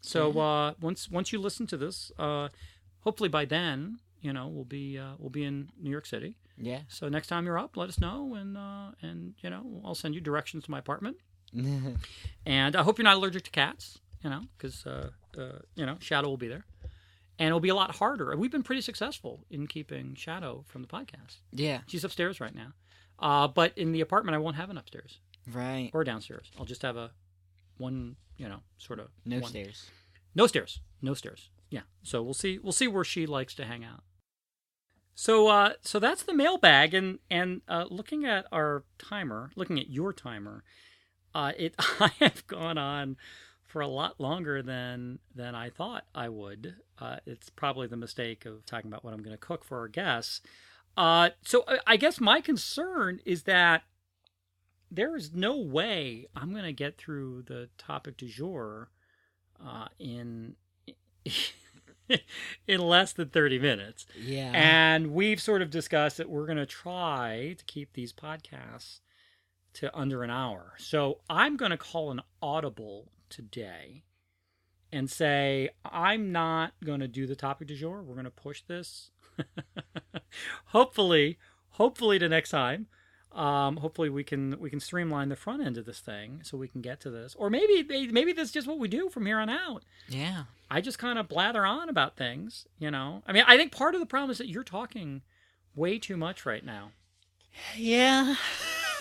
So 0.00 0.38
uh, 0.40 0.74
once 0.80 1.10
once 1.10 1.32
you 1.32 1.38
listen 1.38 1.66
to 1.68 1.76
this, 1.76 2.10
uh, 2.18 2.48
hopefully 3.00 3.28
by 3.28 3.44
then, 3.44 3.98
you 4.20 4.32
know 4.32 4.48
we'll 4.48 4.64
be 4.64 4.98
uh, 4.98 5.12
we'll 5.18 5.30
be 5.30 5.44
in 5.44 5.70
New 5.80 5.90
York 5.90 6.06
City. 6.06 6.36
Yeah. 6.60 6.80
So 6.88 7.08
next 7.08 7.28
time 7.28 7.46
you're 7.46 7.58
up, 7.58 7.76
let 7.76 7.88
us 7.88 7.98
know, 7.98 8.34
and 8.34 8.56
uh, 8.56 8.90
and 9.02 9.34
you 9.42 9.50
know 9.50 9.80
I'll 9.84 9.94
send 9.94 10.14
you 10.14 10.20
directions 10.20 10.64
to 10.64 10.70
my 10.70 10.78
apartment. 10.78 11.16
And 12.46 12.76
I 12.76 12.82
hope 12.82 12.98
you're 12.98 13.04
not 13.04 13.16
allergic 13.16 13.44
to 13.44 13.50
cats, 13.50 13.98
you 14.22 14.30
know, 14.30 14.42
because 14.56 14.86
uh, 14.86 15.10
uh, 15.38 15.58
you 15.74 15.84
know 15.86 15.96
Shadow 16.00 16.28
will 16.28 16.36
be 16.36 16.48
there, 16.48 16.64
and 17.38 17.46
it'll 17.48 17.60
be 17.60 17.68
a 17.68 17.74
lot 17.74 17.96
harder. 17.96 18.34
We've 18.36 18.50
been 18.52 18.62
pretty 18.62 18.82
successful 18.82 19.44
in 19.50 19.66
keeping 19.66 20.14
Shadow 20.14 20.64
from 20.68 20.82
the 20.82 20.88
podcast. 20.88 21.36
yeah. 21.52 21.80
She's 21.86 22.04
upstairs 22.04 22.40
right 22.40 22.54
now. 22.54 22.72
Uh, 23.18 23.46
but 23.48 23.76
in 23.76 23.92
the 23.92 24.00
apartment, 24.00 24.34
I 24.34 24.38
won't 24.38 24.56
have 24.56 24.70
an 24.70 24.78
upstairs 24.78 25.18
Right. 25.52 25.90
or 25.92 26.04
downstairs. 26.04 26.50
I'll 26.58 26.64
just 26.64 26.80
have 26.82 26.96
a 26.96 27.10
one, 27.76 28.16
you 28.38 28.48
know, 28.48 28.60
sort 28.78 28.98
of 28.98 29.08
No 29.26 29.40
one- 29.40 29.50
stairs. 29.50 29.90
no 30.34 30.46
stairs, 30.46 30.80
no 31.02 31.12
stairs. 31.14 31.50
Yeah. 31.70 31.82
So 32.02 32.22
we'll 32.22 32.34
see. 32.34 32.58
We'll 32.58 32.72
see 32.72 32.88
where 32.88 33.04
she 33.04 33.26
likes 33.26 33.54
to 33.56 33.64
hang 33.66 33.84
out. 33.84 34.02
So, 35.20 35.48
uh, 35.48 35.74
so 35.82 35.98
that's 35.98 36.22
the 36.22 36.32
mailbag, 36.32 36.94
and 36.94 37.18
and 37.30 37.60
uh, 37.68 37.84
looking 37.90 38.24
at 38.24 38.46
our 38.50 38.84
timer, 38.96 39.50
looking 39.54 39.78
at 39.78 39.90
your 39.90 40.14
timer, 40.14 40.64
uh, 41.34 41.52
it 41.58 41.74
I 41.78 42.10
have 42.20 42.46
gone 42.46 42.78
on 42.78 43.18
for 43.66 43.82
a 43.82 43.86
lot 43.86 44.18
longer 44.18 44.62
than 44.62 45.18
than 45.34 45.54
I 45.54 45.68
thought 45.68 46.06
I 46.14 46.30
would. 46.30 46.76
Uh, 46.98 47.16
it's 47.26 47.50
probably 47.50 47.86
the 47.86 47.98
mistake 47.98 48.46
of 48.46 48.64
talking 48.64 48.90
about 48.90 49.04
what 49.04 49.12
I'm 49.12 49.22
going 49.22 49.36
to 49.36 49.46
cook 49.46 49.62
for 49.62 49.80
our 49.80 49.88
guests. 49.88 50.40
Uh, 50.96 51.28
so 51.44 51.64
I- 51.68 51.80
I 51.86 51.96
guess 51.98 52.18
my 52.18 52.40
concern 52.40 53.20
is 53.26 53.42
that 53.42 53.82
there 54.90 55.16
is 55.16 55.34
no 55.34 55.54
way 55.58 56.28
I'm 56.34 56.52
going 56.52 56.64
to 56.64 56.72
get 56.72 56.96
through 56.96 57.42
the 57.42 57.68
topic 57.76 58.16
du 58.16 58.26
jour 58.26 58.88
uh, 59.62 59.88
in 59.98 60.56
in 62.66 62.80
less 62.80 63.12
than 63.12 63.28
30 63.28 63.58
minutes. 63.58 64.06
Yeah. 64.18 64.52
And 64.54 65.12
we've 65.12 65.40
sort 65.40 65.62
of 65.62 65.70
discussed 65.70 66.16
that 66.18 66.28
we're 66.28 66.46
going 66.46 66.58
to 66.58 66.66
try 66.66 67.54
to 67.58 67.64
keep 67.64 67.92
these 67.92 68.12
podcasts 68.12 69.00
to 69.74 69.96
under 69.96 70.22
an 70.22 70.30
hour. 70.30 70.74
So 70.78 71.20
I'm 71.28 71.56
going 71.56 71.70
to 71.70 71.76
call 71.76 72.10
an 72.10 72.20
audible 72.42 73.12
today 73.28 74.04
and 74.92 75.10
say, 75.10 75.70
I'm 75.84 76.32
not 76.32 76.72
going 76.84 77.00
to 77.00 77.08
do 77.08 77.26
the 77.26 77.36
topic 77.36 77.68
du 77.68 77.76
jour. 77.76 78.02
We're 78.02 78.14
going 78.14 78.24
to 78.24 78.30
push 78.30 78.62
this. 78.62 79.10
hopefully, 80.66 81.38
hopefully 81.70 82.18
to 82.18 82.28
next 82.28 82.50
time. 82.50 82.86
Um, 83.32 83.76
hopefully 83.76 84.10
we 84.10 84.24
can 84.24 84.58
we 84.58 84.70
can 84.70 84.80
streamline 84.80 85.28
the 85.28 85.36
front 85.36 85.62
end 85.64 85.78
of 85.78 85.86
this 85.86 86.00
thing 86.00 86.40
so 86.42 86.58
we 86.58 86.66
can 86.66 86.80
get 86.80 86.98
to 87.02 87.10
this, 87.10 87.36
or 87.38 87.48
maybe 87.48 88.08
maybe 88.10 88.32
that's 88.32 88.50
just 88.50 88.66
what 88.66 88.80
we 88.80 88.88
do 88.88 89.08
from 89.08 89.24
here 89.24 89.38
on 89.38 89.48
out. 89.48 89.84
yeah. 90.08 90.44
I 90.70 90.80
just 90.80 90.98
kind 90.98 91.18
of 91.18 91.28
blather 91.28 91.64
on 91.66 91.88
about 91.88 92.16
things, 92.16 92.66
you 92.78 92.90
know. 92.90 93.22
I 93.26 93.32
mean, 93.32 93.44
I 93.46 93.56
think 93.56 93.72
part 93.72 93.94
of 93.94 94.00
the 94.00 94.06
problem 94.06 94.30
is 94.30 94.38
that 94.38 94.48
you're 94.48 94.64
talking 94.64 95.22
way 95.74 95.98
too 95.98 96.16
much 96.16 96.46
right 96.46 96.64
now. 96.64 96.92
Yeah. 97.76 98.36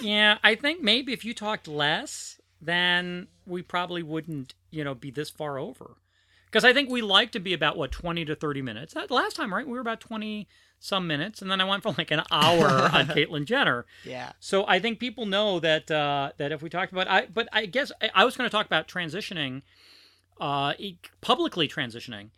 Yeah, 0.02 0.38
I 0.44 0.56
think 0.56 0.82
maybe 0.82 1.14
if 1.14 1.24
you 1.24 1.34
talked 1.34 1.68
less, 1.68 2.40
then 2.62 3.28
we 3.46 3.62
probably 3.62 4.02
wouldn't, 4.02 4.54
you 4.72 4.84
know, 4.84 4.96
be 4.96 5.12
this 5.12 5.30
far 5.30 5.58
over. 5.58 5.98
Because 6.46 6.66
I 6.66 6.74
think 6.74 6.90
we 6.90 7.02
like 7.02 7.32
to 7.34 7.40
be 7.40 7.54
about 7.54 7.78
what 7.78 7.92
twenty 7.92 8.26
to 8.26 8.36
thirty 8.36 8.62
minutes. 8.62 8.96
That 8.96 9.12
last 9.12 9.36
time, 9.36 9.54
right? 9.54 9.68
We 9.68 9.74
were 9.74 9.82
about 9.82 10.00
twenty 10.00 10.48
some 10.80 11.06
minutes, 11.06 11.42
and 11.42 11.52
then 11.52 11.62
I 11.62 11.66
went 11.66 11.84
for 11.84 11.94
like 11.98 12.10
an 12.10 12.24
hour 12.32 12.68
on 12.94 13.08
Caitlyn 13.08 13.46
Jenner. 13.46 13.86
Yeah. 14.04 14.32
So 14.40 14.66
I 14.68 14.80
think 14.80 15.00
people 15.00 15.28
know 15.28 15.60
that 15.60 15.92
uh, 15.92 16.32
that 16.38 16.52
if 16.52 16.64
we 16.64 16.70
talked 16.70 16.92
about, 16.92 17.08
I 17.08 17.28
but 17.28 17.48
I 17.54 17.68
guess 17.68 17.92
I, 18.02 18.10
I 18.16 18.26
was 18.26 18.36
going 18.36 18.50
to 18.50 18.52
talk 18.52 18.66
about 18.66 18.88
transitioning, 18.88 19.62
uh, 20.40 20.74
publicly 21.22 21.68
transitioning, 21.68 22.30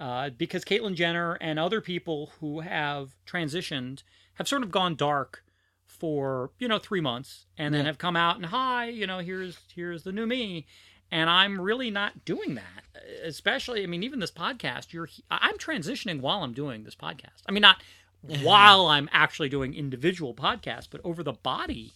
uh, 0.00 0.30
because 0.30 0.64
Caitlyn 0.64 0.94
Jenner 0.94 1.34
and 1.40 1.58
other 1.58 1.80
people 1.80 2.32
who 2.40 2.60
have 2.60 3.16
transitioned 3.26 4.02
have 4.34 4.46
sort 4.48 4.62
of 4.62 4.70
gone 4.70 4.94
dark 4.94 5.42
for 5.86 6.50
you 6.58 6.68
know 6.68 6.78
three 6.78 7.00
months 7.00 7.46
and 7.56 7.74
then 7.74 7.80
Yeah. 7.82 7.86
have 7.88 7.98
come 7.98 8.14
out 8.14 8.36
and 8.36 8.46
hi 8.46 8.84
you 8.88 9.06
know 9.06 9.18
here's 9.18 9.58
here's 9.74 10.04
the 10.04 10.12
new 10.12 10.26
me 10.26 10.66
and 11.10 11.28
i'm 11.30 11.60
really 11.60 11.90
not 11.90 12.24
doing 12.26 12.54
that 12.54 12.84
especially 13.24 13.82
i 13.82 13.86
mean 13.86 14.02
even 14.04 14.20
this 14.20 14.30
podcast 14.30 14.92
you're 14.92 15.08
i'm 15.30 15.56
transitioning 15.58 16.20
while 16.20 16.44
i'm 16.44 16.52
doing 16.52 16.84
this 16.84 16.94
podcast 16.94 17.40
i 17.48 17.52
mean 17.52 17.62
not 17.62 17.82
while 18.20 18.86
i'm 18.86 19.08
actually 19.12 19.48
doing 19.48 19.74
individual 19.74 20.34
podcasts 20.34 20.86
but 20.88 21.00
over 21.02 21.22
the 21.24 21.32
body 21.32 21.94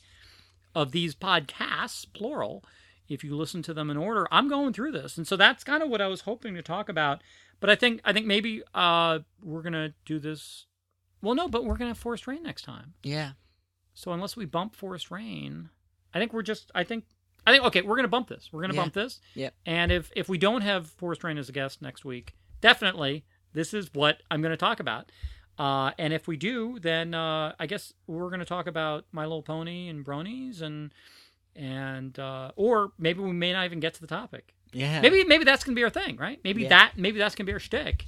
of 0.74 0.90
these 0.90 1.14
podcasts 1.14 2.04
plural 2.12 2.64
if 3.08 3.22
you 3.24 3.36
listen 3.36 3.62
to 3.62 3.74
them 3.74 3.90
in 3.90 3.96
order 3.96 4.26
i'm 4.30 4.48
going 4.48 4.72
through 4.72 4.92
this 4.92 5.16
and 5.16 5.26
so 5.26 5.36
that's 5.36 5.64
kind 5.64 5.82
of 5.82 5.88
what 5.88 6.00
i 6.00 6.06
was 6.06 6.22
hoping 6.22 6.54
to 6.54 6.62
talk 6.62 6.88
about 6.88 7.22
but 7.60 7.68
i 7.70 7.74
think 7.74 8.00
i 8.04 8.12
think 8.12 8.26
maybe 8.26 8.62
uh 8.74 9.18
we're 9.42 9.62
gonna 9.62 9.92
do 10.04 10.18
this 10.18 10.66
well 11.20 11.34
no 11.34 11.48
but 11.48 11.64
we're 11.64 11.76
gonna 11.76 11.90
have 11.90 11.98
forest 11.98 12.26
rain 12.26 12.42
next 12.42 12.62
time 12.62 12.94
Yeah. 13.02 13.32
so 13.94 14.12
unless 14.12 14.36
we 14.36 14.44
bump 14.46 14.74
Forest 14.74 15.10
Rain, 15.10 15.68
I 16.14 16.18
think 16.18 16.32
we're 16.32 16.42
just. 16.42 16.70
I 16.74 16.84
think. 16.84 17.04
I 17.46 17.52
think. 17.52 17.64
Okay, 17.64 17.82
we're 17.82 17.96
gonna 17.96 18.08
bump 18.08 18.28
this. 18.28 18.48
We're 18.52 18.62
gonna 18.62 18.74
Yeah. 18.74 18.80
bump 18.82 18.94
this. 18.94 19.20
Yeah. 19.34 19.50
And 19.66 19.90
if 19.92 20.10
if 20.16 20.28
we 20.28 20.38
don't 20.38 20.62
have 20.62 20.86
Forest 20.88 21.24
Rain 21.24 21.36
as 21.38 21.48
a 21.48 21.52
guest 21.52 21.82
next 21.82 22.04
week, 22.04 22.34
definitely 22.62 23.24
this 23.52 23.74
is 23.74 23.90
what 23.92 24.22
I'm 24.30 24.40
gonna 24.42 24.56
talk 24.56 24.80
about. 24.80 25.12
Uh, 25.58 25.90
and 25.98 26.12
if 26.14 26.26
we 26.26 26.36
do, 26.38 26.78
then 26.80 27.12
uh, 27.14 27.54
I 27.58 27.66
guess 27.66 27.92
we're 28.06 28.30
gonna 28.30 28.44
talk 28.46 28.66
about 28.66 29.04
My 29.12 29.22
Little 29.24 29.42
Pony 29.42 29.88
and 29.88 30.04
bronies 30.04 30.62
and 30.62 30.92
and 31.56 32.18
uh, 32.18 32.52
or 32.56 32.92
maybe 32.98 33.20
we 33.20 33.32
may 33.32 33.52
not 33.52 33.64
even 33.64 33.80
get 33.80 33.94
to 33.94 34.00
the 34.00 34.06
topic. 34.06 34.54
Yeah. 34.72 35.00
Maybe 35.02 35.24
maybe 35.24 35.44
that's 35.44 35.64
gonna 35.64 35.76
be 35.76 35.84
our 35.84 35.90
thing, 35.90 36.16
right? 36.16 36.40
Maybe 36.44 36.62
Yeah. 36.62 36.68
that 36.70 36.92
maybe 36.96 37.18
that's 37.18 37.34
gonna 37.34 37.46
be 37.46 37.52
our 37.52 37.58
shtick. 37.58 38.06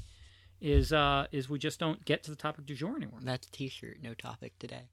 Is 0.61 0.93
uh 0.93 1.27
is 1.31 1.49
we 1.51 1.59
just 1.59 1.79
don't 1.79 2.03
get 2.07 2.23
to 2.25 2.31
the 2.31 2.37
topic 2.37 2.65
du 2.65 2.75
jour 2.75 2.97
anymore. 2.97 3.19
That's 3.23 3.47
a 3.47 3.51
t-shirt. 3.51 3.99
No 4.03 4.15
topic 4.15 4.59
today. 4.59 4.89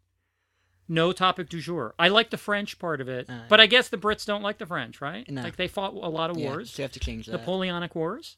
No 0.89 1.13
topic 1.13 1.47
du 1.47 1.61
jour. 1.61 1.95
I 1.97 2.09
like 2.09 2.29
the 2.29 2.37
French 2.37 2.77
part 2.77 2.99
of 2.99 3.07
it, 3.07 3.29
Uh, 3.29 3.43
but 3.47 3.61
I 3.61 3.67
guess 3.67 3.87
the 3.87 3.97
Brits 3.97 4.25
don't 4.25 4.41
like 4.41 4.57
the 4.57 4.65
French, 4.65 4.99
right? 4.99 5.29
No. 5.29 5.43
Like 5.43 5.55
they 5.55 5.69
fought 5.69 5.93
a 5.93 6.09
lot 6.09 6.29
of 6.29 6.37
Yeah, 6.37 6.49
wars, 6.49 6.71
so 6.71 6.81
you 6.81 6.83
have 6.83 6.91
to 6.91 6.99
change 6.99 7.27
that. 7.27 7.37
Napoleonic 7.37 7.95
Wars, 7.95 8.35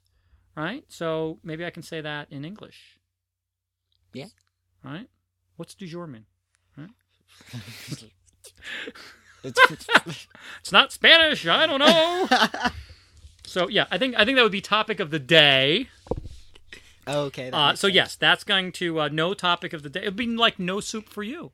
right? 0.56 0.84
So 0.90 1.40
maybe 1.44 1.66
I 1.66 1.72
can 1.72 1.82
say 1.82 2.02
that 2.02 2.32
in 2.32 2.46
English. 2.46 3.00
Yeah. 4.14 4.28
Right. 4.84 5.10
What's 5.56 5.74
du 5.74 5.88
jour 5.88 6.06
mean? 6.06 6.26
It's- 9.44 9.88
It's 10.62 10.72
not 10.72 10.92
Spanish. 10.92 11.46
I 11.48 11.66
don't 11.68 11.80
know. 11.80 12.28
so 13.46 13.68
yeah, 13.68 13.86
I 13.92 13.98
think 13.98 14.16
I 14.18 14.26
think 14.26 14.38
that 14.38 14.44
would 14.44 14.52
be 14.52 14.62
topic 14.62 15.00
of 15.00 15.10
the 15.12 15.20
day. 15.20 15.88
okay. 17.08 17.50
Uh, 17.52 17.72
so 17.76 17.88
sense. 17.88 17.96
yes, 17.96 18.16
that's 18.16 18.44
going 18.44 18.72
to 18.74 19.02
uh, 19.02 19.10
no 19.10 19.34
topic 19.34 19.74
of 19.74 19.84
the 19.84 19.90
day. 19.90 20.02
It'd 20.02 20.16
be 20.16 20.28
like 20.28 20.60
no 20.60 20.80
soup 20.80 21.10
for 21.10 21.24
you, 21.24 21.52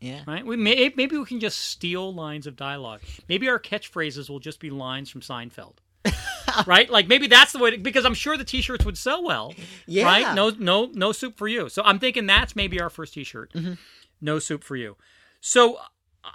Yeah. 0.00 0.22
right? 0.26 0.44
We 0.46 0.56
may, 0.56 0.92
maybe 0.96 1.16
we 1.18 1.24
can 1.24 1.40
just 1.40 1.58
steal 1.58 2.12
lines 2.14 2.46
of 2.46 2.56
dialogue. 2.56 3.00
Maybe 3.28 3.48
our 3.48 3.58
catchphrases 3.58 4.28
will 4.30 4.38
just 4.40 4.60
be 4.60 4.70
lines 4.70 5.10
from 5.10 5.20
Seinfeld, 5.20 5.74
right? 6.66 6.88
Like 6.88 7.08
maybe 7.08 7.26
that's 7.26 7.52
the 7.52 7.58
way. 7.58 7.72
To, 7.72 7.78
because 7.78 8.04
I'm 8.04 8.14
sure 8.14 8.36
the 8.36 8.44
T-shirts 8.44 8.84
would 8.84 8.98
sell 8.98 9.24
well, 9.24 9.52
Yeah. 9.86 10.04
right? 10.04 10.34
No, 10.34 10.50
no, 10.50 10.90
no 10.92 11.12
soup 11.12 11.36
for 11.36 11.48
you. 11.48 11.68
So 11.68 11.82
I'm 11.84 11.98
thinking 11.98 12.26
that's 12.26 12.54
maybe 12.54 12.80
our 12.80 12.90
first 12.90 13.14
T-shirt. 13.14 13.52
Mhm. 13.52 13.78
No 14.20 14.38
soup 14.38 14.62
for 14.62 14.76
you. 14.76 14.96
So 15.40 15.78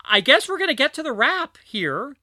I 0.06 0.22
guess 0.22 0.48
we're 0.48 0.58
gonna 0.58 0.74
get 0.74 0.94
to 0.96 1.04
the 1.04 1.14
wrap 1.14 1.58
here. 1.64 2.16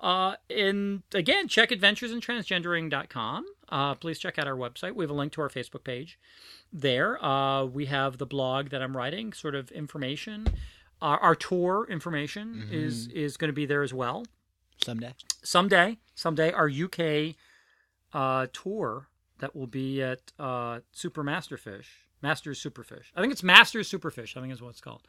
Uh, 0.00 0.36
and 0.48 1.02
again, 1.12 1.48
check 1.48 1.70
adventuresandtransgendering.com. 1.70 3.44
Uh, 3.68 3.94
please 3.96 4.18
check 4.18 4.38
out 4.38 4.46
our 4.46 4.56
website. 4.56 4.94
We 4.94 5.04
have 5.04 5.10
a 5.10 5.14
link 5.14 5.32
to 5.32 5.40
our 5.40 5.48
Facebook 5.48 5.84
page 5.84 6.18
there. 6.72 7.22
Uh, 7.24 7.64
we 7.64 7.86
have 7.86 8.18
the 8.18 8.26
blog 8.26 8.70
that 8.70 8.80
I'm 8.80 8.96
writing, 8.96 9.32
sort 9.32 9.54
of 9.54 9.70
information. 9.72 10.46
Our, 11.02 11.18
our 11.18 11.34
tour 11.34 11.86
information 11.90 12.68
is 12.72 13.08
is 13.08 13.36
going 13.36 13.48
to 13.48 13.54
be 13.54 13.66
there 13.66 13.82
as 13.82 13.92
well. 13.92 14.24
Someday. 14.84 15.14
Someday, 15.42 15.98
someday, 16.14 16.52
our 16.52 16.68
UK 16.68 17.34
uh, 18.12 18.46
tour 18.52 19.08
that 19.38 19.54
will 19.54 19.66
be 19.66 20.02
at 20.02 20.32
uh, 20.38 20.80
Super 20.92 21.22
Masterfish, 21.22 21.86
Masters 22.22 22.62
Superfish. 22.62 23.06
I 23.14 23.20
think 23.20 23.32
it's 23.32 23.42
Masters 23.42 23.90
Superfish. 23.90 24.36
I 24.36 24.40
think 24.40 24.52
is 24.52 24.62
what 24.62 24.70
it's 24.70 24.80
called. 24.80 25.02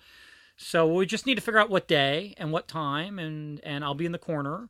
So 0.61 0.85
we 0.91 1.05
just 1.05 1.25
need 1.25 1.35
to 1.35 1.41
figure 1.41 1.59
out 1.59 1.69
what 1.69 1.87
day 1.87 2.33
and 2.37 2.51
what 2.51 2.67
time, 2.67 3.17
and 3.17 3.61
and 3.63 3.81
I'll 3.83 3.93
be 3.93 4.05
in 4.05 4.11
the 4.11 4.17
corner 4.17 4.67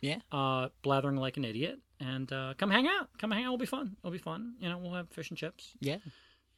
Yeah. 0.00 0.20
uh, 0.32 0.68
blathering 0.82 1.16
like 1.16 1.36
an 1.36 1.44
idiot. 1.44 1.78
And 2.00 2.30
uh, 2.32 2.54
come 2.58 2.70
hang 2.70 2.86
out. 2.86 3.08
Come 3.18 3.30
hang 3.30 3.42
out. 3.44 3.48
It'll 3.48 3.58
be 3.58 3.66
fun. 3.66 3.96
It'll 4.02 4.10
be 4.10 4.18
fun. 4.18 4.54
You 4.60 4.68
know, 4.70 4.78
we'll 4.78 4.94
have 4.94 5.08
fish 5.10 5.28
and 5.30 5.38
chips 5.38 5.72
Yeah. 5.80 5.98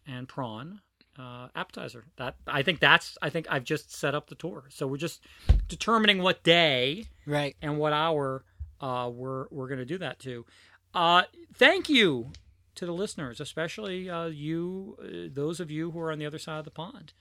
and 0.07 0.29
prawn 0.29 0.81
uh, 1.18 1.49
appetizer. 1.57 2.05
That 2.18 2.37
I 2.47 2.62
think 2.62 2.79
that's. 2.79 3.18
I 3.20 3.31
think 3.31 3.47
I've 3.51 3.64
just 3.64 3.93
set 3.93 4.14
up 4.14 4.29
the 4.29 4.37
tour. 4.37 4.64
So 4.70 4.87
we're 4.87 4.97
just 4.97 5.22
determining 5.66 6.22
what 6.22 6.43
day 6.45 7.07
Right. 7.26 7.57
and 7.61 7.79
what 7.79 7.93
hour 7.93 8.45
uh, 8.81 9.11
we're 9.12 9.47
we're 9.51 9.66
going 9.68 9.81
to 9.81 9.85
do 9.85 9.99
that 9.99 10.20
to. 10.20 10.47
Uh, 10.95 11.22
thank 11.53 11.89
you 11.89 12.31
to 12.76 12.87
the 12.87 12.93
listeners, 12.93 13.41
especially 13.41 14.09
uh, 14.09 14.26
you, 14.26 14.97
uh, 15.03 15.29
those 15.33 15.59
of 15.59 15.68
you 15.70 15.91
who 15.91 15.99
are 15.99 16.12
on 16.12 16.18
the 16.20 16.26
other 16.26 16.39
side 16.39 16.61
of 16.61 16.64
the 16.64 16.70
pond. 16.70 17.12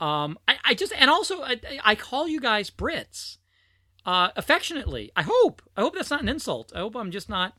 Um, 0.00 0.38
I, 0.46 0.56
I 0.64 0.74
just 0.74 0.92
and 0.96 1.10
also 1.10 1.42
I, 1.42 1.60
I 1.84 1.94
call 1.94 2.28
you 2.28 2.40
guys 2.40 2.70
Brits 2.70 3.38
uh, 4.06 4.28
affectionately. 4.36 5.10
I 5.16 5.22
hope. 5.22 5.62
I 5.76 5.80
hope 5.80 5.94
that's 5.94 6.10
not 6.10 6.22
an 6.22 6.28
insult. 6.28 6.72
I 6.74 6.78
hope 6.78 6.94
I'm 6.96 7.10
just 7.10 7.28
not 7.28 7.54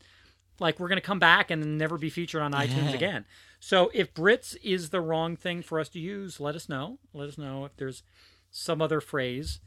like 0.60 0.80
we're 0.80 0.88
going 0.90 0.98
to 1.02 1.06
come 1.06 1.20
back 1.20 1.52
and 1.52 1.78
never 1.78 1.98
be 1.98 2.10
featured 2.10 2.42
on 2.42 2.54
iTunes 2.54 2.90
Yeah. 2.90 2.96
again. 2.96 3.26
So 3.60 3.92
if 3.94 4.14
Brits 4.14 4.56
is 4.64 4.90
the 4.90 5.02
wrong 5.02 5.36
thing 5.36 5.62
for 5.62 5.80
us 5.80 5.90
to 5.90 6.00
use, 6.00 6.40
let 6.40 6.56
us 6.56 6.70
know. 6.70 7.00
Let 7.14 7.28
us 7.30 7.38
know 7.38 7.66
if 7.66 7.76
there's 7.78 8.04
some 8.52 8.82
other 8.82 9.02
phrase 9.02 9.60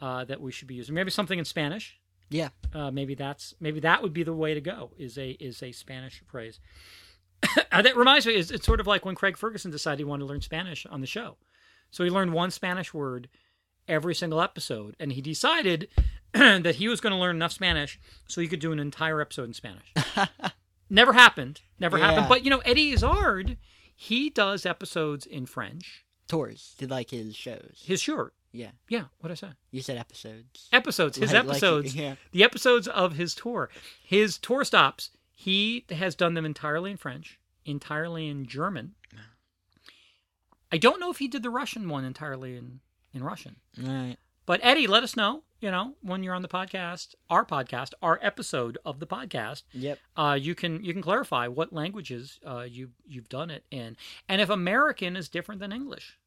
uh, 0.00 0.24
that 0.24 0.40
we 0.40 0.52
should 0.52 0.68
be 0.68 0.74
using. 0.74 0.94
Maybe 0.94 1.10
something 1.10 1.38
in 1.38 1.44
Spanish. 1.44 1.98
Yeah. 2.30 2.48
Uh, 2.72 2.90
maybe 2.90 3.14
that's 3.14 3.54
maybe 3.60 3.80
that 3.80 4.00
would 4.02 4.12
be 4.12 4.22
the 4.22 4.32
way 4.32 4.54
to 4.54 4.60
go. 4.60 4.92
Is 4.96 5.18
a 5.18 5.30
is 5.32 5.62
a 5.62 5.72
Spanish 5.72 6.22
phrase. 6.26 6.60
Uh, 7.72 7.80
that 7.80 7.96
reminds 7.96 8.26
me, 8.26 8.34
it's, 8.34 8.50
it's 8.50 8.66
sort 8.66 8.80
of 8.80 8.86
like 8.86 9.04
when 9.04 9.14
Craig 9.14 9.36
Ferguson 9.38 9.70
decided 9.70 9.98
he 9.98 10.04
wanted 10.04 10.24
to 10.24 10.26
learn 10.26 10.42
Spanish 10.42 10.84
on 10.86 11.00
the 11.00 11.06
show. 11.06 11.38
So 11.92 12.02
he 12.02 12.10
learned 12.10 12.32
one 12.32 12.50
Spanish 12.50 12.92
word 12.92 13.28
every 13.86 14.14
single 14.14 14.40
episode, 14.40 14.96
and 14.98 15.12
he 15.12 15.20
decided 15.20 15.88
that 16.32 16.76
he 16.76 16.88
was 16.88 17.00
going 17.00 17.12
to 17.12 17.18
learn 17.18 17.36
enough 17.36 17.52
Spanish 17.52 18.00
so 18.26 18.40
he 18.40 18.48
could 18.48 18.58
do 18.60 18.72
an 18.72 18.80
entire 18.80 19.20
episode 19.20 19.44
in 19.44 19.54
Spanish. 19.54 19.92
Never 20.90 21.12
happened. 21.12 21.60
Never 21.78 21.98
Yeah. 21.98 22.08
happened. 22.10 22.28
But 22.28 22.44
you 22.44 22.50
know, 22.50 22.58
Eddie 22.58 22.90
Izzard, 22.92 23.56
he 23.94 24.30
does 24.30 24.66
episodes 24.66 25.24
in 25.26 25.46
French. 25.46 26.04
Tours. 26.28 26.74
Did 26.78 26.90
like 26.90 27.10
his 27.10 27.36
shows. 27.36 27.82
His 27.84 28.00
short. 28.00 28.34
Yeah. 28.52 28.70
Yeah, 28.88 29.04
what 29.20 29.30
I 29.30 29.34
say? 29.34 29.48
You 29.70 29.80
said 29.82 29.96
episodes. 29.96 30.68
Episodes. 30.72 31.16
His 31.18 31.32
Like- 31.32 31.44
like- 31.44 31.50
episodes. 31.56 31.94
yeah. 31.96 32.16
the 32.32 32.44
episodes 32.44 32.86
of 32.88 33.14
his 33.14 33.34
tour. 33.34 33.70
His 34.04 34.36
tour 34.38 34.64
stops, 34.64 35.10
he 35.30 35.84
has 35.90 36.14
done 36.14 36.34
them 36.34 36.44
entirely 36.44 36.90
in 36.90 36.96
French, 36.98 37.38
entirely 37.64 38.28
in 38.28 38.46
German. 38.46 38.94
I 40.72 40.78
don't 40.78 40.98
know 41.00 41.10
if 41.10 41.18
he 41.18 41.28
did 41.28 41.42
the 41.42 41.50
Russian 41.50 41.88
one 41.88 42.04
entirely 42.04 42.56
in, 42.56 42.80
in 43.12 43.22
Russian. 43.22 43.56
Right. 43.78 44.16
But 44.46 44.60
Eddie, 44.62 44.86
let 44.88 45.02
us 45.04 45.14
know, 45.16 45.44
you 45.60 45.70
know, 45.70 45.94
when 46.02 46.22
you're 46.24 46.34
on 46.34 46.42
the 46.42 46.48
podcast, 46.48 47.14
our 47.30 47.44
podcast, 47.44 47.92
our 48.02 48.18
episode 48.22 48.78
of 48.84 48.98
the 48.98 49.06
podcast, 49.06 49.62
Yep. 49.72 49.98
uh, 50.16 50.36
you 50.40 50.54
can 50.56 50.82
you 50.82 50.92
can 50.92 51.02
clarify 51.02 51.46
what 51.46 51.72
languages 51.72 52.40
uh, 52.44 52.66
you 52.68 52.90
you've 53.06 53.28
done 53.28 53.50
it 53.50 53.64
in, 53.70 53.96
and 54.28 54.40
if 54.40 54.50
American 54.50 55.14
is 55.14 55.28
different 55.28 55.60
than 55.60 55.72
English, 55.72 56.18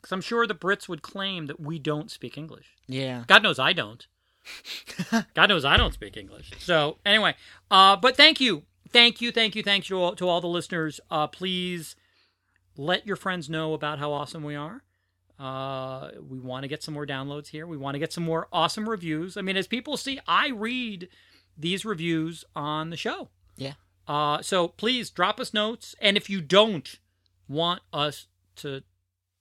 because 0.00 0.12
I'm 0.12 0.20
sure 0.20 0.46
the 0.46 0.54
Brits 0.54 0.86
would 0.86 1.00
claim 1.00 1.46
that 1.46 1.60
we 1.60 1.78
don't 1.78 2.10
speak 2.10 2.36
English. 2.36 2.76
Yeah. 2.86 3.24
God 3.26 3.42
knows 3.42 3.58
I 3.58 3.72
don't. 3.72 4.06
God 5.34 5.48
knows 5.48 5.64
I 5.64 5.76
don't 5.76 5.94
speak 5.94 6.16
English. 6.16 6.50
So 6.58 6.98
anyway, 7.06 7.36
uh, 7.70 7.96
but 7.96 8.16
thank 8.16 8.38
you, 8.40 8.64
thank 8.90 9.20
you, 9.22 9.32
thank 9.32 9.54
you, 9.56 9.62
thank 9.62 9.88
you 9.88 9.96
to 9.96 10.02
all, 10.02 10.14
to 10.16 10.28
all 10.28 10.40
the 10.42 10.46
listeners. 10.48 11.00
Uh, 11.10 11.26
please 11.26 11.96
let 12.76 13.06
your 13.06 13.16
friends 13.16 13.48
know 13.50 13.74
about 13.74 13.98
how 13.98 14.12
awesome 14.12 14.42
we 14.42 14.54
are. 14.54 14.82
Uh, 15.38 16.10
we 16.28 16.38
want 16.38 16.62
to 16.62 16.68
get 16.68 16.82
some 16.82 16.94
more 16.94 17.06
downloads 17.06 17.48
here. 17.48 17.66
We 17.66 17.76
want 17.76 17.94
to 17.94 17.98
get 17.98 18.12
some 18.12 18.24
more 18.24 18.46
awesome 18.52 18.88
reviews. 18.88 19.36
I 19.36 19.42
mean, 19.42 19.56
as 19.56 19.66
people 19.66 19.96
see, 19.96 20.20
I 20.26 20.50
read 20.50 21.08
these 21.56 21.84
reviews 21.84 22.44
on 22.54 22.90
the 22.90 22.96
show. 22.96 23.28
Yeah. 23.56 23.74
Uh, 24.06 24.42
so 24.42 24.68
please 24.68 25.10
drop 25.10 25.40
us 25.40 25.52
notes, 25.54 25.94
and 26.00 26.16
if 26.16 26.28
you 26.28 26.40
don't 26.40 26.98
want 27.48 27.82
us 27.92 28.26
to 28.56 28.82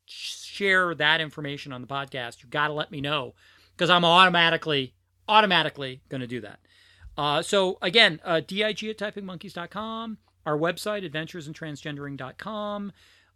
share 0.05 0.93
that 0.95 1.21
information 1.21 1.71
on 1.71 1.81
the 1.81 1.87
podcast, 1.87 2.43
you 2.43 2.49
got 2.49 2.67
to 2.67 2.73
let 2.73 2.91
me 2.91 3.01
know 3.01 3.33
because 3.75 3.89
I'm 3.89 4.05
automatically 4.05 4.93
automatically 5.27 6.01
going 6.09 6.21
to 6.21 6.27
do 6.27 6.41
that. 6.41 6.59
Uh, 7.17 7.41
so 7.41 7.77
again, 7.81 8.19
uh, 8.23 8.41
dig 8.41 8.59
at 8.61 8.77
typingmonkeys.com, 8.77 10.17
our 10.45 10.57
website 10.57 11.09
adventuresandtransgendering.com. 11.09 12.91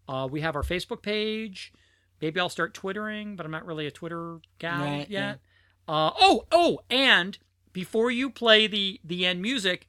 Uh, 0.08 0.28
we 0.30 0.42
have 0.42 0.56
our 0.56 0.64
Facebook 0.64 1.02
page. 1.02 1.74
Maybe 2.22 2.40
I'll 2.40 2.50
start 2.50 2.74
twittering, 2.74 3.36
but 3.36 3.46
I'm 3.46 3.52
not 3.52 3.66
really 3.66 3.88
a 3.88 3.92
Twitter 3.92 4.40
gal 4.60 4.82
Right, 4.82 5.10
yet. 5.10 5.40
Uh, 5.88 6.12
oh, 6.20 6.46
oh, 6.52 6.80
and 6.90 7.38
before 7.74 8.10
you 8.10 8.30
play 8.30 8.68
the 8.68 9.00
the 9.04 9.26
end 9.26 9.42
music, 9.42 9.88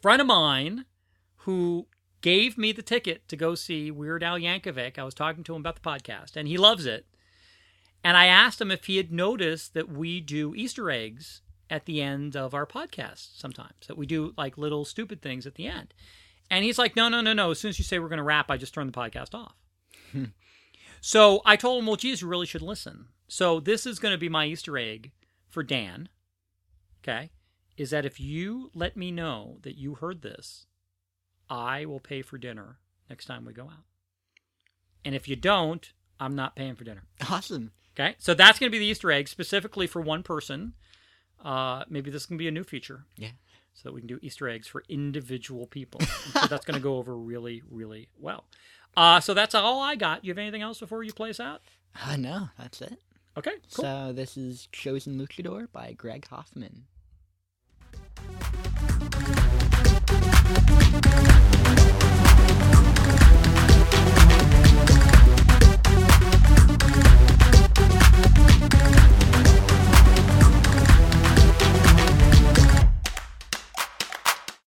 friend 0.00 0.20
of 0.20 0.26
mine 0.26 0.84
who 1.38 1.86
gave 2.20 2.58
me 2.58 2.72
the 2.72 2.82
ticket 2.82 3.26
to 3.28 3.36
go 3.36 3.54
see 3.54 3.90
Weird 3.90 4.22
Al 4.22 4.38
Yankovic. 4.38 4.98
I 4.98 5.04
was 5.04 5.14
talking 5.14 5.44
to 5.44 5.54
him 5.54 5.60
about 5.62 5.76
the 5.76 5.88
podcast, 5.88 6.36
and 6.36 6.48
he 6.48 6.56
loves 6.56 6.86
it. 6.86 7.06
And 8.04 8.16
I 8.16 8.26
asked 8.26 8.60
him 8.60 8.70
if 8.70 8.84
he 8.84 8.98
had 8.98 9.12
noticed 9.12 9.74
that 9.74 9.88
we 9.88 10.20
do 10.20 10.54
Easter 10.54 10.90
eggs 10.90 11.42
at 11.68 11.86
the 11.86 12.00
end 12.00 12.36
of 12.36 12.54
our 12.54 12.66
podcast 12.66 13.36
sometimes, 13.38 13.86
that 13.88 13.96
we 13.98 14.06
do 14.06 14.32
like 14.36 14.58
little 14.58 14.84
stupid 14.84 15.22
things 15.22 15.46
at 15.46 15.56
the 15.56 15.66
end. 15.66 15.92
And 16.50 16.64
he's 16.64 16.78
like, 16.78 16.96
no, 16.96 17.08
no, 17.08 17.20
no, 17.20 17.32
no. 17.32 17.50
As 17.50 17.60
soon 17.60 17.70
as 17.70 17.78
you 17.78 17.84
say 17.84 17.98
we're 17.98 18.08
going 18.08 18.18
to 18.18 18.22
wrap, 18.22 18.50
I 18.50 18.56
just 18.56 18.74
turn 18.74 18.86
the 18.86 18.92
podcast 18.92 19.34
off. 19.34 19.54
so 21.00 21.42
I 21.44 21.56
told 21.56 21.80
him, 21.80 21.86
well, 21.86 21.96
geez, 21.96 22.22
you 22.22 22.28
really 22.28 22.46
should 22.46 22.62
listen. 22.62 23.06
So 23.28 23.60
this 23.60 23.86
is 23.86 23.98
going 23.98 24.12
to 24.12 24.18
be 24.18 24.28
my 24.28 24.46
Easter 24.46 24.78
egg 24.78 25.12
for 25.48 25.62
Dan. 25.62 26.08
Okay. 27.02 27.30
Is 27.76 27.90
that 27.90 28.06
if 28.06 28.20
you 28.20 28.70
let 28.74 28.96
me 28.96 29.10
know 29.10 29.58
that 29.62 29.76
you 29.76 29.96
heard 29.96 30.22
this, 30.22 30.66
I 31.50 31.84
will 31.84 32.00
pay 32.00 32.22
for 32.22 32.38
dinner 32.38 32.78
next 33.10 33.26
time 33.26 33.44
we 33.44 33.52
go 33.52 33.64
out. 33.64 33.84
And 35.04 35.14
if 35.14 35.28
you 35.28 35.36
don't, 35.36 35.92
I'm 36.18 36.34
not 36.34 36.56
paying 36.56 36.74
for 36.74 36.84
dinner. 36.84 37.04
Awesome. 37.30 37.72
Okay, 37.98 38.14
so 38.18 38.34
that's 38.34 38.58
going 38.58 38.70
to 38.70 38.74
be 38.74 38.78
the 38.78 38.86
Easter 38.86 39.10
egg 39.10 39.28
specifically 39.28 39.86
for 39.86 40.02
one 40.02 40.22
person. 40.22 40.74
Uh, 41.42 41.84
maybe 41.88 42.10
this 42.10 42.26
can 42.26 42.36
be 42.36 42.48
a 42.48 42.50
new 42.50 42.64
feature. 42.64 43.06
Yeah. 43.16 43.30
So 43.76 43.82
that 43.84 43.92
we 43.92 44.00
can 44.00 44.08
do 44.08 44.18
Easter 44.22 44.48
eggs 44.48 44.66
for 44.66 44.82
individual 44.88 45.66
people. 45.66 46.00
I'm 46.34 46.48
that's 46.48 46.64
going 46.64 46.76
to 46.76 46.82
go 46.82 46.96
over 46.96 47.14
really, 47.14 47.62
really 47.70 48.08
well. 48.18 48.44
Uh, 48.96 49.20
so 49.20 49.34
that's 49.34 49.54
all 49.54 49.82
I 49.82 49.96
got. 49.96 50.24
You 50.24 50.30
have 50.30 50.38
anything 50.38 50.62
else 50.62 50.80
before 50.80 51.02
you 51.02 51.12
play 51.12 51.28
us 51.28 51.40
out? 51.40 51.60
Uh, 52.02 52.16
no, 52.16 52.48
that's 52.58 52.80
it. 52.80 52.98
Okay, 53.36 53.52
cool. 53.74 53.84
So 53.84 54.12
this 54.14 54.38
is 54.38 54.68
Chosen 54.72 55.18
Luchador 55.20 55.70
by 55.70 55.92
Greg 55.92 56.26
Hoffman. 56.28 56.84